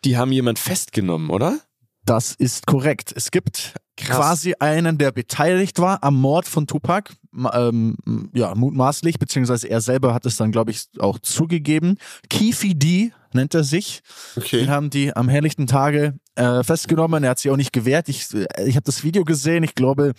Die 0.05 0.17
haben 0.17 0.33
jemand 0.33 0.59
festgenommen, 0.59 1.31
oder? 1.31 1.61
Das 2.05 2.35
ist 2.35 2.67
korrekt. 2.67 3.13
Es 3.17 3.31
gibt 3.31 3.75
Krass. 3.97 4.17
quasi 4.17 4.55
einen, 4.59 4.99
der 4.99 5.13
beteiligt 5.13 5.79
war 5.79 6.03
am 6.03 6.21
Mord 6.21 6.47
von 6.47 6.67
Tupac. 6.67 7.13
Ähm, 7.53 7.97
ja, 8.35 8.55
mutmaßlich, 8.55 9.19
beziehungsweise 9.19 9.69
er 9.69 9.81
selber 9.81 10.15
hat 10.15 10.27
es 10.27 10.37
dann, 10.37 10.53
glaube 10.53 10.71
ich, 10.71 10.87
auch 10.99 11.19
zugegeben. 11.19 11.97
Keefe 12.29 12.75
D 12.75 13.13
nennt 13.33 13.55
er 13.55 13.65
sich. 13.65 14.03
Den 14.37 14.43
Okay. 14.43 14.67
haben 14.69 14.91
die 14.91 15.15
am 15.17 15.29
helllichten 15.29 15.67
Tage 15.67 16.15
äh, 16.37 16.63
festgenommen. 16.63 17.25
Er 17.25 17.31
hat 17.31 17.39
sich 17.39 17.51
auch 17.51 17.57
nicht 17.57 17.73
gewehrt. 17.73 18.09
Ich, 18.09 18.33
äh, 18.35 18.47
ich 18.67 18.77
habe 18.77 18.85
das 18.85 19.03
Video 19.03 19.25
gesehen. 19.25 19.65
Ich 19.65 19.75
glaube, 19.75 20.13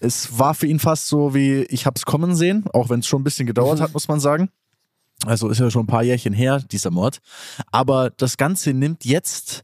es 0.00 0.38
war 0.38 0.54
für 0.54 0.66
ihn 0.66 0.78
fast 0.78 1.08
so 1.08 1.34
wie 1.34 1.62
ich 1.64 1.84
hab's 1.86 2.04
kommen 2.04 2.34
sehen, 2.34 2.64
auch 2.72 2.88
wenn 2.90 3.00
es 3.00 3.06
schon 3.06 3.20
ein 3.20 3.24
bisschen 3.24 3.46
gedauert 3.46 3.80
hat, 3.80 3.92
muss 3.92 4.08
man 4.08 4.20
sagen. 4.20 4.48
Also 5.26 5.48
ist 5.48 5.60
ja 5.60 5.70
schon 5.70 5.84
ein 5.84 5.86
paar 5.86 6.02
Jährchen 6.02 6.32
her, 6.32 6.60
dieser 6.70 6.90
Mord. 6.90 7.18
Aber 7.70 8.10
das 8.10 8.36
Ganze 8.36 8.72
nimmt 8.72 9.04
jetzt 9.04 9.62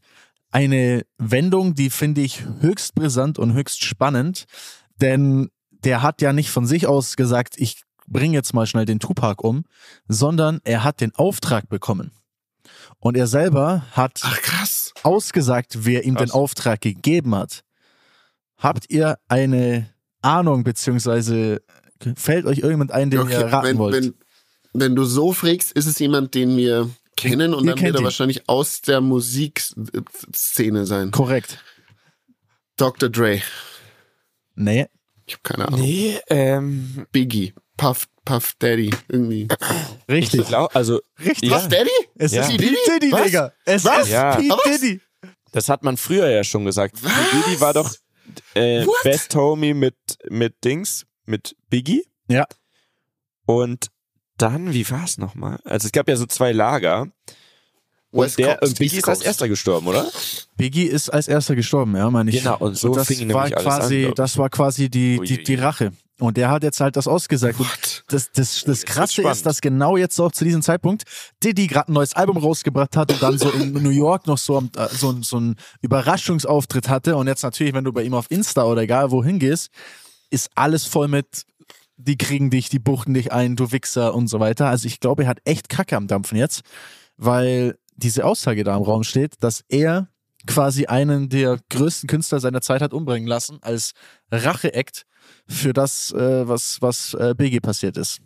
eine 0.51 1.05
Wendung, 1.17 1.75
die 1.75 1.89
finde 1.89 2.21
ich 2.21 2.43
höchst 2.61 2.95
brisant 2.95 3.37
und 3.39 3.53
höchst 3.53 3.83
spannend, 3.83 4.45
denn 5.01 5.49
der 5.69 6.01
hat 6.01 6.21
ja 6.21 6.33
nicht 6.33 6.49
von 6.49 6.65
sich 6.65 6.87
aus 6.87 7.15
gesagt, 7.15 7.55
ich 7.57 7.83
bringe 8.07 8.33
jetzt 8.33 8.53
mal 8.53 8.65
schnell 8.65 8.85
den 8.85 8.99
Tupac 8.99 9.43
um, 9.43 9.65
sondern 10.07 10.59
er 10.63 10.83
hat 10.83 11.01
den 11.01 11.15
Auftrag 11.15 11.69
bekommen. 11.69 12.11
Und 12.99 13.15
er 13.15 13.27
selber 13.27 13.85
hat 13.93 14.21
Ach 14.23 14.41
ausgesagt, 15.03 15.85
wer 15.85 16.03
ihm 16.03 16.15
den 16.15 16.27
Krass. 16.27 16.35
Auftrag 16.35 16.81
gegeben 16.81 17.35
hat. 17.35 17.63
Habt 18.57 18.89
ihr 18.89 19.17
eine 19.27 19.89
Ahnung, 20.21 20.63
beziehungsweise 20.63 21.61
fällt 22.15 22.45
euch 22.45 22.57
irgendjemand 22.57 22.91
ein, 22.91 23.09
den 23.09 23.27
ihr 23.29 23.45
raten 23.45 23.67
wenn, 23.67 23.77
wollt? 23.77 23.95
wenn, 23.95 24.13
wenn 24.73 24.95
du 24.95 25.05
so 25.05 25.31
fragst, 25.31 25.71
ist 25.71 25.85
es 25.85 25.99
jemand, 25.99 26.35
den 26.35 26.57
wir 26.57 26.89
kennen 27.19 27.53
und 27.53 27.65
Ihr 27.65 27.75
dann 27.75 27.83
wird 27.83 27.95
er 27.95 27.99
ihn. 27.99 28.03
wahrscheinlich 28.05 28.47
aus 28.49 28.81
der 28.81 29.01
Musikszene 29.01 30.85
sein. 30.85 31.11
Korrekt. 31.11 31.63
Dr. 32.77 33.09
Dre. 33.09 33.41
Nee. 34.55 34.87
Ich 35.25 35.33
habe 35.33 35.43
keine 35.43 35.67
Ahnung. 35.67 35.81
Nee, 35.81 36.19
ähm, 36.29 37.05
Biggie. 37.11 37.53
Puff, 37.77 38.07
Puff 38.25 38.53
Daddy. 38.59 38.89
Irgendwie. 39.07 39.47
Richtig. 40.09 40.41
ich 40.41 40.47
glaube, 40.47 40.73
also, 40.75 40.99
Richtig. 41.23 41.49
Ja. 41.49 41.57
Puff 41.59 41.67
Daddy? 41.69 41.89
Es 42.15 42.31
Ja. 42.31 42.41
ist 42.43 42.49
P. 42.51 42.57
Diddy, 42.57 43.11
Was? 43.11 43.23
Digga. 43.25 43.53
Es 43.65 43.85
Was? 43.85 44.03
ist 44.07 44.11
Ja. 44.11 44.35
P. 44.35 44.49
Diddy. 44.65 45.01
das 45.51 45.69
hat 45.69 45.83
man 45.83 45.97
früher 45.97 46.29
ja 46.29 46.43
schon 46.43 46.65
gesagt. 46.65 47.01
Was? 47.03 47.11
Diddy 47.31 47.59
war 47.61 47.73
doch 47.73 47.93
äh? 48.53 48.85
Best 49.03 49.33
Homie 49.35 49.73
mit, 49.73 49.95
mit 50.29 50.63
Dings, 50.63 51.05
mit 51.25 51.55
Biggie. 51.69 52.05
Ja. 52.27 52.45
Und 53.45 53.87
dann, 54.41 54.73
wie 54.73 54.89
war 54.89 55.03
es 55.03 55.17
nochmal? 55.17 55.59
Also 55.63 55.85
es 55.87 55.91
gab 55.91 56.07
ja 56.09 56.15
so 56.15 56.25
zwei 56.25 56.51
Lager. 56.51 57.07
Und 58.11 58.23
West 58.25 58.39
der, 58.39 58.57
Coast, 58.57 58.71
und 58.73 58.79
Biggie 58.79 58.97
ist 58.97 59.07
als 59.07 59.21
erster 59.21 59.47
gestorben, 59.47 59.85
oder? 59.87 60.07
Biggie 60.57 60.85
ist 60.85 61.09
als 61.09 61.27
erster 61.27 61.55
gestorben, 61.55 61.95
ja, 61.95 62.09
meine 62.09 62.31
ich. 62.31 62.37
Genau, 62.39 62.57
und 62.57 62.75
so 62.75 62.93
das 62.95 63.05
fing 63.07 63.31
war 63.31 63.43
nämlich 63.43 63.55
alles 63.57 63.67
an, 63.73 63.79
quasi, 63.81 63.95
ich. 64.07 64.13
das 64.15 64.37
war 64.37 64.49
quasi 64.49 64.89
die, 64.89 65.19
die, 65.23 65.43
die. 65.43 65.55
Rache. 65.55 65.91
Und 66.17 66.35
der 66.35 66.49
hat 66.49 66.63
jetzt 66.63 66.81
halt 66.81 66.95
das 66.97 67.07
ausgesagt. 67.07 67.59
Und 67.59 68.03
das, 68.09 68.31
das, 68.33 68.63
das 68.65 68.83
Krasse 68.83 69.13
spannend. 69.21 69.37
ist, 69.37 69.45
dass 69.45 69.61
genau 69.61 69.95
jetzt 69.95 70.19
auch 70.19 70.31
zu 70.31 70.43
diesem 70.43 70.61
Zeitpunkt 70.61 71.03
Diddy 71.43 71.67
gerade 71.67 71.91
ein 71.91 71.93
neues 71.93 72.13
Album 72.13 72.37
rausgebracht 72.37 72.97
hat 72.97 73.11
und 73.13 73.21
dann 73.21 73.37
so 73.37 73.49
in 73.51 73.71
New 73.73 73.89
York 73.91 74.25
noch 74.27 74.37
so, 74.39 74.57
am- 74.57 74.69
äh, 74.75 74.87
so, 74.89 75.11
ein- 75.11 75.21
so 75.23 75.37
einen 75.37 75.55
Überraschungsauftritt 75.81 76.89
hatte. 76.89 77.15
Und 77.15 77.27
jetzt 77.27 77.43
natürlich, 77.43 77.73
wenn 77.73 77.83
du 77.83 77.93
bei 77.93 78.01
ihm 78.03 78.13
auf 78.15 78.25
Insta 78.29 78.63
oder 78.65 78.81
egal 78.81 79.11
wohin 79.11 79.39
gehst, 79.39 79.69
ist 80.29 80.49
alles 80.55 80.85
voll 80.85 81.07
mit, 81.07 81.43
die 81.99 82.17
kriegen 82.17 82.49
dich, 82.49 82.69
die 82.69 82.79
buchten 82.79 83.13
dich 83.13 83.31
ein, 83.31 83.55
du 83.55 83.71
Wichser 83.71 84.15
und 84.15 84.27
so 84.27 84.39
weiter. 84.39 84.67
Also 84.67 84.87
ich 84.87 84.99
glaube, 84.99 85.23
er 85.23 85.29
hat 85.29 85.39
echt 85.43 85.69
Kacke 85.69 85.97
am 85.97 86.07
Dampfen 86.07 86.37
jetzt, 86.37 86.61
weil 87.17 87.77
diese 87.95 88.25
Aussage 88.25 88.63
da 88.63 88.75
im 88.77 88.83
Raum 88.83 89.03
steht, 89.03 89.35
dass 89.41 89.63
er 89.67 90.07
quasi 90.47 90.85
einen 90.85 91.27
der 91.27 91.59
größten 91.69 92.07
Künstler 92.07 92.39
seiner 92.39 92.61
Zeit 92.61 92.81
hat 92.81 92.93
umbringen 92.93 93.27
lassen 93.27 93.59
als 93.61 93.91
Rache-Act 94.31 95.05
für 95.45 95.73
das, 95.73 96.13
äh, 96.13 96.47
was, 96.47 96.81
was 96.81 97.13
äh, 97.15 97.35
Biggie 97.37 97.59
passiert 97.59 97.97
ist. 97.97 98.19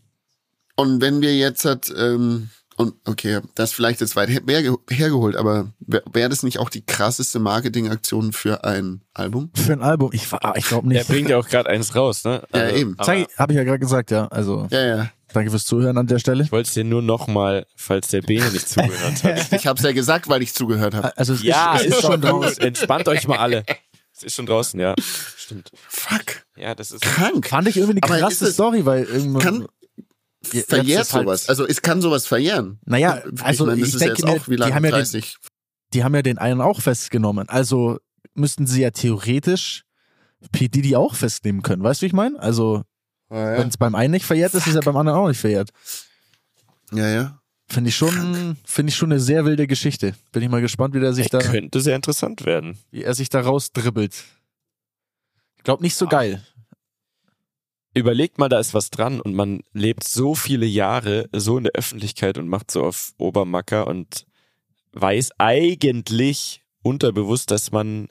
Und 0.75 1.01
wenn 1.01 1.21
wir 1.21 1.35
jetzt 1.35 1.65
ähm, 1.97 2.49
und 2.77 2.93
okay, 3.07 3.39
das 3.55 3.71
vielleicht 3.71 4.01
jetzt 4.01 4.15
weit 4.15 4.29
her, 4.29 4.41
her- 4.47 4.77
hergeholt, 4.89 5.35
aber 5.35 5.67
wäre 5.79 6.03
wär 6.11 6.29
das 6.29 6.43
nicht 6.43 6.59
auch 6.59 6.69
die 6.69 6.85
krasseste 6.85 7.39
Marketingaktion 7.39 8.33
für 8.33 8.63
ein 8.63 9.01
Album? 9.13 9.51
Für 9.55 9.73
ein 9.73 9.81
Album, 9.81 10.09
ich, 10.13 10.23
ich 10.55 10.65
glaube 10.67 10.87
Er 10.93 10.99
nicht. 10.99 11.07
bringt 11.07 11.29
ja 11.29 11.37
auch 11.37 11.47
gerade 11.47 11.69
eins 11.69 11.95
raus, 11.95 12.23
ne? 12.23 12.43
Ja, 12.53 12.69
eben. 12.69 12.95
aber 12.97 13.11
Habe 13.37 13.53
ich 13.53 13.57
ja 13.57 13.63
gerade 13.63 13.79
gesagt, 13.79 14.11
ja. 14.11 14.27
Also 14.27 14.67
Ja, 14.71 14.85
ja. 14.85 15.09
danke 15.33 15.51
fürs 15.51 15.65
Zuhören 15.65 15.97
an 15.97 16.07
der 16.07 16.19
Stelle. 16.19 16.43
Ich 16.43 16.51
wollte 16.51 16.67
es 16.67 16.73
dir 16.73 16.83
nur 16.83 17.01
nochmal, 17.01 17.65
falls 17.75 18.09
der 18.09 18.21
Bene 18.21 18.49
nicht 18.51 18.67
zugehört 18.69 19.23
hat. 19.23 19.51
Ich 19.53 19.67
hab's 19.67 19.81
ja 19.83 19.91
gesagt, 19.91 20.27
weil 20.29 20.41
ich 20.41 20.53
zugehört 20.53 20.93
habe. 20.95 21.15
Also 21.17 21.33
es 21.33 21.43
ja, 21.43 21.75
ist, 21.75 21.85
es 21.87 21.95
ist 21.97 22.01
schon 22.01 22.21
draus. 22.21 22.55
gut. 22.55 22.59
Entspannt 22.63 23.07
euch 23.07 23.27
mal 23.27 23.37
alle. 23.37 23.63
Es 24.15 24.23
ist 24.23 24.35
schon 24.35 24.45
draußen, 24.45 24.79
ja. 24.79 24.93
Stimmt. 25.37 25.71
Fuck. 25.89 26.43
Ja, 26.55 26.75
das 26.75 26.91
ist. 26.91 27.01
Krank. 27.01 27.47
Fand 27.47 27.67
ich 27.67 27.77
irgendwie 27.77 28.01
eine 28.01 28.19
krasse 28.19 28.45
es- 28.47 28.53
Story, 28.53 28.85
weil 28.85 29.03
irgendwann. 29.05 29.41
Kann, 29.41 29.67
verjährt 30.43 31.01
ist 31.03 31.13
halt- 31.13 31.25
sowas. 31.25 31.49
Also 31.49 31.65
es 31.67 31.81
kann 31.81 32.01
sowas 32.01 32.27
verjähren. 32.27 32.79
Naja, 32.85 33.23
also 33.41 33.65
meine, 33.65 33.79
das 33.79 33.89
ich 33.89 33.95
ist 33.95 34.01
denke 34.01 34.15
jetzt 34.15 34.25
mir, 34.25 34.31
auch, 34.31 34.47
wie 34.47 34.51
die 34.51 34.57
lange? 34.57 34.75
haben 34.75 34.83
ja 34.85 34.91
den- 34.91 34.95
30. 34.97 35.37
die 35.93 36.03
haben 36.03 36.15
ja 36.15 36.21
den 36.21 36.37
einen 36.37 36.61
auch 36.61 36.81
festgenommen. 36.81 37.47
Also 37.49 37.99
müssten 38.33 38.65
sie 38.67 38.81
ja 38.81 38.91
theoretisch 38.91 39.83
P. 40.51 40.67
Diddy 40.67 40.95
auch 40.95 41.15
festnehmen 41.15 41.61
können. 41.61 41.83
Weißt 41.83 42.01
du, 42.01 42.03
wie 42.03 42.07
ich 42.07 42.13
meine? 42.13 42.39
Also, 42.39 42.83
Ja, 43.31 43.57
wenn 43.57 43.69
es 43.69 43.77
beim 43.77 43.95
einen 43.95 44.11
nicht 44.11 44.25
verjährt 44.25 44.53
ist, 44.53 44.61
ist 44.61 44.67
es 44.67 44.73
ja 44.75 44.81
beim 44.81 44.97
anderen 44.97 45.17
auch 45.19 45.27
nicht 45.27 45.39
verjährt. 45.39 45.69
ja. 46.91 47.07
ja. 47.09 47.39
Finde 47.69 47.89
ich 47.89 47.95
schon, 47.95 48.57
finde 48.65 48.89
ich 48.91 48.95
schon 48.95 49.11
eine 49.11 49.21
sehr 49.21 49.45
wilde 49.45 49.65
Geschichte. 49.67 50.13
Bin 50.33 50.43
ich 50.43 50.49
mal 50.49 50.59
gespannt, 50.61 50.93
wie 50.93 50.99
der 50.99 51.13
sich 51.13 51.31
Er 51.33 51.39
da, 51.39 51.47
könnte 51.49 51.79
sehr 51.79 51.95
interessant 51.95 52.45
werden. 52.45 52.77
wie 52.91 53.03
er 53.03 53.15
sich 53.15 53.29
da 53.29 53.39
rausdribbelt. 53.39 54.13
Ich 55.57 55.63
glaube 55.63 55.81
nicht 55.81 55.95
so 55.95 56.05
geil. 56.05 56.45
Überlegt 57.95 58.39
mal, 58.39 58.49
da 58.49 58.59
ist 58.59 58.73
was 58.73 58.89
dran 58.89 59.21
und 59.21 59.35
man 59.35 59.61
lebt 59.71 60.03
so 60.03 60.33
viele 60.33 60.65
Jahre 60.65 61.29
so 61.31 61.57
in 61.57 61.65
der 61.65 61.73
Öffentlichkeit 61.73 62.39
und 62.39 62.47
macht 62.47 62.71
so 62.71 62.83
auf 62.83 63.13
Obermacker 63.17 63.85
und 63.85 64.25
weiß 64.93 65.31
eigentlich 65.37 66.63
unterbewusst, 66.81 67.51
dass 67.51 67.71
man, 67.71 68.07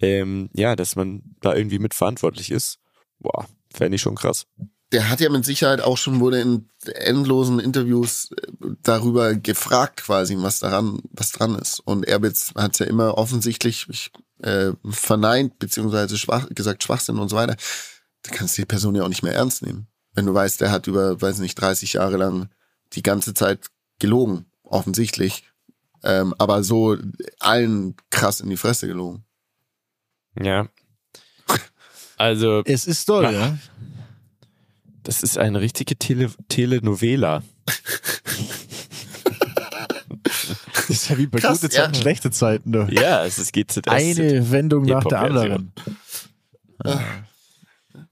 ähm, 0.00 0.48
ja, 0.54 0.76
dass 0.76 0.96
man 0.96 1.22
da 1.40 1.54
irgendwie 1.54 1.78
mitverantwortlich 1.78 2.50
ist. 2.50 2.78
Boah, 3.18 3.46
fände 3.72 3.96
ich 3.96 4.02
schon 4.02 4.14
krass. 4.14 4.46
Der 4.92 5.10
hat 5.10 5.20
ja 5.20 5.28
mit 5.28 5.44
Sicherheit 5.44 5.82
auch 5.82 5.98
schon 5.98 6.20
wurde 6.20 6.40
in 6.40 6.70
endlosen 6.94 7.60
Interviews 7.60 8.30
äh, 8.32 8.70
darüber 8.82 9.34
gefragt, 9.34 10.04
quasi, 10.04 10.36
was 10.38 10.60
daran, 10.60 11.00
was 11.10 11.32
dran 11.32 11.54
ist. 11.56 11.80
Und 11.80 12.06
er 12.06 12.20
hat 12.22 12.72
es 12.72 12.78
ja 12.78 12.86
immer 12.86 13.18
offensichtlich 13.18 13.86
äh, 14.38 14.72
verneint, 14.88 15.58
beziehungsweise 15.58 16.16
schwach, 16.16 16.48
gesagt 16.50 16.82
Schwachsinn 16.82 17.18
und 17.18 17.28
so 17.28 17.36
weiter. 17.36 17.56
Da 18.28 18.36
kannst 18.36 18.58
du 18.58 18.62
die 18.62 18.66
Person 18.66 18.94
ja 18.94 19.04
auch 19.04 19.08
nicht 19.08 19.22
mehr 19.22 19.34
ernst 19.34 19.62
nehmen. 19.62 19.86
Wenn 20.14 20.26
du 20.26 20.34
weißt, 20.34 20.60
der 20.60 20.70
hat 20.70 20.86
über, 20.86 21.20
weiß 21.20 21.38
nicht, 21.38 21.54
30 21.54 21.94
Jahre 21.94 22.16
lang 22.16 22.48
die 22.92 23.02
ganze 23.02 23.34
Zeit 23.34 23.66
gelogen, 23.98 24.46
offensichtlich. 24.62 25.44
Ähm, 26.02 26.34
aber 26.38 26.62
so 26.62 26.96
allen 27.40 27.96
krass 28.10 28.40
in 28.40 28.50
die 28.50 28.56
Fresse 28.56 28.86
gelogen. 28.86 29.24
Ja. 30.40 30.68
Also, 32.16 32.62
Es 32.64 32.86
ist 32.86 33.04
toll, 33.04 33.32
ja. 33.32 33.58
das 35.04 35.22
ist 35.22 35.38
eine 35.38 35.60
richtige 35.60 35.96
Tele 35.96 36.30
Telenovela. 36.48 37.42
Das 40.74 40.90
ist 40.90 41.08
ja 41.10 41.18
wie 41.18 41.26
bei 41.26 41.38
Krass, 41.38 41.60
gute 41.60 41.70
Zeiten, 41.72 41.94
ja. 41.94 42.00
schlechte 42.00 42.30
Zeiten. 42.30 42.72
Du. 42.72 42.88
Ja, 42.90 43.24
es 43.24 43.38
ist 43.38 43.52
GZS. 43.52 43.86
Eine 43.86 44.50
Wendung 44.50 44.84
nach 44.84 45.04
der 45.04 45.20
anderen. 45.20 45.72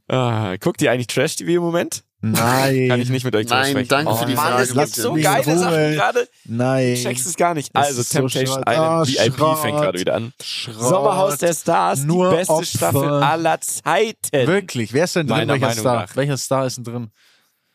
Ah, 0.09 0.55
guckt 0.61 0.81
ihr 0.83 0.91
eigentlich 0.93 1.09
Trash-TV 1.09 1.53
im 1.53 1.63
Moment? 1.63 2.05
Nein. 2.21 2.89
Kann 2.89 3.01
ich 3.01 3.09
nicht 3.11 3.25
mit 3.25 3.35
euch 3.37 3.47
Nein, 3.49 3.71
sprechen. 3.71 3.89
danke 3.89 4.11
oh, 4.13 4.17
für 4.17 4.27
die 4.27 4.35
Mann, 4.35 4.49
Frage, 4.53 4.63
Es 4.63 4.73
gibt 4.75 4.95
so 4.95 5.15
geile 5.15 5.45
Ruhe. 5.45 5.59
Sachen 5.59 5.93
gerade. 5.95 6.29
Nein. 6.45 6.93
Ich 6.95 7.03
check's 7.03 7.27
es 7.27 7.37
gar 7.37 7.55
nicht. 7.55 7.75
Also 7.75 8.03
so 8.03 8.13
Temptation 8.13 8.47
Schrott. 8.47 8.69
Island 8.69 8.79
Ah, 8.79 9.07
VIP 9.25 9.35
Schrott. 9.37 9.59
fängt 9.59 9.77
gerade 9.79 9.99
wieder 10.01 10.15
an. 10.15 10.33
Schrott. 10.43 10.81
Sommerhaus 10.81 11.39
der 11.39 11.55
Stars, 11.55 12.05
Nur 12.05 12.31
die 12.31 12.37
beste 12.37 12.53
Opfer. 12.55 12.65
Staffel 12.67 13.09
aller 13.09 13.61
Zeiten. 13.61 14.47
Wirklich? 14.47 14.93
Wer 14.93 15.05
ist 15.05 15.17
denn 15.17 15.27
drin? 15.27 15.37
Meiner 15.39 15.53
Welcher 15.55 15.67
Meinung 15.67 15.81
Star? 15.81 15.95
nach. 16.03 16.17
Welcher 16.17 16.37
Star 16.37 16.67
ist 16.67 16.77
denn 16.79 16.85
drin? 16.85 17.11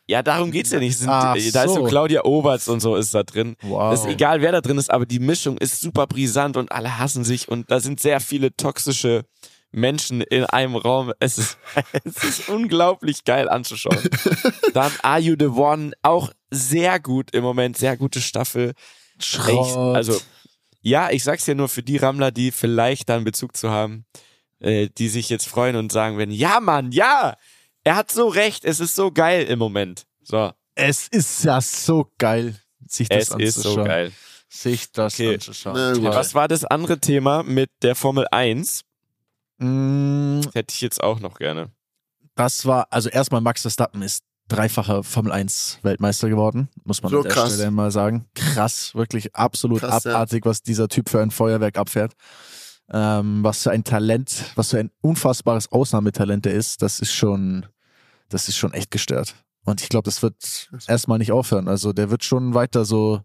Ja, 0.08 0.22
darum 0.22 0.50
geht's 0.50 0.72
ja 0.72 0.80
nicht. 0.80 0.94
Es 0.94 0.98
Sind, 1.00 1.08
Ach 1.10 1.36
äh, 1.36 1.50
Da 1.52 1.62
ist 1.62 1.68
so 1.74 1.82
so. 1.82 1.84
Claudia 1.84 2.24
Oberts 2.24 2.66
und 2.68 2.80
so 2.80 2.96
ist 2.96 3.14
da 3.14 3.22
drin. 3.22 3.56
Wow. 3.62 3.92
Das 3.92 4.00
ist 4.00 4.06
egal, 4.10 4.40
wer 4.42 4.52
da 4.52 4.60
drin 4.60 4.76
ist, 4.76 4.90
aber 4.90 5.06
die 5.06 5.20
Mischung 5.20 5.56
ist 5.58 5.80
super 5.80 6.06
brisant 6.08 6.56
und 6.56 6.72
alle 6.72 6.98
hassen 6.98 7.24
sich 7.24 7.48
und 7.48 7.70
da 7.70 7.78
sind 7.78 8.00
sehr 8.00 8.20
viele 8.20 8.54
toxische 8.56 9.22
Menschen 9.72 10.20
in 10.20 10.44
einem 10.44 10.76
Raum. 10.76 11.12
Es 11.18 11.38
ist, 11.38 11.58
es 12.04 12.22
ist 12.22 12.48
unglaublich 12.48 13.24
geil 13.24 13.48
anzuschauen. 13.48 13.98
Dann 14.74 14.92
Are 15.02 15.18
You 15.20 15.34
the 15.38 15.46
One? 15.46 15.92
Auch 16.02 16.30
sehr 16.50 17.00
gut 17.00 17.34
im 17.34 17.42
Moment, 17.42 17.76
sehr 17.76 17.96
gute 17.96 18.20
Staffel. 18.20 18.74
Ich, 19.18 19.26
Schrott. 19.26 19.96
also, 19.96 20.20
ja, 20.80 21.10
ich 21.10 21.24
sag's 21.24 21.46
ja 21.46 21.54
nur 21.54 21.68
für 21.68 21.82
die 21.82 21.96
Rammler, 21.96 22.30
die 22.30 22.50
vielleicht 22.50 23.08
da 23.08 23.16
einen 23.16 23.24
Bezug 23.24 23.56
zu 23.56 23.70
haben, 23.70 24.04
äh, 24.60 24.88
die 24.98 25.08
sich 25.08 25.28
jetzt 25.28 25.46
freuen 25.48 25.76
und 25.76 25.92
sagen 25.92 26.18
werden, 26.18 26.30
ja, 26.32 26.60
Mann, 26.60 26.92
ja, 26.92 27.36
er 27.84 27.96
hat 27.96 28.10
so 28.10 28.28
recht, 28.28 28.64
es 28.64 28.80
ist 28.80 28.94
so 28.94 29.10
geil 29.10 29.44
im 29.46 29.58
Moment. 29.58 30.04
So, 30.22 30.52
es 30.74 31.08
ist 31.08 31.44
ja 31.44 31.60
so 31.60 32.10
geil, 32.18 32.56
sich 32.86 33.08
das 33.08 33.30
es 33.30 33.36
ist 33.38 33.54
so 33.54 33.60
anzuschauen. 33.70 33.84
geil. 33.86 34.12
Sich 34.48 34.92
das 34.92 35.14
Okay. 35.14 35.34
anzuschauen. 35.34 36.04
Was 36.04 36.34
war 36.34 36.46
das 36.46 36.64
andere 36.64 36.98
Thema 37.00 37.42
mit 37.42 37.70
der 37.80 37.94
Formel 37.94 38.26
1? 38.30 38.82
Mm, 39.62 40.40
Das 40.42 40.54
hätte 40.54 40.74
ich 40.74 40.80
jetzt 40.80 41.02
auch 41.02 41.20
noch 41.20 41.38
gerne. 41.38 41.70
Das 42.34 42.64
war, 42.66 42.86
also 42.90 43.08
erstmal 43.08 43.40
Max 43.40 43.62
Verstappen 43.62 44.02
ist 44.02 44.24
dreifacher 44.48 45.02
Formel 45.04 45.32
1 45.32 45.78
Weltmeister 45.82 46.28
geworden, 46.28 46.68
muss 46.84 47.02
man 47.02 47.10
So 47.10 47.18
an 47.18 47.22
der 47.24 47.32
krass. 47.32 47.54
Stelle 47.54 47.70
mal 47.70 47.90
sagen. 47.90 48.26
Krass, 48.34 48.94
wirklich 48.94 49.34
absolut 49.34 49.80
Krass, 49.80 50.04
ja. 50.04 50.12
abartig, 50.14 50.44
was 50.44 50.62
dieser 50.62 50.88
Typ 50.88 51.08
für 51.08 51.20
ein 51.22 51.30
Feuerwerk 51.30 51.78
abfährt. 51.78 52.12
Ähm, 52.92 53.42
was 53.44 53.62
für 53.62 53.70
ein 53.70 53.84
Talent, 53.84 54.44
was 54.56 54.70
für 54.70 54.78
ein 54.78 54.90
unfassbares 55.00 55.70
Ausnahmetalent 55.72 56.44
er 56.46 56.52
ist, 56.54 56.82
das 56.82 57.00
ist 57.00 57.12
schon, 57.12 57.66
das 58.28 58.48
ist 58.48 58.56
schon 58.56 58.72
echt 58.74 58.90
gestört. 58.90 59.34
Und 59.64 59.80
ich 59.80 59.88
glaube, 59.88 60.04
das 60.04 60.22
wird 60.22 60.68
erstmal 60.88 61.18
nicht 61.18 61.32
aufhören. 61.32 61.68
Also 61.68 61.92
der 61.92 62.10
wird 62.10 62.24
schon 62.24 62.54
weiter 62.54 62.84
so 62.84 63.20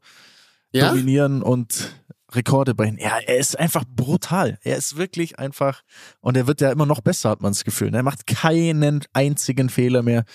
Ja? 0.72 0.90
dominieren 0.90 1.42
und 1.42 1.90
Rekorde 2.34 2.76
brechen. 2.76 2.98
Ja, 3.00 3.20
er 3.26 3.38
ist 3.38 3.58
einfach 3.58 3.84
brutal. 3.88 4.60
Er 4.64 4.78
ist 4.78 4.98
wirklich 4.98 5.40
einfach, 5.40 5.82
und 6.20 6.36
er 6.36 6.48
wird 6.48 6.62
ja 6.62 6.72
immer 6.72 6.86
noch 6.86 7.02
besser, 7.02 7.30
hat 7.30 7.42
man 7.42 7.52
das 7.52 7.64
Gefühl. 7.64 7.92
ne? 7.92 7.98
Er 7.98 8.04
macht 8.04 8.28
keinen 8.28 9.06
einzigen 9.14 9.70
Fehler 9.70 10.04
mehr 10.04 10.26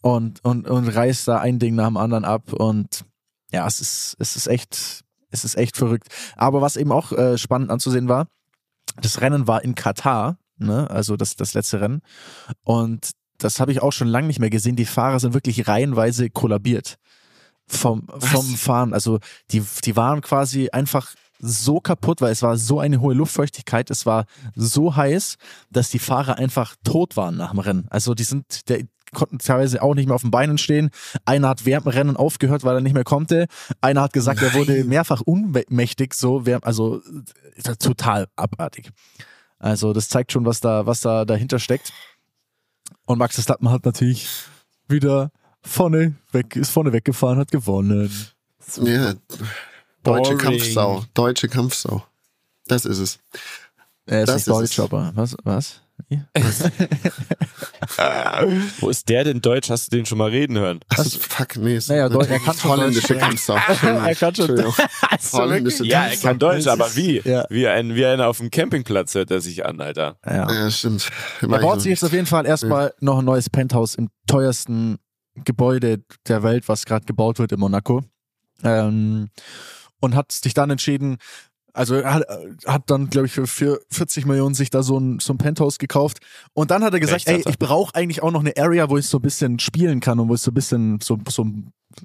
und, 0.00 0.44
und, 0.44 0.68
und 0.68 0.88
reißt 0.88 1.28
da 1.28 1.38
ein 1.38 1.58
Ding 1.58 1.74
nach 1.74 1.86
dem 1.86 1.96
anderen 1.96 2.24
ab. 2.24 2.52
Und 2.52 3.04
ja, 3.52 3.66
es 3.66 3.80
ist, 3.80 4.16
es 4.18 4.34
ist 4.34 4.48
echt, 4.48 5.04
es 5.30 5.44
ist 5.44 5.56
echt 5.56 5.76
verrückt. 5.76 6.08
Aber 6.36 6.60
was 6.60 6.76
eben 6.76 6.90
auch 6.90 7.12
äh, 7.12 7.38
spannend 7.38 7.70
anzusehen 7.70 8.08
war, 8.08 8.26
das 9.00 9.20
Rennen 9.20 9.46
war 9.46 9.62
in 9.62 9.76
Katar, 9.76 10.38
ne? 10.58 10.90
also 10.90 11.16
das, 11.16 11.36
das 11.36 11.54
letzte 11.54 11.80
Rennen. 11.80 12.02
Und 12.64 13.12
das 13.38 13.60
habe 13.60 13.70
ich 13.70 13.80
auch 13.80 13.92
schon 13.92 14.08
lange 14.08 14.26
nicht 14.26 14.40
mehr 14.40 14.50
gesehen. 14.50 14.76
Die 14.76 14.86
Fahrer 14.86 15.20
sind 15.20 15.34
wirklich 15.34 15.68
reihenweise 15.68 16.30
kollabiert 16.30 16.98
vom, 17.66 18.06
vom 18.18 18.44
Fahren. 18.56 18.94
Also 18.94 19.18
die, 19.50 19.62
die 19.84 19.96
waren 19.96 20.20
quasi 20.20 20.68
einfach 20.70 21.14
so 21.38 21.80
kaputt, 21.80 22.20
weil 22.20 22.32
es 22.32 22.42
war 22.42 22.56
so 22.56 22.78
eine 22.78 23.00
hohe 23.00 23.14
Luftfeuchtigkeit, 23.14 23.90
es 23.90 24.06
war 24.06 24.26
so 24.54 24.94
heiß, 24.94 25.36
dass 25.70 25.90
die 25.90 25.98
Fahrer 25.98 26.38
einfach 26.38 26.76
tot 26.84 27.16
waren 27.16 27.36
nach 27.36 27.50
dem 27.50 27.58
Rennen. 27.58 27.86
Also 27.90 28.14
die 28.14 28.22
sind, 28.22 28.68
der, 28.68 28.84
konnten 29.12 29.38
teilweise 29.38 29.82
auch 29.82 29.94
nicht 29.94 30.06
mehr 30.06 30.14
auf 30.14 30.22
den 30.22 30.30
Beinen 30.30 30.58
stehen. 30.58 30.90
Einer 31.24 31.48
hat 31.48 31.64
während 31.64 31.86
dem 31.86 31.92
Rennen 31.92 32.16
aufgehört, 32.16 32.64
weil 32.64 32.76
er 32.76 32.80
nicht 32.80 32.94
mehr 32.94 33.04
konnte. 33.04 33.46
Einer 33.80 34.02
hat 34.02 34.12
gesagt, 34.12 34.42
er 34.42 34.54
wurde 34.54 34.84
mehrfach 34.84 35.20
unmächtig, 35.20 36.14
so, 36.14 36.42
also 36.62 37.02
äh, 37.56 37.76
total 37.76 38.28
abartig. 38.36 38.90
Also 39.58 39.92
das 39.92 40.08
zeigt 40.08 40.32
schon, 40.32 40.44
was 40.44 40.60
da, 40.60 40.86
was 40.86 41.02
da 41.02 41.24
dahinter 41.24 41.58
steckt. 41.58 41.92
Und 43.04 43.18
Max 43.18 43.34
Verstappen 43.34 43.70
hat 43.70 43.84
natürlich 43.84 44.28
wieder 44.88 45.30
vorne 45.64 46.14
weg, 46.32 46.56
ist 46.56 46.70
vorne 46.70 46.92
weggefahren, 46.92 47.38
hat 47.38 47.50
gewonnen. 47.50 48.10
Ja. 48.82 49.14
Deutsche 50.02 50.32
Boring. 50.32 50.38
Kampfsau. 50.38 51.04
Deutsche 51.14 51.48
Kampfsau. 51.48 52.04
Das 52.66 52.84
ist 52.84 52.98
es. 52.98 53.18
Er 54.06 54.22
ist 54.22 54.28
Das 54.28 54.34
nicht 54.36 54.40
ist 54.46 54.48
deutsch, 54.48 54.78
es. 54.78 54.80
aber 54.80 55.12
was? 55.14 55.36
Was? 55.44 55.80
Wo 58.80 58.90
ist 58.90 59.08
der 59.08 59.24
denn 59.24 59.40
Deutsch? 59.40 59.70
Hast 59.70 59.92
du 59.92 59.96
den 59.96 60.06
schon 60.06 60.18
mal 60.18 60.30
reden 60.30 60.58
hören? 60.58 60.80
Also, 60.88 61.18
fuck, 61.18 61.56
nee. 61.56 61.76
ist- 61.76 61.88
Naja, 61.88 62.08
Deutsch- 62.08 62.28
er 62.30 62.38
kann 62.40 62.56
schon 62.56 62.70
Holländische 62.70 63.08
Deutsch. 63.08 63.20
Kampfsau. 63.20 63.54
er 63.82 64.14
kann 64.14 64.34
schon. 64.34 64.48
Holländische? 65.32 65.84
Ja, 65.86 66.06
er 66.06 66.16
kann 66.16 66.38
Deutsch, 66.38 66.66
aber 66.66 66.94
wie? 66.96 67.20
ja. 67.24 67.44
Wie, 67.50 67.66
ein, 67.68 67.94
wie 67.94 68.04
einer 68.04 68.26
auf 68.28 68.38
dem 68.38 68.50
Campingplatz 68.50 69.14
hört 69.14 69.30
er 69.30 69.40
sich 69.40 69.64
an, 69.64 69.80
Alter. 69.80 70.16
Ja. 70.26 70.50
Ja, 70.52 70.70
stimmt. 70.70 71.08
Er 71.40 71.48
baut 71.48 71.80
sich 71.80 71.90
jetzt 71.90 72.04
auf 72.04 72.12
jeden 72.12 72.26
Fall 72.26 72.46
erstmal 72.46 72.92
noch 73.00 73.18
ein 73.20 73.24
neues 73.24 73.48
Penthouse 73.50 73.94
im 73.94 74.08
teuersten 74.26 74.98
Gebäude 75.44 76.02
der 76.28 76.42
Welt, 76.42 76.68
was 76.68 76.84
gerade 76.84 77.06
gebaut 77.06 77.38
wird 77.38 77.52
in 77.52 77.60
Monaco. 77.60 78.02
Ähm, 78.62 79.28
und 80.00 80.14
hat 80.14 80.32
sich 80.32 80.54
dann 80.54 80.70
entschieden, 80.70 81.18
also 81.74 82.04
hat, 82.04 82.24
hat 82.66 82.90
dann, 82.90 83.08
glaube 83.08 83.26
ich, 83.26 83.32
für, 83.32 83.46
für 83.46 83.80
40 83.90 84.26
Millionen 84.26 84.54
sich 84.54 84.70
da 84.70 84.82
so 84.82 84.98
ein, 84.98 85.20
so 85.20 85.32
ein 85.32 85.38
Penthouse 85.38 85.78
gekauft. 85.78 86.18
Und 86.52 86.70
dann 86.70 86.84
hat 86.84 86.92
er 86.92 87.00
gesagt, 87.00 87.26
Recht 87.26 87.28
hat 87.28 87.46
ey, 87.46 87.50
ich 87.52 87.58
brauche 87.58 87.94
eigentlich 87.94 88.22
auch 88.22 88.30
noch 88.30 88.40
eine 88.40 88.56
Area, 88.56 88.90
wo 88.90 88.98
ich 88.98 89.06
so 89.06 89.18
ein 89.18 89.22
bisschen 89.22 89.58
spielen 89.58 90.00
kann 90.00 90.20
und 90.20 90.28
wo 90.28 90.34
ich 90.34 90.42
so 90.42 90.50
ein 90.50 90.54
bisschen, 90.54 91.00
so, 91.00 91.18
so, 91.28 91.46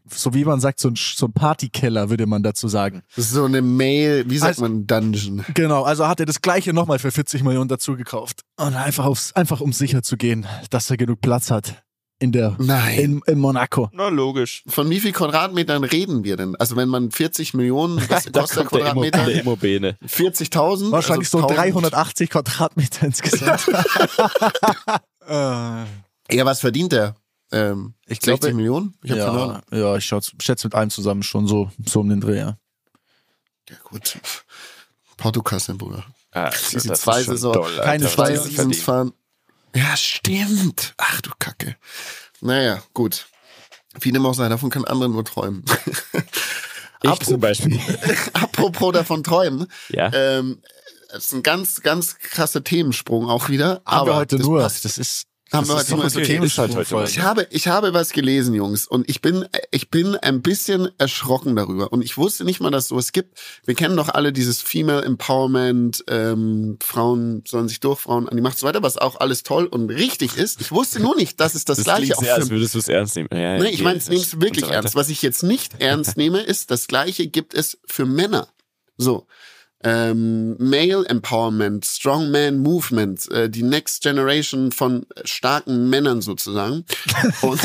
so 0.10 0.34
wie 0.34 0.46
man 0.46 0.62
sagt, 0.62 0.80
so 0.80 0.90
ein, 0.90 0.96
so 0.96 1.26
ein 1.26 1.34
Partykeller, 1.34 2.10
würde 2.10 2.28
man 2.28 2.44
dazu 2.44 2.70
sagen. 2.70 3.02
So 3.16 3.44
eine 3.46 3.62
Mail, 3.62 4.30
wie 4.30 4.38
sagt 4.38 4.50
Also- 4.50 4.62
man, 4.62 4.88
Dungeon. 4.88 5.44
Genau, 5.54 5.84
also 5.84 6.08
hat 6.08 6.20
er 6.22 6.26
das 6.26 6.42
gleiche 6.42 6.72
nochmal 6.72 7.00
für 7.00 7.12
40 7.12 7.44
Millionen 7.44 7.68
dazu 7.68 7.98
gekauft. 7.98 8.42
Und 8.56 8.76
einfach, 8.76 9.06
aufs, 9.06 9.34
einfach 9.34 9.60
um 9.60 9.74
sicher 9.74 10.02
zu 10.02 10.16
gehen, 10.16 10.46
dass 10.70 10.90
er 10.90 10.96
genug 10.98 11.20
Platz 11.20 11.52
hat 11.52 11.84
in 12.20 12.32
der 12.32 12.56
Nein. 12.60 13.00
in, 13.00 13.22
in 13.28 13.40
Monaco. 13.40 13.90
Na, 13.94 14.08
logisch. 14.10 14.64
Von 14.68 14.90
wie 14.90 15.00
viel 15.00 15.12
Quadratmetern 15.12 15.84
reden 15.84 16.24
wir 16.24 16.36
denn? 16.38 16.56
Also 16.56 16.76
wenn 16.76 16.90
man 16.90 17.12
40 17.12 17.54
Millionen, 17.54 17.98
was 18.10 18.32
kostet 18.32 18.68
Quadratmeter? 18.68 19.26
der 19.26 19.42
Immobene. 19.42 19.98
40.000? 20.06 20.92
Wahrscheinlich 20.92 21.28
also 21.28 21.40
so 21.42 21.48
1000. 21.48 21.76
380 21.94 22.30
Quadratmeter 22.32 23.06
insgesamt. 23.06 23.68
äh, 25.28 25.32
Ja, 25.32 25.86
was 26.46 26.60
verdient 26.60 26.92
der? 26.92 27.16
Ähm, 27.52 27.94
Ich 28.08 28.20
60 28.20 28.40
glaube- 28.42 28.54
Millionen? 28.56 28.94
Ich 29.04 29.12
hab 29.12 29.20
keine 29.20 29.32
Ahnung. 29.32 29.62
ja, 29.72 29.78
ja, 29.78 29.96
ich 29.98 30.06
schätze, 30.06 30.68
mit 30.68 30.76
allem 30.76 30.90
zusammen 30.90 31.24
schon 31.24 31.48
so, 31.48 31.72
so 31.86 32.00
um 32.02 32.10
den 32.10 32.20
Dreh, 32.20 32.38
ja. 32.38 32.58
Ja, 33.70 33.76
gut. 33.84 34.18
Portokasse, 35.18 35.74
Bruder. 35.76 36.04
Ah, 36.32 36.52
Diese 36.72 36.88
das 36.90 37.02
zwei 37.02 37.24
Saison- 37.24 37.54
doll, 37.54 37.72
Alter, 37.72 37.84
keine 37.84 38.08
zwei. 38.10 38.36
Seasons 38.36 38.82
fahren. 38.82 39.14
Ja, 39.78 39.96
stimmt. 39.96 40.94
Ach 40.98 41.22
du 41.22 41.30
Kacke. 41.40 41.76
Naja, 42.42 42.82
gut. 42.94 43.28
Wie 44.00 44.12
dem 44.12 44.26
auch 44.26 44.34
sei, 44.34 44.50
davon 44.50 44.70
kann 44.70 44.86
andere 44.86 45.10
nur 45.10 45.26
träumen. 45.26 45.64
Ich 47.04 47.10
Apropos- 47.12 47.28
zum 47.28 47.40
Beispiel. 47.40 47.80
Apropos 48.34 48.92
davon 48.92 49.24
träumen. 49.24 49.68
Ja. 49.90 50.12
Ähm, 50.12 50.64
das 51.12 51.26
ist 51.26 51.34
ein 51.34 51.44
ganz, 51.44 51.82
ganz 51.84 52.18
krasser 52.18 52.64
Themensprung 52.64 53.30
auch 53.30 53.50
wieder. 53.50 53.82
Aber 53.86 54.08
wir 54.14 54.16
heute 54.16 54.40
nur. 54.40 54.62
passt. 54.62 54.84
Das 54.84 54.98
ist, 54.98 55.26
Haben 55.52 55.68
das 55.68 55.90
wir 55.90 56.06
ist 56.06 56.18
okay. 56.18 56.38
Okay, 56.38 56.46
ist 56.46 56.58
halt 56.58 56.76
heute. 56.76 57.10
Ich 57.10 57.20
habe, 57.20 57.48
ich 57.52 57.68
habe 57.68 57.94
was 57.94 58.12
gelesen, 58.12 58.54
Jungs, 58.54 58.86
und 58.86 59.10
ich 59.10 59.22
bin, 59.22 59.46
ich 59.72 59.90
bin 59.90 60.16
ein 60.16 60.42
bisschen 60.42 60.90
erschrocken 60.98 61.56
darüber. 61.56 61.94
Und 61.94 62.04
ich 62.04 62.18
wusste 62.18 62.44
nicht 62.44 62.60
mal, 62.60 62.70
dass 62.70 62.86
es 62.86 62.90
sowas 62.90 63.14
gibt. 63.14 63.40
Wir 63.64 63.74
kennen 63.74 63.96
doch 63.96 64.10
alle 64.10 64.34
dieses 64.34 64.62
Female 64.62 65.04
Empowerment, 65.04 66.04
ähm, 66.10 66.78
Frauen 66.84 67.44
sollen 67.48 67.70
sich 67.70 67.80
durch, 67.80 68.00
Frauen 68.00 68.28
an 68.28 68.36
die 68.36 68.42
Macht 68.42 68.56
und 68.56 68.60
so 68.60 68.68
weiter, 68.68 68.84
was 68.84 68.98
auch 68.98 69.20
alles 69.20 69.44
toll 69.44 69.66
und 69.66 69.90
richtig 69.90 70.36
ist. 70.36 70.60
Ich 70.60 70.72
wusste 70.72 71.00
nur 71.00 71.16
nicht, 71.16 71.40
dass 71.40 71.56
es 71.56 71.64
das, 71.64 71.78
Das 71.78 71.86
gleiche 71.86 72.18
auch 72.18 72.22
sehr, 72.22 72.36
für 72.36 72.42
als 72.42 72.50
würdest 72.50 72.76
du 72.76 72.80
es 72.80 72.90
ernst 72.90 73.16
nehmen. 73.16 73.30
Ja, 73.32 73.58
Nee, 73.58 73.70
ich 73.70 73.84
meine, 73.84 74.00
ich 74.00 74.10
nehme 74.10 74.22
es 74.22 74.42
wirklich 74.42 74.66
so 74.66 74.72
ernst. 74.72 74.96
Was 74.96 75.10
ich 75.10 75.22
jetzt 75.22 75.44
nicht 75.44 75.80
ernst 75.80 76.18
nehme, 76.18 76.42
ist, 76.42 76.72
das 76.72 76.88
gleiche 76.88 77.28
gibt 77.28 77.54
es 77.54 77.80
für 77.86 78.06
Männer. 78.06 78.50
So. 78.98 79.28
Ähm, 79.84 80.56
Male 80.58 81.06
Empowerment, 81.08 81.86
Strongman 81.86 82.58
Movement, 82.58 83.30
äh, 83.32 83.50
die 83.50 83.62
Next 83.62 84.02
Generation 84.02 84.72
von 84.72 85.06
starken 85.24 85.90
Männern 85.90 86.22
sozusagen. 86.22 86.84
Und 87.42 87.62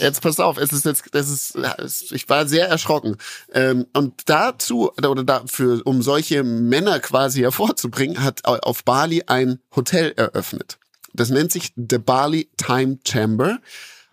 jetzt 0.00 0.22
pass 0.22 0.40
auf, 0.40 0.56
es 0.56 0.72
ist 0.72 0.86
jetzt, 0.86 1.04
das 1.12 1.28
ist, 1.28 2.12
ich 2.12 2.28
war 2.28 2.48
sehr 2.48 2.68
erschrocken. 2.68 3.16
Ähm, 3.52 3.86
und 3.92 4.22
dazu, 4.26 4.92
oder 4.92 5.14
dafür, 5.24 5.82
um 5.84 6.02
solche 6.02 6.42
Männer 6.42 7.00
quasi 7.00 7.40
hervorzubringen, 7.40 8.22
hat 8.22 8.44
auf 8.44 8.84
Bali 8.84 9.24
ein 9.26 9.60
Hotel 9.76 10.14
eröffnet. 10.16 10.78
Das 11.12 11.30
nennt 11.30 11.52
sich 11.52 11.72
The 11.76 11.98
Bali 11.98 12.50
Time 12.56 12.98
Chamber. 13.06 13.58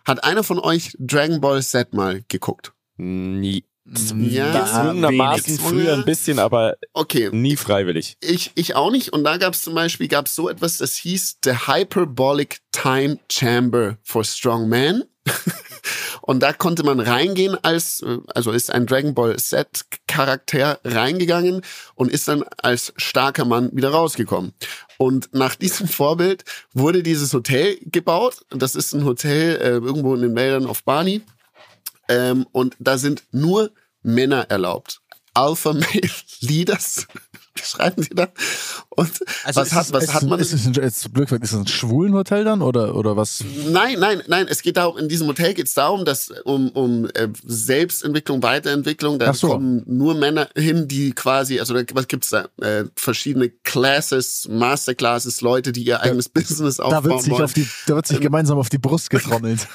Hat 0.04 0.24
einer 0.24 0.44
von 0.44 0.58
euch 0.58 0.96
Dragon 0.98 1.40
Ball 1.40 1.62
Z 1.62 1.94
mal 1.94 2.22
geguckt? 2.28 2.72
Nie. 2.96 3.64
Ja, 3.84 4.62
Gezwungenermaßen 4.62 5.58
früher 5.58 5.94
ein 5.94 6.04
bisschen, 6.04 6.38
aber 6.38 6.76
Okay. 6.92 7.30
nie 7.32 7.56
freiwillig. 7.56 8.16
Ich, 8.20 8.52
ich 8.54 8.76
auch 8.76 8.90
nicht. 8.92 9.12
Und 9.12 9.24
da 9.24 9.38
gab 9.38 9.54
es 9.54 9.62
zum 9.62 9.74
Beispiel 9.74 10.06
gab's 10.08 10.34
so 10.34 10.48
etwas, 10.48 10.78
das 10.78 10.94
hieß 10.96 11.38
The 11.44 11.66
Hyperbolic 11.66 12.58
Time 12.70 13.18
Chamber 13.30 13.98
for 14.02 14.24
Strong 14.24 14.68
Men. 14.68 15.04
Und 16.22 16.40
da 16.40 16.52
konnte 16.52 16.84
man 16.84 17.00
reingehen 17.00 17.56
als, 17.62 18.04
also 18.32 18.52
ist 18.52 18.72
ein 18.72 18.86
Dragon 18.86 19.12
Ball 19.14 19.36
Z 19.38 19.66
Charakter 20.06 20.78
reingegangen 20.84 21.62
und 21.96 22.12
ist 22.12 22.28
dann 22.28 22.44
als 22.58 22.92
starker 22.96 23.44
Mann 23.44 23.70
wieder 23.72 23.90
rausgekommen. 23.90 24.52
Und 24.98 25.34
nach 25.34 25.56
diesem 25.56 25.88
Vorbild 25.88 26.44
wurde 26.74 27.02
dieses 27.02 27.34
Hotel 27.34 27.76
gebaut. 27.86 28.42
Das 28.50 28.76
ist 28.76 28.92
ein 28.92 29.04
Hotel 29.04 29.56
äh, 29.56 29.68
irgendwo 29.70 30.14
in 30.14 30.22
den 30.22 30.36
Wäldern 30.36 30.66
auf 30.66 30.84
Bali. 30.84 31.22
Ähm, 32.12 32.46
und 32.52 32.76
da 32.78 32.98
sind 32.98 33.24
nur 33.32 33.72
Männer 34.02 34.50
erlaubt. 34.50 35.00
Alpha 35.34 35.72
Male 35.72 36.10
Leaders. 36.40 37.06
Schreiben 37.54 38.02
sie 38.02 38.14
da. 38.14 38.28
Und 38.94 39.08
was 39.54 39.68
ist 39.68 39.72
hat, 39.74 39.86
es- 39.86 39.92
was 39.92 40.04
ist, 40.04 40.14
hat 40.14 40.22
man? 40.24 40.38
Ist 40.38 40.52
es 40.52 40.66
ein, 40.66 40.74
jetzt 40.74 41.12
blöd 41.12 41.26
gefragt, 41.28 41.44
ist 41.44 41.52
es 41.52 41.58
ein 41.58 41.66
schwulen 41.66 42.14
Hotel 42.14 42.44
dann 42.44 42.60
oder, 42.62 42.94
oder 42.94 43.16
was? 43.16 43.42
Nein, 43.70 43.98
nein, 43.98 44.22
nein. 44.26 44.46
Es 44.48 44.60
geht 44.62 44.76
darum, 44.76 44.98
in 44.98 45.08
diesem 45.08 45.26
Hotel 45.28 45.54
geht 45.54 45.66
es 45.66 45.74
darum, 45.74 46.04
dass 46.04 46.28
um, 46.44 46.68
um 46.70 47.06
äh, 47.14 47.28
Selbstentwicklung, 47.44 48.42
Weiterentwicklung, 48.42 49.18
da 49.18 49.32
so. 49.34 49.48
kommen 49.48 49.82
nur 49.86 50.14
Männer 50.14 50.48
hin, 50.56 50.88
die 50.88 51.12
quasi, 51.12 51.58
also 51.60 51.74
da, 51.74 51.82
was 51.94 52.06
gibt's 52.08 52.28
da? 52.30 52.48
Äh, 52.60 52.84
verschiedene 52.96 53.48
Classes, 53.64 54.46
Masterclasses, 54.50 55.40
Leute, 55.40 55.72
die 55.72 55.82
ihr 55.84 56.00
eigenes 56.02 56.28
Business 56.28 56.76
Da 56.76 56.84
aufbauen 56.84 57.04
wird 57.04 57.22
sich 57.22 57.32
wollen. 57.32 57.44
auf 57.44 57.52
die, 57.54 57.66
da 57.86 57.94
wird 57.96 58.06
sich 58.06 58.20
gemeinsam 58.20 58.58
auf 58.58 58.68
die 58.68 58.78
Brust 58.78 59.10
getrommelt. 59.10 59.66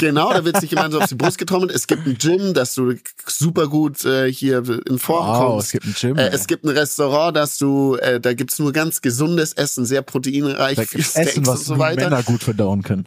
Genau, 0.00 0.32
da 0.32 0.44
wird 0.44 0.60
sich 0.60 0.70
gemeinsam 0.70 1.02
auf 1.02 1.08
die 1.08 1.14
Brust 1.16 1.38
getrommelt. 1.38 1.70
Es 1.72 1.86
gibt 1.86 2.06
ein 2.06 2.16
Gym, 2.18 2.54
dass 2.54 2.74
du 2.74 2.94
super 3.26 3.68
gut 3.68 4.04
äh, 4.04 4.32
hier 4.32 4.62
in 4.88 4.98
Form 4.98 5.26
Wow, 5.26 5.38
kommst. 5.52 5.66
es 5.66 5.72
gibt 5.72 5.86
ein 5.86 5.94
Gym. 5.98 6.16
Äh, 6.16 6.28
es 6.28 6.46
gibt 6.46 6.64
ein 6.64 6.70
Restaurant, 6.70 7.36
dass 7.36 7.58
du, 7.58 7.96
äh, 7.96 8.20
da 8.20 8.32
gibt's 8.34 8.53
nur 8.58 8.72
ganz 8.72 9.00
gesundes 9.00 9.52
Essen, 9.52 9.84
sehr 9.84 10.02
proteinreich, 10.02 10.78
viel 10.88 11.02
Steaks 11.02 11.30
Essen, 11.30 11.38
und 11.40 11.46
was 11.46 11.64
so 11.64 11.74
nur 11.74 11.80
weiter. 11.80 12.04
Männer 12.04 12.22
gut 12.22 12.42
verdauen 12.42 12.82
können. 12.82 13.06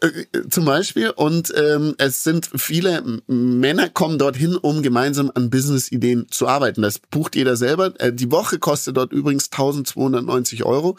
Äh, 0.00 0.48
zum 0.48 0.64
Beispiel. 0.64 1.10
Und 1.10 1.52
ähm, 1.56 1.94
es 1.98 2.22
sind 2.24 2.50
viele 2.56 3.02
Männer 3.26 3.88
kommen 3.88 4.18
dorthin, 4.18 4.56
um 4.56 4.82
gemeinsam 4.82 5.30
an 5.34 5.50
Business-Ideen 5.50 6.26
zu 6.30 6.48
arbeiten. 6.48 6.82
Das 6.82 6.98
bucht 6.98 7.36
jeder 7.36 7.56
selber. 7.56 7.92
Äh, 8.00 8.12
die 8.12 8.30
Woche 8.30 8.58
kostet 8.58 8.96
dort 8.96 9.12
übrigens 9.12 9.50
1290 9.52 10.64
Euro. 10.64 10.96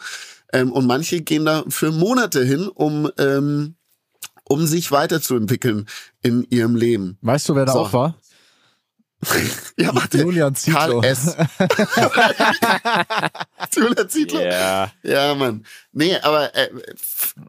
Ähm, 0.52 0.72
und 0.72 0.86
manche 0.86 1.20
gehen 1.22 1.44
da 1.44 1.64
für 1.68 1.90
Monate 1.90 2.44
hin, 2.44 2.68
um, 2.68 3.10
ähm, 3.18 3.74
um 4.44 4.66
sich 4.66 4.92
weiterzuentwickeln 4.92 5.86
in 6.22 6.46
ihrem 6.50 6.76
Leben. 6.76 7.18
Weißt 7.22 7.48
du, 7.48 7.54
wer 7.54 7.64
da 7.64 7.72
So. 7.72 7.78
auch 7.80 7.92
war? 7.92 8.16
Ja, 9.76 9.94
warte. 9.94 10.18
Julian 10.18 10.54
Zietlow. 10.54 11.00
Karl 11.00 11.04
S. 11.04 11.36
Julian 13.74 14.08
Zietlow. 14.08 14.40
Ja. 14.40 14.92
Ja, 15.02 15.34
Mann. 15.34 15.64
Nee, 15.92 16.16
aber 16.18 16.54
äh, 16.54 16.68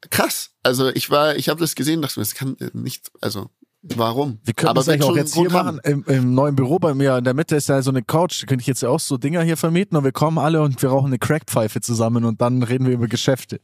krass. 0.10 0.52
Also 0.64 0.90
ich 0.90 1.12
war, 1.12 1.36
ich 1.36 1.50
habe 1.50 1.60
das 1.60 1.76
gesehen, 1.76 2.02
dachte 2.02 2.20
mir, 2.20 2.26
das 2.26 2.34
kann 2.34 2.58
äh, 2.60 2.72
nicht, 2.74 3.12
also 3.22 3.52
warum? 3.94 4.40
Wir 4.44 4.54
können 4.54 4.70
aber 4.70 4.80
das 4.80 4.90
eigentlich 4.90 5.04
auch 5.04 5.10
schon 5.10 5.18
jetzt 5.18 5.36
hier 5.36 5.52
machen. 5.52 5.80
Im, 5.84 6.04
Im 6.08 6.34
neuen 6.34 6.56
Büro 6.56 6.80
bei 6.80 6.94
mir 6.94 7.18
in 7.18 7.24
der 7.24 7.34
Mitte 7.34 7.56
ist 7.56 7.70
ja 7.70 7.82
so 7.82 7.92
eine 7.92 8.02
Couch. 8.02 8.42
Da 8.42 8.48
könnte 8.48 8.62
ich 8.62 8.68
jetzt 8.68 8.82
ja 8.82 8.90
auch 8.90 9.00
so 9.00 9.18
Dinger 9.18 9.44
hier 9.44 9.58
vermieten 9.58 9.98
und 9.98 10.04
wir 10.04 10.12
kommen 10.12 10.38
alle 10.38 10.62
und 10.62 10.82
wir 10.82 10.90
rauchen 10.90 11.08
eine 11.08 11.20
Crackpfeife 11.20 11.82
zusammen 11.82 12.26
und 12.26 12.42
dann 12.42 12.64
reden 12.64 12.88
wir 12.88 12.94
über 12.94 13.08
Geschäfte. 13.08 13.60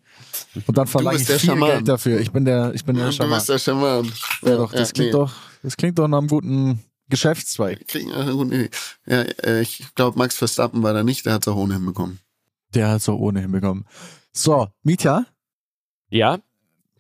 Und 0.68 0.78
dann 0.78 0.88
verlange 0.88 1.18
ich 1.18 1.22
bist 1.22 1.30
der 1.30 1.40
viel 1.40 1.50
Schaman. 1.50 1.70
Geld 1.70 1.88
dafür. 1.88 2.20
Ich 2.20 2.32
bin 2.32 2.46
der, 2.46 2.74
ich 2.74 2.86
bin 2.86 2.96
der. 2.96 3.08
Du 3.08 3.12
Schaman. 3.14 3.40
bist 3.40 3.50
ja 3.50 3.60
schon 3.60 3.80
mal. 3.80 4.04
Ja, 4.44 4.58
doch, 4.58 4.72
das 4.72 4.94
klingt 4.94 5.14
nee. 5.14 5.20
doch, 5.20 5.34
das 5.64 5.78
klingt 5.78 5.98
doch 5.98 6.08
nach 6.08 6.20
einem 6.20 6.28
guten 6.28 6.80
Geschäftszweig. 7.12 7.86
Ja, 9.06 9.22
äh, 9.22 9.62
ich 9.62 9.84
glaube, 9.96 10.18
Max 10.18 10.36
Verstappen 10.36 10.82
war 10.82 10.94
da 10.94 11.04
nicht, 11.04 11.26
der 11.28 11.34
hat 11.34 11.44
es 11.44 11.48
auch 11.48 11.56
ohne 11.58 11.76
hinbekommen. 11.76 12.20
Der 12.74 12.90
hat 12.90 13.02
so 13.04 13.16
ohnehin 13.18 13.52
bekommen. 13.52 13.86
So, 14.34 14.70
Mietja, 14.84 15.26
Ja, 16.10 16.40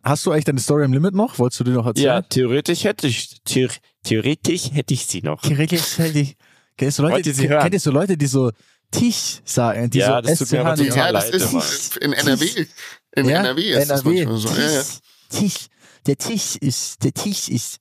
hast 0.03 0.25
du 0.25 0.31
eigentlich 0.31 0.45
deine 0.45 0.59
Story 0.59 0.85
im 0.85 0.93
Limit 0.93 1.15
noch? 1.15 1.39
Wolltest 1.39 1.61
du 1.61 1.63
dir 1.63 1.71
noch 1.71 1.85
ja, 1.95 2.15
erzählen? 2.17 2.25
theoretisch 2.29 2.83
hätte 2.83 3.07
ich, 3.07 3.41
theor 3.43 3.69
theoretisch 4.03 4.71
hätte 4.73 4.93
ich 4.93 5.05
sie 5.07 5.21
noch. 5.21 5.41
Theoretisch 5.41 5.97
hätte 5.97 6.19
ich. 6.19 6.35
Kennst 6.77 6.99
du 6.99 7.03
Leute, 7.03 7.31
hören? 7.47 7.69
kennst 7.69 7.85
du 7.85 7.91
Leute, 7.91 8.17
die 8.17 8.25
so 8.27 8.51
Tisch 8.91 9.39
sagen, 9.45 9.89
die 9.89 9.99
Ja, 9.99 10.15
so 10.21 10.27
das 10.27 10.39
tut 10.39 10.51
mir 10.51 10.61
aber 10.65 10.75
total 10.75 10.97
Ja, 10.97 11.11
das 11.13 11.31
leid 11.31 11.41
immer. 11.51 11.59
ist 11.63 11.97
in 11.97 12.13
NRW. 12.13 12.65
In 13.15 13.29
Ja, 13.29 13.39
NRW 13.39 13.61
ist 13.71 13.89
das 13.89 14.01
NRW. 14.01 14.25
manchmal 14.25 14.37
so. 14.55 14.61
Ja, 14.61 14.69
ja. 14.71 14.83
Tisch, 15.29 15.67
der 16.07 16.17
Tisch 16.17 16.55
ist, 16.57 17.03
der 17.03 17.13
Tisch 17.13 17.47
ist. 17.49 17.77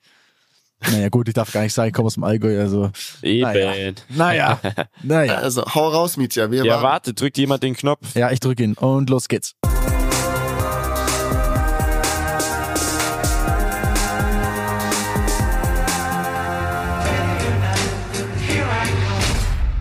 Naja, 0.91 1.09
gut, 1.11 1.29
ich 1.29 1.35
darf 1.35 1.53
gar 1.53 1.63
nicht 1.63 1.75
sagen, 1.75 1.89
ich 1.89 1.95
komme 1.95 2.07
aus 2.07 2.15
dem 2.15 2.25
Allgäu, 2.25 2.59
also. 2.59 2.91
Eben. 3.23 3.43
Naja. 3.43 3.95
Naja, 4.09 4.61
naja. 5.03 5.35
Also 5.37 5.63
hau 5.75 5.89
raus, 5.89 6.17
Mietja. 6.17 6.51
Wir 6.51 6.65
Ja, 6.65 6.75
waren- 6.77 6.83
warte, 6.85 7.15
drückt 7.15 7.37
jemand 7.39 7.63
den 7.63 7.77
Knopf. 7.77 8.15
Ja, 8.15 8.31
ich 8.31 8.41
drücke 8.41 8.63
ihn 8.63 8.75
und 8.75 9.11
los 9.11 9.29
geht's. 9.29 9.55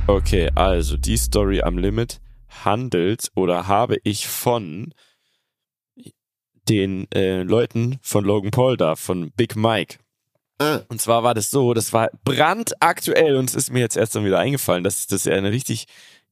Okay, 0.08 0.50
also 0.56 0.97
die 0.97 1.18
Story 1.18 1.62
am 1.62 1.78
Limit 1.78 2.20
handelt 2.66 3.30
oder 3.36 3.68
habe 3.68 3.97
ich 4.04 4.28
von 4.28 4.93
den 6.68 7.08
äh, 7.14 7.43
Leuten 7.43 8.00
von 8.02 8.26
Logan 8.26 8.52
Paul 8.52 8.76
da, 8.76 8.95
von 8.95 9.32
Big 9.32 9.56
Mike. 9.56 9.97
Ah, 10.60 10.82
Und 10.89 11.01
zwar 11.01 11.24
war 11.24 11.34
das 11.34 11.49
so, 11.51 11.74
das 11.74 11.93
war 11.93 12.10
brandaktuell 12.26 13.36
und 13.38 13.49
es 13.49 13.55
ist 13.55 13.72
mir 13.72 13.80
jetzt 13.80 13.95
erst 13.97 14.16
dann 14.16 14.26
wieder 14.26 14.39
eingefallen, 14.39 14.84
dass 14.84 14.99
ich 14.99 15.07
das 15.07 15.24
ja 15.26 15.34
eine 15.34 15.51
richtig 15.51 15.86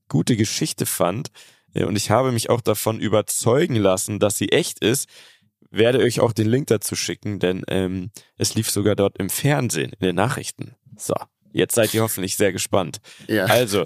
gute 0.10 0.36
Geschichte 0.36 0.86
fand. 0.86 1.30
Äh, 1.74 1.86
Und 1.86 1.96
ich 1.96 2.12
habe 2.12 2.32
mich 2.32 2.50
auch 2.50 2.62
davon 2.62 3.00
überzeugen 3.00 3.76
lassen, 3.76 4.20
dass 4.20 4.38
sie 4.38 4.50
echt 4.50 4.80
ist. 4.80 5.08
Werde 5.70 6.00
euch 6.00 6.20
auch 6.20 6.32
den 6.34 6.48
Link 6.48 6.68
dazu 6.68 6.96
schicken, 6.96 7.40
denn 7.40 7.64
ähm, 7.68 8.12
es 8.38 8.56
lief 8.56 8.70
sogar 8.70 8.96
dort 8.96 9.18
im 9.18 9.30
Fernsehen, 9.30 9.92
in 10.00 10.06
den 10.06 10.16
Nachrichten. 10.16 10.76
So, 10.98 11.14
jetzt 11.52 11.76
seid 11.76 11.94
ihr 11.94 12.02
hoffentlich 12.02 12.36
sehr 12.38 12.52
gespannt. 12.54 13.00
ja. 13.28 13.46
Also, 13.46 13.86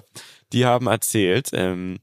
die 0.54 0.66
haben 0.66 0.88
erzählt, 0.88 1.50
ähm, 1.54 1.98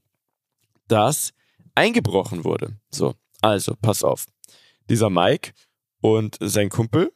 dass 0.87 1.31
eingebrochen 1.75 2.43
wurde. 2.43 2.77
So, 2.91 3.15
also, 3.41 3.75
pass 3.81 4.03
auf. 4.03 4.25
Dieser 4.89 5.09
Mike 5.09 5.51
und 6.01 6.37
sein 6.41 6.69
Kumpel, 6.69 7.11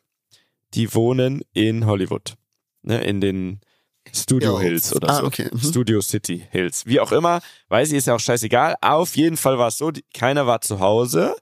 die 0.74 0.93
wohnen 0.93 1.43
in 1.53 1.86
Hollywood. 1.86 2.36
Ne, 2.82 3.01
in 3.03 3.21
den 3.21 3.61
Studio 4.11 4.59
Hills. 4.59 4.93
Oder 4.93 5.09
Ah, 5.09 5.15
so. 5.21 5.26
okay. 5.26 5.49
Mhm. 5.51 5.59
Studio 5.59 6.01
City 6.01 6.45
Hills. 6.51 6.86
Wie 6.86 6.99
auch 6.99 7.11
immer, 7.13 7.41
weiß 7.69 7.91
ich, 7.91 7.97
ist 7.99 8.07
ja 8.07 8.15
auch 8.15 8.19
scheißegal. 8.19 8.76
Auf 8.82 9.15
jeden 9.15 9.38
Fall 9.38 9.57
war 9.57 9.69
es 9.69 9.78
so, 9.78 9.91
die, 9.91 10.03
keiner 10.13 10.45
war 10.47 10.59
zu 10.61 10.80
Hause 10.82 11.36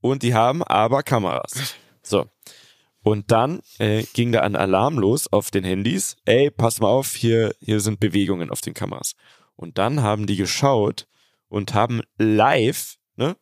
und 0.00 0.22
die 0.22 0.34
haben 0.34 0.62
aber 0.62 1.02
Kameras. 1.02 1.74
So. 2.02 2.26
Und 3.02 3.30
dann 3.32 3.60
äh, 3.78 4.04
ging 4.14 4.30
da 4.32 4.40
ein 4.40 4.54
Alarm 4.56 4.98
los 4.98 5.32
auf 5.32 5.50
den 5.50 5.64
Handys. 5.64 6.16
Ey, 6.24 6.50
pass 6.50 6.80
mal 6.80 6.88
auf, 6.88 7.14
hier, 7.14 7.54
hier 7.60 7.80
sind 7.80 7.98
Bewegungen 8.00 8.50
auf 8.50 8.60
den 8.60 8.74
Kameras. 8.74 9.12
Und 9.56 9.78
dann 9.78 10.02
haben 10.02 10.26
die 10.26 10.36
geschaut 10.36 11.06
und 11.48 11.74
haben 11.74 12.02
live, 12.18 12.96
ne, 13.16 13.36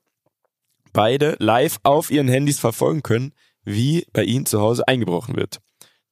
beide 0.93 1.37
live 1.39 1.79
auf 1.83 2.11
ihren 2.11 2.29
Handys 2.29 2.59
verfolgen 2.61 3.03
können, 3.03 3.33
wie 3.65 4.07
bei 4.13 4.25
ihnen 4.25 4.47
zu 4.47 4.61
Hause 4.61 4.87
eingebrochen 4.89 5.37
wird. 5.37 5.61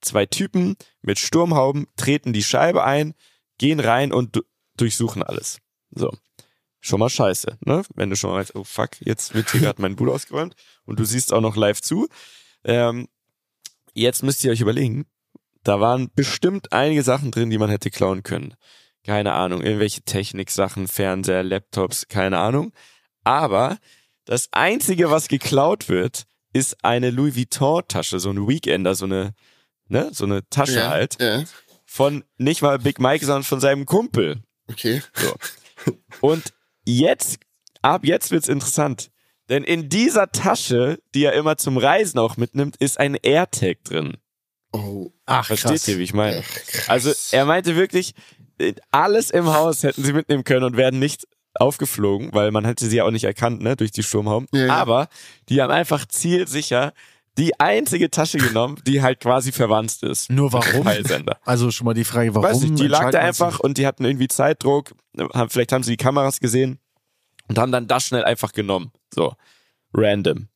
zwei 0.01 0.27
Typen 0.27 0.77
mit 1.01 1.19
Sturmhauben 1.19 1.87
treten 1.97 2.33
die 2.33 2.43
Scheibe 2.43 2.85
ein, 2.85 3.15
gehen 3.59 3.79
rein 3.79 4.13
und 4.13 4.37
du 4.37 4.43
durchsuchen 4.77 5.23
alles. 5.23 5.59
So. 5.91 6.11
Schon 6.81 6.99
mal 6.99 7.09
scheiße, 7.09 7.59
ne? 7.61 7.85
Wenn 7.95 8.11
du 8.11 8.17
schon 8.17 8.31
mal 8.31 8.39
weißt, 8.41 8.57
oh 8.57 8.65
fuck, 8.65 9.01
jetzt 9.01 9.35
wird 9.35 9.51
hier 9.53 9.61
gerade 9.61 9.81
mein 9.81 9.95
Bull 9.95 10.11
ausgeräumt 10.11 10.57
und 10.85 10.99
du 10.99 11.05
siehst 11.05 11.33
auch 11.33 11.41
noch 11.41 11.55
live 11.55 11.81
zu. 11.81 12.09
Ähm, 12.65 13.07
jetzt 13.95 14.25
müsst 14.25 14.43
ihr 14.43 14.51
euch 14.51 14.61
überlegen, 14.61 15.07
da 15.63 15.79
waren 15.79 16.11
bestimmt 16.15 16.73
einige 16.73 17.05
Sachen 17.05 17.31
drin, 17.31 17.51
die 17.51 17.59
man 17.59 17.71
hätte 17.71 17.91
klauen 17.91 18.25
können. 18.25 18.55
Keine 19.05 19.33
Ahnung, 19.35 19.63
irgendwelche 19.63 20.03
Techniksachen, 20.03 20.89
Fernseher, 20.89 21.45
Laptops, 21.45 22.09
keine 22.09 22.39
Ahnung. 22.39 22.73
Aber 23.23 23.79
das 24.25 24.49
einzige, 24.53 25.11
was 25.11 25.29
geklaut 25.29 25.89
wird, 25.89 26.25
ist 26.53 26.85
eine 26.85 27.11
Louis 27.11 27.37
Vuitton 27.37 27.83
Tasche, 27.89 28.21
so 28.21 28.31
ein 28.31 28.49
Weekender, 28.49 28.95
so 28.95 29.05
eine, 29.05 29.35
ne, 29.89 30.11
so 30.13 30.25
eine 30.25 30.49
Tasche 30.49 30.81
ja, 30.81 30.91
halt. 30.91 31.21
Ja. 31.21 31.45
Von 31.85 32.25
nicht 32.39 32.63
mal 32.63 32.79
Big 32.79 32.99
Mike, 33.01 33.25
sondern 33.25 33.45
von 33.45 33.61
seinem 33.61 33.87
Kumpel. 33.87 34.43
Okay. 34.71 35.03
So. 35.15 35.35
Und 36.21 36.53
jetzt, 36.85 37.39
ab 37.83 38.05
jetzt 38.05 38.31
wird's 38.31 38.49
interessant. 38.49 39.11
Denn 39.49 39.65
in 39.65 39.89
dieser 39.89 40.31
Tasche, 40.31 41.01
die 41.15 41.25
er 41.25 41.35
immer 41.35 41.57
zum 41.57 41.77
Reisen 41.77 42.19
auch 42.19 42.37
mitnimmt, 42.37 42.77
ist 42.77 42.99
ein 42.99 43.17
AirTag 43.17 43.85
drin. 43.85 44.17
Oh. 44.73 45.11
Ach, 45.27 45.47
Versteht 45.47 45.87
ihr, 45.89 45.99
wie 45.99 46.05
ich 46.05 46.15
meine? 46.15 46.43
Ach, 46.43 46.67
krass. 46.67 46.89
Also 46.89 47.37
er 47.37 47.45
meinte 47.45 47.77
wirklich, 47.77 48.15
äh, 48.59 48.75
alles 48.91 49.31
im 49.31 49.47
Haus 49.49 49.83
hätten 49.83 50.05
sie 50.05 50.13
mitnehmen 50.13 50.45
können 50.45 50.65
und 50.65 50.77
werden 50.77 50.99
nicht 50.99 51.27
aufgeflogen, 51.55 52.31
weil 52.33 52.51
man 52.51 52.65
hätte 52.65 52.87
sie 52.87 52.97
ja 52.97 53.05
auch 53.05 53.11
nicht 53.11 53.25
erkannt, 53.25 53.63
ne, 53.63 53.77
durch 53.77 53.91
die 53.91 54.03
Sturmhauben. 54.03 54.49
Ja, 54.53 54.67
ja. 54.67 54.75
Aber 54.75 55.09
die 55.49 55.61
haben 55.61 55.71
einfach 55.71 56.07
zielsicher 56.07 56.93
die 57.39 57.59
einzige 57.59 58.11
Tasche 58.11 58.39
genommen, 58.39 58.77
die 58.87 59.01
halt 59.01 59.21
quasi 59.21 59.53
verwandt 59.53 60.03
ist. 60.03 60.31
Nur 60.31 60.53
warum? 60.53 60.85
Peilsender. 60.85 61.39
Also 61.45 61.71
schon 61.71 61.87
mal 61.87 61.95
die 61.95 62.05
Frage, 62.05 62.35
warum? 62.35 62.49
Weiß 62.49 62.61
nicht, 62.61 62.79
die 62.79 62.89
lag 62.89 63.11
da 63.11 63.21
einfach 63.21 63.61
und 63.61 63.79
die 63.79 63.87
hatten 63.87 64.05
irgendwie 64.05 64.29
Zeitdruck, 64.29 64.95
haben, 65.33 65.49
vielleicht 65.49 65.73
haben 65.73 65.83
sie 65.83 65.93
die 65.93 65.97
Kameras 65.97 66.41
gesehen 66.41 66.79
und 67.49 67.59
haben 67.59 67.73
dann 67.73 67.87
das 67.87 68.07
schnell 68.07 68.25
einfach 68.25 68.53
genommen. 68.53 68.93
So, 69.15 69.35
random. 69.95 70.49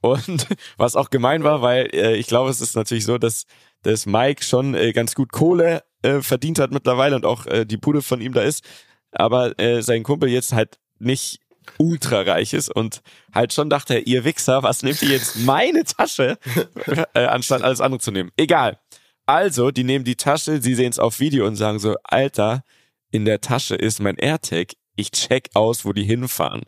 Und 0.00 0.46
was 0.78 0.96
auch 0.96 1.10
gemein 1.10 1.44
war, 1.44 1.60
weil 1.60 1.88
äh, 1.92 2.16
ich 2.16 2.26
glaube, 2.26 2.50
es 2.50 2.60
ist 2.60 2.76
natürlich 2.76 3.04
so, 3.04 3.18
dass, 3.18 3.44
dass 3.82 4.06
Mike 4.06 4.42
schon 4.42 4.74
äh, 4.74 4.92
ganz 4.92 5.14
gut 5.14 5.32
Kohle 5.32 5.82
äh, 6.02 6.22
verdient 6.22 6.58
hat 6.58 6.72
mittlerweile 6.72 7.16
und 7.16 7.26
auch 7.26 7.46
äh, 7.46 7.66
die 7.66 7.76
Bude 7.76 8.00
von 8.00 8.22
ihm 8.22 8.32
da 8.32 8.40
ist, 8.40 8.64
aber 9.12 9.58
äh, 9.58 9.82
sein 9.82 10.02
Kumpel 10.02 10.28
jetzt 10.28 10.52
halt 10.52 10.78
nicht 10.98 11.40
ultra 11.78 12.22
reich 12.22 12.52
ist 12.52 12.74
und 12.74 13.02
halt 13.34 13.52
schon 13.52 13.70
dachte, 13.70 13.98
ihr 13.98 14.24
Wichser, 14.24 14.62
was 14.62 14.82
nehmt 14.82 15.02
ihr 15.02 15.10
jetzt 15.10 15.38
meine 15.38 15.84
Tasche, 15.84 16.38
äh, 17.14 17.24
anstatt 17.24 17.62
alles 17.62 17.80
andere 17.80 18.00
zu 18.00 18.10
nehmen? 18.10 18.30
Egal. 18.36 18.78
Also, 19.26 19.70
die 19.70 19.84
nehmen 19.84 20.04
die 20.04 20.16
Tasche, 20.16 20.60
sie 20.60 20.74
sehen 20.74 20.90
es 20.90 20.98
auf 20.98 21.20
Video 21.20 21.46
und 21.46 21.56
sagen 21.56 21.78
so, 21.78 21.96
Alter, 22.02 22.64
in 23.12 23.24
der 23.24 23.40
Tasche 23.40 23.76
ist 23.76 24.00
mein 24.00 24.16
AirTag, 24.16 24.72
ich 24.96 25.10
check 25.12 25.50
aus, 25.54 25.84
wo 25.84 25.92
die 25.92 26.04
hinfahren. 26.04 26.62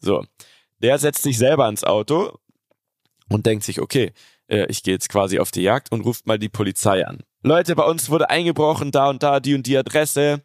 So. 0.00 0.24
Der 0.80 0.98
setzt 0.98 1.22
sich 1.22 1.38
selber 1.38 1.66
ans 1.66 1.84
Auto 1.84 2.38
und 3.28 3.46
denkt 3.46 3.64
sich, 3.64 3.80
okay, 3.80 4.12
äh, 4.48 4.66
ich 4.66 4.82
gehe 4.82 4.94
jetzt 4.94 5.08
quasi 5.08 5.38
auf 5.38 5.50
die 5.50 5.62
Jagd 5.62 5.92
und 5.92 6.02
ruft 6.02 6.26
mal 6.26 6.38
die 6.38 6.48
Polizei 6.48 7.06
an. 7.06 7.22
Leute, 7.42 7.76
bei 7.76 7.84
uns 7.84 8.10
wurde 8.10 8.30
eingebrochen, 8.30 8.90
da 8.90 9.10
und 9.10 9.22
da, 9.22 9.40
die 9.40 9.54
und 9.54 9.66
die 9.66 9.76
Adresse 9.76 10.42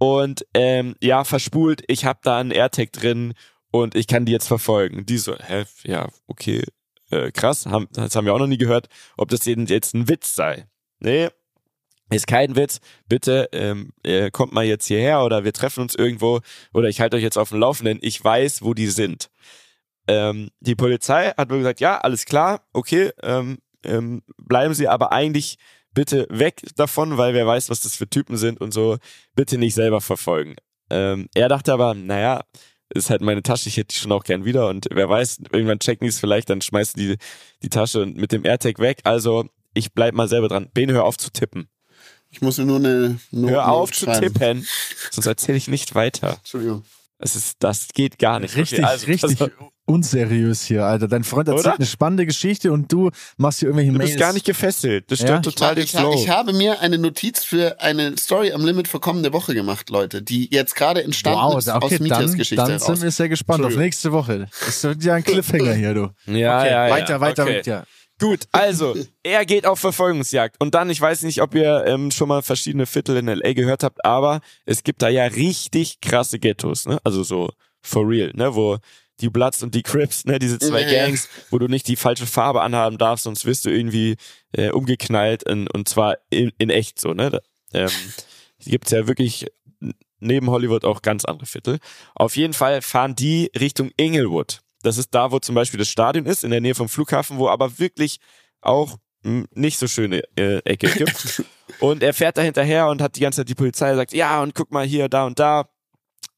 und 0.00 0.46
ähm, 0.54 0.96
ja, 1.02 1.24
verspult, 1.24 1.82
ich 1.86 2.06
habe 2.06 2.20
da 2.22 2.38
einen 2.38 2.52
AirTag 2.52 2.90
drin 2.90 3.34
und 3.70 3.94
ich 3.94 4.06
kann 4.06 4.24
die 4.24 4.32
jetzt 4.32 4.48
verfolgen. 4.48 5.04
Die 5.04 5.18
so, 5.18 5.36
hä, 5.36 5.64
ja, 5.84 6.08
okay, 6.26 6.64
äh, 7.10 7.30
krass, 7.32 7.66
haben, 7.66 7.86
das 7.92 8.16
haben 8.16 8.24
wir 8.24 8.32
auch 8.32 8.38
noch 8.38 8.46
nie 8.46 8.56
gehört, 8.56 8.88
ob 9.18 9.28
das 9.28 9.44
jetzt 9.44 9.94
ein 9.94 10.08
Witz 10.08 10.34
sei. 10.34 10.66
Nee, 11.00 11.28
ist 12.08 12.26
kein 12.26 12.56
Witz. 12.56 12.80
Bitte 13.10 13.50
ähm, 13.52 13.92
äh, 14.02 14.30
kommt 14.30 14.54
mal 14.54 14.64
jetzt 14.64 14.86
hierher 14.86 15.22
oder 15.22 15.44
wir 15.44 15.52
treffen 15.52 15.82
uns 15.82 15.94
irgendwo 15.94 16.40
oder 16.72 16.88
ich 16.88 17.02
halte 17.02 17.18
euch 17.18 17.22
jetzt 17.22 17.36
auf 17.36 17.50
dem 17.50 17.60
Laufenden. 17.60 17.98
Ich 18.00 18.24
weiß, 18.24 18.62
wo 18.62 18.72
die 18.72 18.86
sind. 18.86 19.30
Ähm, 20.08 20.48
die 20.60 20.76
Polizei 20.76 21.32
hat 21.36 21.50
wohl 21.50 21.58
gesagt, 21.58 21.80
ja, 21.80 21.98
alles 21.98 22.24
klar, 22.24 22.66
okay, 22.72 23.12
ähm, 23.22 23.58
ähm, 23.84 24.22
bleiben 24.38 24.72
Sie 24.72 24.88
aber 24.88 25.12
eigentlich 25.12 25.58
bitte 25.94 26.26
weg 26.30 26.62
davon, 26.76 27.16
weil 27.16 27.34
wer 27.34 27.46
weiß, 27.46 27.70
was 27.70 27.80
das 27.80 27.96
für 27.96 28.08
Typen 28.08 28.36
sind 28.36 28.60
und 28.60 28.72
so, 28.72 28.98
bitte 29.34 29.58
nicht 29.58 29.74
selber 29.74 30.00
verfolgen. 30.00 30.56
Ähm, 30.90 31.28
er 31.34 31.48
dachte 31.48 31.72
aber, 31.72 31.94
naja, 31.94 32.44
ist 32.92 33.10
halt 33.10 33.20
meine 33.20 33.42
Tasche, 33.42 33.68
ich 33.68 33.76
hätte 33.76 33.94
die 33.94 34.00
schon 34.00 34.12
auch 34.12 34.24
gern 34.24 34.44
wieder 34.44 34.68
und 34.68 34.88
wer 34.90 35.08
weiß, 35.08 35.38
irgendwann 35.52 35.78
checken 35.78 36.04
die 36.04 36.08
es 36.08 36.18
vielleicht, 36.18 36.50
dann 36.50 36.60
schmeißen 36.60 37.00
die 37.00 37.16
die 37.62 37.68
Tasche 37.68 38.06
mit 38.06 38.32
dem 38.32 38.44
AirTag 38.44 38.78
weg. 38.80 39.00
Also 39.04 39.46
ich 39.74 39.92
bleib 39.92 40.14
mal 40.14 40.28
selber 40.28 40.48
dran. 40.48 40.68
Ben, 40.74 40.90
hör 40.90 41.04
auf 41.04 41.16
zu 41.16 41.30
tippen. 41.30 41.68
Ich 42.30 42.40
muss 42.40 42.58
mir 42.58 42.64
nur 42.64 42.76
eine 42.76 43.18
Not 43.30 43.50
Hör 43.50 43.68
auf 43.68 43.92
zu 43.92 44.06
tippen, 44.06 44.66
sonst 45.10 45.26
erzähle 45.26 45.58
ich 45.58 45.68
nicht 45.68 45.94
weiter. 45.94 46.36
Entschuldigung. 46.38 46.84
Es 47.22 47.36
ist, 47.36 47.56
das 47.60 47.88
geht 47.94 48.18
gar 48.18 48.40
nicht. 48.40 48.56
Richtig, 48.56 48.78
Okay, 48.78 48.88
also, 48.88 49.06
richtig 49.06 49.40
auf. 49.42 49.50
unseriös 49.84 50.62
hier, 50.64 50.84
Alter. 50.86 51.06
Dein 51.08 51.22
Freund 51.24 51.48
erzählt 51.48 51.66
Oder? 51.66 51.74
eine 51.76 51.84
spannende 51.86 52.24
Geschichte 52.24 52.72
und 52.72 52.90
du 52.90 53.10
machst 53.36 53.58
hier 53.58 53.68
irgendwelche 53.68 53.92
Du 53.92 53.98
Mails. 53.98 54.10
bist 54.12 54.20
gar 54.20 54.32
nicht 54.32 54.46
gefesselt. 54.46 55.10
Das 55.10 55.18
Ja. 55.20 55.26
stört 55.26 55.44
total 55.44 55.74
den 55.74 55.84
ich, 55.84 55.94
ha- 55.96 56.00
Flow. 56.00 56.14
ich 56.14 56.28
habe 56.30 56.52
mir 56.54 56.80
eine 56.80 56.96
Notiz 56.96 57.44
für 57.44 57.80
eine 57.80 58.16
Story 58.16 58.52
am 58.52 58.64
Limit 58.64 58.88
für 58.88 59.00
kommende 59.00 59.32
Woche 59.34 59.52
gemacht, 59.54 59.90
Leute, 59.90 60.22
die 60.22 60.48
jetzt 60.50 60.74
gerade 60.76 61.02
entstanden 61.04 61.40
Wow, 61.40 61.58
ist 61.58 61.68
okay, 61.68 61.84
aus 61.84 61.90
dann, 61.90 62.02
Mietjas 62.02 62.32
Geschichte 62.32 62.56
dann 62.56 62.68
heraus. 62.70 62.86
sind 62.86 63.02
wir 63.02 63.10
sehr 63.10 63.28
gespannt 63.28 63.64
auf 63.64 63.76
nächste 63.76 64.12
Woche. 64.12 64.46
Das 64.64 64.82
wird 64.84 65.02
ja 65.04 65.14
ein 65.14 65.24
Cliffhanger 65.24 65.74
hier, 65.74 65.92
du. 65.94 66.00
ja, 66.26 66.60
Okay, 66.60 66.70
ja, 66.70 66.86
ja. 66.86 66.90
weiter, 66.90 67.20
weiter, 67.20 67.42
okay. 67.42 67.58
weiter. 67.58 67.86
Gut, 68.20 68.44
also, 68.52 68.94
er 69.22 69.46
geht 69.46 69.66
auf 69.66 69.80
Verfolgungsjagd. 69.80 70.56
Und 70.60 70.74
dann, 70.74 70.90
ich 70.90 71.00
weiß 71.00 71.22
nicht, 71.22 71.40
ob 71.42 71.54
ihr 71.54 71.84
ähm, 71.86 72.10
schon 72.10 72.28
mal 72.28 72.42
verschiedene 72.42 72.86
Viertel 72.86 73.16
in 73.16 73.28
L.A. 73.28 73.54
gehört 73.54 73.82
habt, 73.82 74.04
aber 74.04 74.40
es 74.66 74.84
gibt 74.84 75.00
da 75.02 75.08
ja 75.08 75.24
richtig 75.24 76.00
krasse 76.00 76.38
Ghettos, 76.38 76.86
ne? 76.86 76.98
Also 77.02 77.22
so 77.22 77.50
for 77.82 78.06
real, 78.06 78.30
ne? 78.34 78.54
Wo 78.54 78.76
die 79.20 79.30
Bloods 79.30 79.62
und 79.62 79.74
die 79.74 79.82
Crips, 79.82 80.24
ne? 80.26 80.38
Diese 80.38 80.58
zwei 80.58 80.82
Ja, 80.82 80.90
ja. 80.90 81.06
Gangs, 81.06 81.28
wo 81.50 81.58
du 81.58 81.66
nicht 81.66 81.88
die 81.88 81.96
falsche 81.96 82.26
Farbe 82.26 82.60
anhaben 82.60 82.98
darfst, 82.98 83.24
sonst 83.24 83.46
wirst 83.46 83.64
du 83.64 83.70
irgendwie 83.70 84.16
äh, 84.52 84.70
umgeknallt 84.70 85.42
in, 85.44 85.66
und 85.68 85.88
zwar 85.88 86.18
in, 86.28 86.52
in 86.58 86.68
echt 86.70 87.00
so, 87.00 87.14
ne? 87.14 87.30
Da, 87.30 87.40
Ähm, 87.72 87.90
gibt's 88.64 88.90
ja 88.90 89.06
wirklich 89.06 89.46
neben 90.18 90.50
Hollywood 90.50 90.84
auch 90.84 91.00
ganz 91.02 91.24
andere 91.24 91.46
Viertel. 91.46 91.78
Auf 92.14 92.36
jeden 92.36 92.52
Fall 92.52 92.82
fahren 92.82 93.14
die 93.14 93.50
Richtung 93.58 93.90
Inglewood. 93.96 94.60
Das 94.82 94.98
ist 94.98 95.14
da, 95.14 95.30
wo 95.30 95.38
zum 95.38 95.54
Beispiel 95.54 95.78
das 95.78 95.88
Stadion 95.88 96.26
ist, 96.26 96.44
in 96.44 96.50
der 96.50 96.60
Nähe 96.60 96.74
vom 96.74 96.88
Flughafen, 96.88 97.38
wo 97.38 97.48
aber 97.48 97.78
wirklich 97.78 98.18
auch 98.60 98.96
mh, 99.22 99.46
nicht 99.52 99.78
so 99.78 99.86
schöne 99.86 100.22
äh, 100.36 100.58
Ecke 100.64 100.88
gibt. 100.90 101.44
und 101.80 102.02
er 102.02 102.14
fährt 102.14 102.38
da 102.38 102.42
hinterher 102.42 102.88
und 102.88 103.02
hat 103.02 103.16
die 103.16 103.20
ganze 103.20 103.40
Zeit 103.40 103.48
die 103.48 103.54
Polizei 103.54 103.94
sagt, 103.94 104.12
ja, 104.12 104.42
und 104.42 104.54
guck 104.54 104.70
mal 104.70 104.86
hier, 104.86 105.08
da 105.08 105.26
und 105.26 105.38
da. 105.38 105.68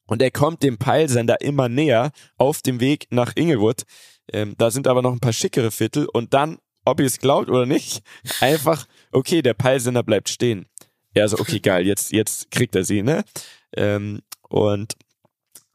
Und 0.06 0.20
er 0.20 0.30
kommt 0.30 0.62
dem 0.62 0.78
Peilsender 0.78 1.40
immer 1.40 1.68
näher 1.68 2.10
auf 2.36 2.60
dem 2.62 2.80
Weg 2.80 3.06
nach 3.10 3.32
Inglewood. 3.36 3.84
Ähm, 4.32 4.54
da 4.58 4.70
sind 4.70 4.86
aber 4.86 5.02
noch 5.02 5.12
ein 5.12 5.20
paar 5.20 5.32
schickere 5.32 5.70
Viertel 5.70 6.06
und 6.06 6.34
dann, 6.34 6.58
ob 6.84 7.00
ihr 7.00 7.06
es 7.06 7.18
glaubt 7.18 7.48
oder 7.48 7.66
nicht, 7.66 8.02
einfach, 8.40 8.86
okay, 9.12 9.42
der 9.42 9.54
Peilsender 9.54 10.02
bleibt 10.02 10.28
stehen. 10.28 10.66
Er 11.14 11.28
so, 11.28 11.38
okay, 11.38 11.60
geil, 11.60 11.86
jetzt, 11.86 12.10
jetzt 12.12 12.50
kriegt 12.50 12.74
er 12.74 12.84
sie, 12.84 13.02
ne? 13.02 13.24
Ähm, 13.76 14.20
und 14.48 14.94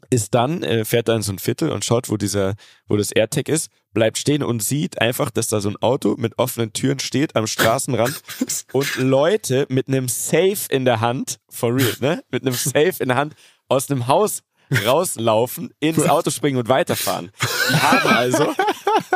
ist 0.09 0.33
dann, 0.33 0.63
äh, 0.63 0.85
fährt 0.85 1.07
dann 1.07 1.21
so 1.21 1.31
ein 1.31 1.39
Viertel 1.39 1.71
und 1.71 1.85
schaut, 1.85 2.09
wo 2.09 2.17
dieser, 2.17 2.55
wo 2.87 2.97
das 2.97 3.11
AirTag 3.11 3.49
ist, 3.49 3.69
bleibt 3.93 4.17
stehen 4.17 4.43
und 4.43 4.63
sieht 4.63 5.01
einfach, 5.01 5.31
dass 5.31 5.47
da 5.47 5.59
so 5.59 5.69
ein 5.69 5.77
Auto 5.77 6.15
mit 6.17 6.37
offenen 6.37 6.73
Türen 6.73 6.99
steht 6.99 7.35
am 7.35 7.47
Straßenrand 7.47 8.21
und 8.73 8.95
Leute 8.97 9.65
mit 9.69 9.87
einem 9.87 10.07
Safe 10.07 10.57
in 10.69 10.85
der 10.85 11.01
Hand, 11.01 11.39
for 11.49 11.75
real, 11.75 11.95
ne? 11.99 12.23
Mit 12.31 12.43
einem 12.43 12.53
Safe 12.53 12.93
in 12.99 13.09
der 13.09 13.17
Hand 13.17 13.35
aus 13.69 13.89
einem 13.89 14.07
Haus 14.07 14.43
rauslaufen, 14.85 15.73
ins 15.79 16.07
Auto 16.07 16.29
springen 16.29 16.57
und 16.57 16.69
weiterfahren. 16.69 17.31
Die 17.69 17.75
haben 17.75 18.09
also 18.09 18.53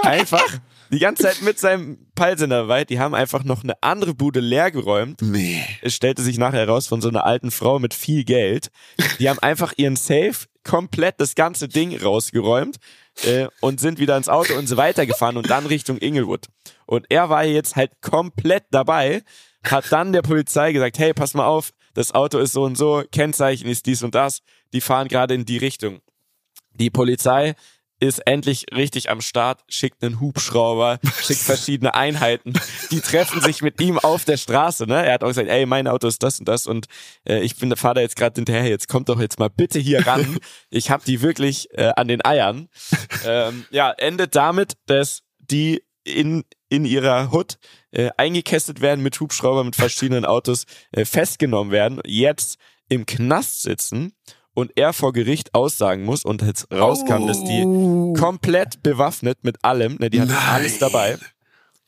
einfach 0.01 0.47
die 0.91 0.99
ganze 0.99 1.23
Zeit 1.23 1.41
mit 1.41 1.57
seinem 1.59 2.07
Peilsender 2.15 2.67
weit, 2.67 2.89
die 2.89 2.99
haben 2.99 3.15
einfach 3.15 3.43
noch 3.43 3.63
eine 3.63 3.81
andere 3.81 4.13
Bude 4.13 4.41
leer 4.41 4.71
geräumt 4.71 5.21
Nee. 5.21 5.63
es 5.81 5.95
stellte 5.95 6.21
sich 6.21 6.37
nachher 6.37 6.59
heraus 6.59 6.87
von 6.87 7.01
so 7.01 7.07
einer 7.07 7.25
alten 7.25 7.51
Frau 7.51 7.79
mit 7.79 7.93
viel 7.93 8.25
Geld. 8.25 8.71
Die 9.19 9.29
haben 9.29 9.39
einfach 9.39 9.73
ihren 9.77 9.95
Safe 9.95 10.35
komplett 10.63 11.19
das 11.19 11.35
ganze 11.35 11.67
Ding 11.67 11.97
rausgeräumt 11.97 12.77
äh, 13.23 13.47
und 13.59 13.79
sind 13.79 13.99
wieder 13.99 14.17
ins 14.17 14.29
Auto 14.29 14.53
und 14.55 14.67
so 14.67 14.77
weitergefahren 14.77 15.37
und 15.37 15.49
dann 15.49 15.65
Richtung 15.65 15.97
Inglewood. 15.97 16.47
Und 16.85 17.05
er 17.09 17.29
war 17.29 17.43
jetzt 17.43 17.75
halt 17.75 17.91
komplett 18.01 18.65
dabei, 18.71 19.23
hat 19.63 19.91
dann 19.91 20.13
der 20.13 20.21
Polizei 20.21 20.71
gesagt, 20.71 20.99
hey, 20.99 21.13
pass 21.13 21.33
mal 21.33 21.45
auf, 21.45 21.71
das 21.93 22.13
Auto 22.13 22.39
ist 22.39 22.53
so 22.53 22.63
und 22.63 22.77
so, 22.77 23.03
Kennzeichen 23.11 23.69
ist 23.69 23.85
dies 23.85 24.03
und 24.03 24.15
das, 24.15 24.41
die 24.73 24.81
fahren 24.81 25.07
gerade 25.07 25.33
in 25.33 25.45
die 25.45 25.57
Richtung. 25.57 26.01
Die 26.73 26.89
Polizei 26.89 27.55
ist 28.01 28.19
endlich 28.19 28.65
richtig 28.75 29.09
am 29.09 29.21
Start, 29.21 29.63
schickt 29.69 30.03
einen 30.03 30.19
Hubschrauber, 30.19 30.99
schickt 31.21 31.39
verschiedene 31.39 31.93
Einheiten, 31.93 32.53
die 32.89 32.99
treffen 32.99 33.41
sich 33.41 33.61
mit 33.61 33.79
ihm 33.79 33.99
auf 33.99 34.25
der 34.25 34.37
Straße. 34.37 34.87
Ne? 34.87 35.05
Er 35.05 35.13
hat 35.13 35.23
auch 35.23 35.27
gesagt, 35.27 35.47
ey, 35.47 35.65
mein 35.67 35.87
Auto 35.87 36.07
ist 36.07 36.23
das 36.23 36.39
und 36.39 36.47
das 36.47 36.65
und 36.65 36.87
äh, 37.27 37.41
ich 37.41 37.55
bin 37.55 37.73
fahre 37.75 37.95
da 37.95 38.01
jetzt 38.01 38.15
gerade 38.15 38.33
hinterher, 38.35 38.67
jetzt 38.67 38.87
kommt 38.87 39.07
doch 39.07 39.19
jetzt 39.19 39.39
mal 39.39 39.49
bitte 39.49 39.79
hier 39.79 40.05
ran. 40.05 40.37
Ich 40.73 40.89
habe 40.89 41.03
die 41.05 41.21
wirklich 41.21 41.67
äh, 41.77 41.91
an 41.95 42.07
den 42.07 42.23
Eiern. 42.25 42.67
Ähm, 43.23 43.65
ja, 43.69 43.91
endet 43.91 44.35
damit, 44.35 44.77
dass 44.87 45.21
die 45.37 45.83
in 46.03 46.43
in 46.69 46.85
ihrer 46.85 47.31
Hut 47.31 47.57
äh, 47.91 48.09
eingekesselt 48.17 48.81
werden 48.81 49.03
mit 49.03 49.19
Hubschrauber, 49.19 49.63
mit 49.63 49.75
verschiedenen 49.75 50.25
Autos, 50.25 50.65
äh, 50.91 51.05
festgenommen 51.05 51.71
werden, 51.71 52.01
jetzt 52.05 52.57
im 52.89 53.05
Knast 53.05 53.61
sitzen 53.61 54.13
und 54.53 54.71
er 54.75 54.93
vor 54.93 55.13
Gericht 55.13 55.53
aussagen 55.53 56.03
muss 56.03 56.25
und 56.25 56.41
jetzt 56.41 56.71
rauskam, 56.71 57.27
dass 57.27 57.43
die 57.43 57.63
Oh. 57.65 58.13
komplett 58.13 58.83
bewaffnet 58.83 59.39
mit 59.43 59.63
allem, 59.63 59.95
ne, 59.99 60.09
die 60.09 60.19
hatten 60.21 60.31
Nein. 60.31 60.49
alles 60.49 60.77
dabei. 60.79 61.17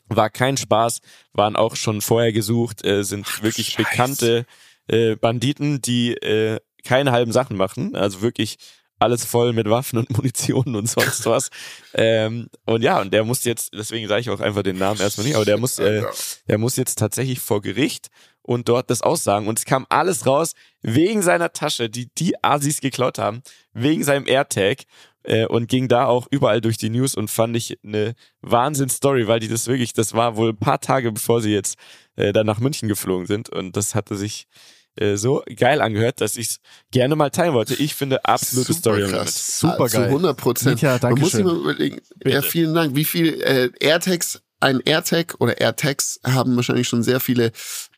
War 0.07 0.30
kein 0.30 0.57
Spaß, 0.57 0.99
waren 1.34 1.55
auch 1.55 1.76
schon 1.76 2.01
vorher 2.01 2.32
gesucht, 2.34 2.86
äh, 2.86 3.03
sind 3.03 3.43
wirklich 3.43 3.70
Scheiße. 3.70 3.89
bekannte 3.89 4.45
äh, 4.88 5.16
Banditen, 5.16 5.82
die 5.82 6.14
äh, 6.16 6.59
keine 6.84 7.11
halben 7.11 7.32
Sachen 7.32 7.55
machen, 7.57 7.95
also 7.95 8.22
wirklich 8.22 8.57
alles 8.99 9.26
voll 9.26 9.51
mit 9.53 9.70
Waffen 9.70 9.99
und 9.99 10.09
Munition 10.18 10.76
und 10.76 10.88
sonst 10.89 11.26
was. 11.26 11.49
ähm, 11.93 12.47
und 12.66 12.82
ja, 12.84 13.01
und 13.01 13.14
der 13.14 13.24
muss 13.24 13.43
jetzt, 13.43 13.72
deswegen 13.74 14.07
sage 14.07 14.22
ich 14.22 14.30
auch 14.30 14.39
einfach 14.39 14.64
den 14.64 14.78
Namen 14.78 14.99
erstmal 15.01 15.26
nicht, 15.28 15.36
aber 15.36 15.45
der 15.45 15.57
muss, 15.57 15.80
äh, 15.80 16.03
der 16.47 16.57
muss 16.57 16.76
jetzt 16.76 16.99
tatsächlich 16.99 17.39
vor 17.39 17.61
Gericht 17.61 18.09
und 18.44 18.70
dort 18.70 18.89
das 18.89 19.02
aussagen. 19.02 19.48
Und 19.48 19.60
es 19.60 19.66
kam 19.66 19.86
alles 19.89 20.26
raus 20.28 20.54
wegen 20.82 21.22
seiner 21.22 21.54
Tasche, 21.54 21.89
die 21.89 22.10
die 22.18 22.36
Asis 22.44 22.82
geklaut 22.82 23.18
haben, 23.18 23.41
wegen 23.74 24.04
seinem 24.04 24.28
AirTag 24.28 24.84
äh, 25.24 25.46
und 25.46 25.68
ging 25.68 25.88
da 25.88 26.06
auch 26.06 26.28
überall 26.30 26.62
durch 26.62 26.78
die 26.78 26.89
News 26.89 27.16
und 27.16 27.30
fand 27.30 27.56
ich 27.56 27.80
eine 27.84 28.14
Wahnsinn-Story, 28.41 29.28
weil 29.28 29.39
die 29.39 29.48
das 29.48 29.68
wirklich, 29.68 29.94
das 29.94 30.14
war 30.14 30.36
wohl 30.36 30.50
ein 30.50 30.58
paar 30.58 30.80
Tage 30.80 31.12
bevor 31.12 31.41
sie 31.41 31.52
jetzt 31.52 31.78
äh, 32.16 32.34
dann 32.34 32.46
nach 32.46 32.60
München 32.60 32.88
geflogen 32.88 33.26
sind 33.26 33.50
und 33.50 33.76
das 33.76 33.96
hatte 33.96 34.16
sich 34.16 34.48
äh, 34.96 35.16
so 35.16 35.44
geil 35.56 35.82
angehört, 35.82 36.22
dass 36.22 36.38
ich 36.38 36.48
es 36.48 36.58
gerne 36.91 37.16
mal 37.16 37.30
teilen 37.32 37.54
wollte. 37.54 37.74
Ich 37.76 37.96
finde 37.96 38.24
absolute 38.26 38.74
Super 38.74 38.80
Story 38.98 39.10
krass. 39.10 39.60
Super 39.60 39.88
Zu 39.88 39.98
geil. 39.98 40.08
100 40.08 40.38
Prozent. 40.38 40.82
Micha, 40.82 41.00
Man 41.02 41.20
muss 41.20 41.32
sich 41.32 41.44
mal 41.44 41.56
überlegen. 41.56 42.00
Ja, 42.24 42.41
vielen 42.41 42.76
Dank. 42.76 42.96
Wie 42.96 43.06
viel 43.06 43.41
äh, 43.41 43.72
AirTags, 43.80 44.41
ein 44.60 44.82
AirTag 44.82 45.36
oder 45.39 45.60
AirTags 45.60 46.20
haben 46.24 46.56
wahrscheinlich 46.56 46.88
schon 46.88 47.02
sehr 47.02 47.20
viele 47.20 47.52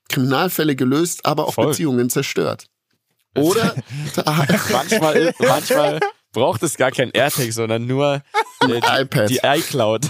Kriminalfälle 0.09 0.75
gelöst, 0.75 1.25
aber 1.25 1.47
auch 1.47 1.53
Voll. 1.53 1.67
Beziehungen 1.67 2.09
zerstört. 2.09 2.67
Oder 3.35 3.75
manchmal, 4.71 5.33
manchmal 5.39 5.99
braucht 6.31 6.63
es 6.63 6.77
gar 6.77 6.91
kein 6.91 7.11
AirTag, 7.11 7.51
sondern 7.51 7.85
nur 7.85 8.23
äh, 8.61 8.67
die, 8.67 9.01
iPad. 9.01 9.29
die 9.29 9.39
iCloud. 9.43 10.07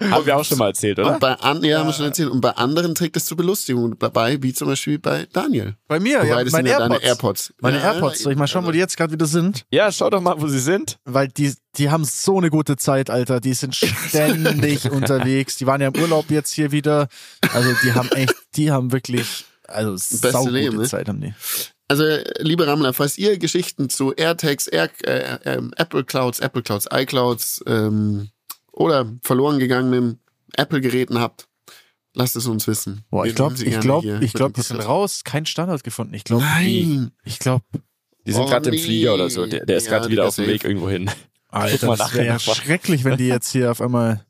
Haben 0.00 0.24
wir 0.26 0.36
auch 0.36 0.44
schon 0.44 0.58
mal 0.58 0.68
erzählt, 0.68 0.98
oder? 0.98 1.12
Und 1.14 1.20
bei 1.20 1.34
an, 1.34 1.62
ja, 1.62 1.78
haben 1.80 1.86
wir 1.88 1.92
schon 1.92 2.06
erzählt. 2.06 2.30
Und 2.30 2.40
bei 2.40 2.50
anderen 2.52 2.94
trägt 2.94 3.16
es 3.16 3.26
zur 3.26 3.36
Belustigung 3.36 3.98
dabei, 3.98 4.42
wie 4.42 4.52
zum 4.54 4.68
Beispiel 4.68 4.98
bei 4.98 5.26
Daniel. 5.32 5.76
Bei 5.88 6.00
mir, 6.00 6.18
Wobei, 6.18 6.28
ja, 6.28 6.34
meine 6.36 6.50
sind 6.50 6.66
ja 6.66 6.72
AirPods. 6.78 6.88
deine 6.88 7.04
AirPods. 7.04 7.54
Meine 7.60 7.78
Ja, 7.78 7.92
AirPods. 7.92 8.22
Soll 8.22 8.32
ich 8.32 8.38
mal 8.38 8.46
schauen, 8.46 8.66
wo 8.66 8.70
die 8.70 8.78
jetzt 8.78 8.96
gerade 8.96 9.12
wieder 9.12 9.26
sind? 9.26 9.66
Ja, 9.70 9.92
schau 9.92 10.08
doch 10.08 10.20
mal, 10.20 10.40
wo 10.40 10.46
sie 10.48 10.58
sind. 10.58 10.98
Weil 11.04 11.28
die, 11.28 11.52
die 11.76 11.90
haben 11.90 12.04
so 12.04 12.38
eine 12.38 12.48
gute 12.50 12.76
Zeit, 12.76 13.10
Alter. 13.10 13.40
Die 13.40 13.52
sind 13.54 13.74
ständig 14.08 14.90
unterwegs. 14.90 15.56
Die 15.56 15.66
waren 15.66 15.80
ja 15.80 15.88
im 15.88 16.00
Urlaub 16.00 16.30
jetzt 16.30 16.52
hier 16.52 16.72
wieder. 16.72 17.08
Also 17.52 17.70
die 17.84 17.92
haben 17.92 18.08
echt, 18.12 18.34
die 18.56 18.70
haben 18.70 18.92
wirklich, 18.92 19.44
also 19.68 19.96
saugute 19.96 20.50
Leben, 20.52 20.76
ne? 20.78 20.84
Zeit 20.84 21.08
haben 21.08 21.20
die. 21.20 21.34
Also, 21.88 22.04
liebe 22.38 22.68
Rammler, 22.68 22.92
falls 22.92 23.18
ihr 23.18 23.36
Geschichten 23.36 23.90
zu 23.90 24.12
AirTags, 24.14 24.68
Air, 24.68 24.90
äh, 25.02 25.38
ähm, 25.44 25.72
Apple 25.76 26.04
Clouds, 26.04 26.38
Apple 26.38 26.62
Clouds, 26.62 26.86
iClouds 26.92 27.64
ähm, 27.66 28.28
oder 28.80 29.06
verloren 29.22 29.58
gegangenen 29.58 30.18
Apple-Geräten 30.56 31.20
habt, 31.20 31.48
lasst 32.14 32.34
es 32.34 32.46
uns 32.46 32.66
wissen. 32.66 33.04
Boah, 33.10 33.26
ich 33.26 33.34
glaube, 33.34 33.54
ich 33.62 33.78
glaube, 33.80 34.18
ich 34.22 34.32
glaube, 34.32 34.54
die 34.54 34.62
sind 34.62 34.80
raus. 34.80 35.22
Kein 35.22 35.44
Standard 35.44 35.84
gefunden. 35.84 36.14
Ich 36.14 36.24
glaube, 36.24 36.42
Nein. 36.44 37.12
ich 37.24 37.38
glaube, 37.38 37.64
Die 38.26 38.32
sind 38.32 38.42
Oh, 38.42 38.46
gerade 38.46 38.70
im 38.70 38.74
nee. 38.74 38.80
Flieger 38.80 39.14
oder 39.14 39.28
so. 39.28 39.44
Der, 39.46 39.66
der 39.66 39.76
ist 39.76 39.84
Ja, 39.86 39.92
gerade 39.98 40.08
wieder 40.10 40.22
der 40.22 40.28
auf 40.28 40.36
dem. 40.36 40.46
Weg 40.46 40.64
irgendwo 40.64 40.88
hin. 40.88 41.10
Alter, 41.48 41.86
mal 41.88 41.96
das 41.96 42.14
wäre 42.14 42.26
ja 42.26 42.38
schrecklich, 42.38 43.04
wenn 43.04 43.16
die 43.18 43.26
jetzt 43.28 43.50
hier 43.52 43.70
auf 43.70 43.80
einmal, 43.82 44.24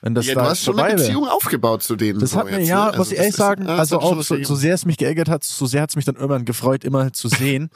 wenn 0.00 0.14
das 0.14 0.26
Ja, 0.26 0.34
da 0.34 0.42
du 0.44 0.48
hast 0.50 0.62
schon 0.64 0.78
eine 0.78 0.88
wäre. 0.88 0.96
Beziehung 0.98 1.28
aufgebaut 1.28 1.82
zu 1.82 1.96
denen. 1.96 2.20
Das 2.20 2.30
so 2.30 2.38
hat 2.38 2.46
mir, 2.46 2.58
jetzt, 2.60 2.68
ja, 2.68 2.90
ne? 2.90 2.96
muss 2.96 3.08
ich 3.10 3.16
das 3.16 3.24
ehrlich 3.24 3.36
sagen, 3.36 3.66
also 3.66 3.98
auch 4.00 4.22
so, 4.22 4.42
so 4.42 4.54
sehr 4.54 4.74
es 4.74 4.86
mich 4.86 4.96
geärgert 4.96 5.28
hat, 5.28 5.44
so 5.44 5.66
sehr 5.66 5.82
hat 5.82 5.90
es 5.90 5.96
mich 5.96 6.04
dann 6.06 6.14
irgendwann 6.14 6.44
gefreut, 6.46 6.84
immer 6.84 7.12
zu 7.12 7.28
sehen, 7.28 7.70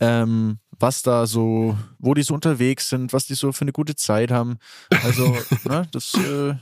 ähm, 0.00 0.58
was 0.78 1.02
da 1.02 1.26
so, 1.26 1.76
wo 1.98 2.14
die 2.14 2.22
so 2.22 2.34
unterwegs 2.34 2.88
sind, 2.88 3.12
was 3.12 3.26
die 3.26 3.34
so 3.34 3.52
für 3.52 3.62
eine 3.62 3.72
gute 3.72 3.96
Zeit 3.96 4.30
haben. 4.30 4.58
Also, 5.04 5.36
ne, 5.64 5.86
das 5.92 6.14
äh, 6.14 6.54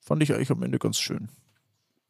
fand 0.00 0.22
ich 0.22 0.32
eigentlich 0.32 0.50
am 0.50 0.62
Ende 0.62 0.78
ganz 0.78 0.98
schön. 0.98 1.28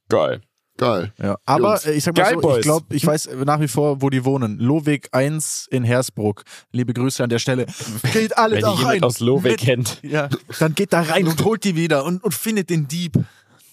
Geil. 0.08 0.40
Geil. 0.78 1.10
Ja, 1.18 1.38
aber 1.46 1.70
Jungs. 1.70 1.86
äh, 1.86 1.92
ich 1.94 2.04
sag 2.04 2.14
mal 2.16 2.24
Geil, 2.24 2.34
so, 2.34 2.40
Boys. 2.42 2.56
ich 2.58 2.62
glaube, 2.64 2.94
ich 2.94 3.06
weiß 3.06 3.30
nach 3.46 3.60
wie 3.60 3.68
vor, 3.68 4.02
wo 4.02 4.10
die 4.10 4.26
wohnen. 4.26 4.58
Loweg 4.58 5.08
1 5.12 5.68
in 5.70 5.84
Hersbruck. 5.84 6.42
Liebe 6.70 6.92
Grüße 6.92 7.24
an 7.24 7.30
der 7.30 7.38
Stelle. 7.38 7.64
Geht 8.12 8.36
alle 8.36 8.56
Wenn 8.56 8.60
da 8.62 8.72
die 8.72 8.78
jemand 8.80 8.94
rein. 8.96 9.02
aus 9.02 9.20
Mit- 9.20 9.56
kennt. 9.58 10.00
Ja, 10.02 10.28
dann 10.58 10.74
geht 10.74 10.92
da 10.92 11.00
rein 11.00 11.26
und 11.28 11.42
holt 11.44 11.64
die 11.64 11.76
wieder 11.76 12.04
und, 12.04 12.22
und 12.22 12.34
findet 12.34 12.68
den 12.68 12.88
Dieb. 12.88 13.16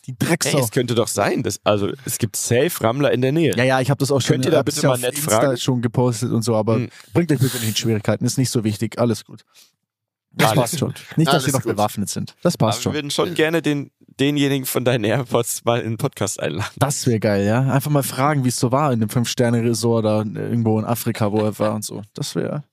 Die 0.06 0.12
Ey, 0.12 0.18
Drecksau. 0.20 0.60
es 0.60 0.72
könnte 0.72 0.96
doch 0.96 1.08
sein, 1.08 1.44
dass, 1.44 1.60
also 1.64 1.90
es 2.06 2.18
gibt 2.18 2.36
safe 2.36 2.72
Rammler 2.82 3.12
in 3.14 3.22
der 3.22 3.32
Nähe. 3.32 3.54
Ja, 3.56 3.64
ja, 3.64 3.80
ich 3.82 3.90
habe 3.90 4.00
das 4.00 4.12
auch 4.12 4.20
schon, 4.22 4.34
Könnt 4.36 4.46
ihr 4.46 4.52
da 4.52 4.62
bitte 4.64 4.82
ja 4.82 4.90
mal 4.90 5.00
nett 5.00 5.16
Insta 5.16 5.40
fragen? 5.40 5.58
schon 5.58 5.82
gepostet 5.82 6.32
und 6.32 6.42
so, 6.42 6.56
aber 6.56 6.76
Hm. 6.76 6.90
bringt 7.14 7.32
euch 7.32 7.40
bitte 7.40 7.58
nicht 7.58 7.70
in 7.70 7.76
Schwierigkeiten, 7.76 8.26
ist 8.26 8.38
nicht 8.38 8.50
so 8.50 8.64
wichtig, 8.64 9.00
alles 9.00 9.24
gut. 9.26 9.44
Das 10.36 10.50
Alles 10.50 10.62
passt 10.62 10.80
schon. 10.80 10.94
Nicht, 11.16 11.32
dass 11.32 11.44
sie 11.46 11.52
noch 11.52 11.62
gut. 11.62 11.74
bewaffnet 11.74 12.10
sind. 12.10 12.36
Das 12.42 12.56
Aber 12.56 12.66
passt 12.66 12.80
wir 12.80 12.84
schon. 12.86 12.94
würden 12.96 13.12
schon 13.12 13.34
gerne 13.36 13.62
den, 13.62 13.92
denjenigen 14.20 14.66
von 14.66 14.84
deinen 14.84 15.04
AirPods 15.04 15.64
mal 15.64 15.80
in 15.80 15.92
den 15.92 15.98
Podcast 15.98 16.40
einladen. 16.40 16.72
Das 16.78 17.06
wäre 17.06 17.20
geil, 17.20 17.46
ja. 17.46 17.62
Einfach 17.72 17.92
mal 17.92 18.02
fragen, 18.02 18.44
wie 18.44 18.50
es 18.50 18.60
so 18.60 18.72
war 18.72 18.92
in 18.92 19.00
dem 19.00 19.10
Fünf-Sterne-Resort 19.10 20.04
da 20.04 20.18
irgendwo 20.24 20.80
in 20.80 20.86
Afrika, 20.86 21.32
wo 21.32 21.38
er 21.42 21.58
war 21.60 21.76
und 21.76 21.86
so. 21.86 22.02
Das 22.16 22.34
wäre. 22.36 22.64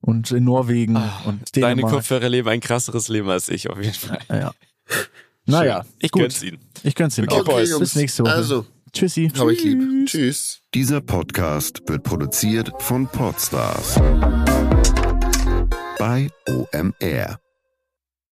Und 0.00 0.30
in 0.30 0.44
Norwegen 0.44 0.96
und 0.96 1.02
Ah, 1.02 1.34
Deine 1.52 1.74
Dänemark. 1.76 1.92
Kopfhörer 1.94 2.28
leben 2.30 2.48
ein 2.48 2.60
krasseres 2.60 3.08
Leben 3.08 3.28
als 3.28 3.50
ich, 3.50 3.68
auf 3.68 3.78
jeden 3.78 3.92
Fall. 3.94 4.20
Ja. 4.30 4.54
Naja, 5.46 5.82
Schön. 5.82 5.92
ich 6.00 6.10
gut. 6.10 6.22
gönn's 6.22 6.42
ihnen. 6.42 6.58
Ich 6.82 6.94
gönn's 6.94 7.18
Ihnen 7.18 7.28
Okay, 7.28 7.40
auch. 7.40 7.44
Boys. 7.44 7.78
Bis 7.78 7.94
nächste 7.96 8.22
Woche. 8.24 8.32
Also, 8.32 8.66
Tschüssi. 8.92 9.30
hab 9.36 9.48
ich 9.50 9.62
lieb. 9.62 10.06
Tschüss. 10.06 10.60
Dieser 10.72 11.00
Podcast 11.00 11.82
wird 11.86 12.02
produziert 12.02 12.70
von 12.78 13.06
Podstars 13.08 13.96
bei 15.98 16.28
OMR. 16.48 17.38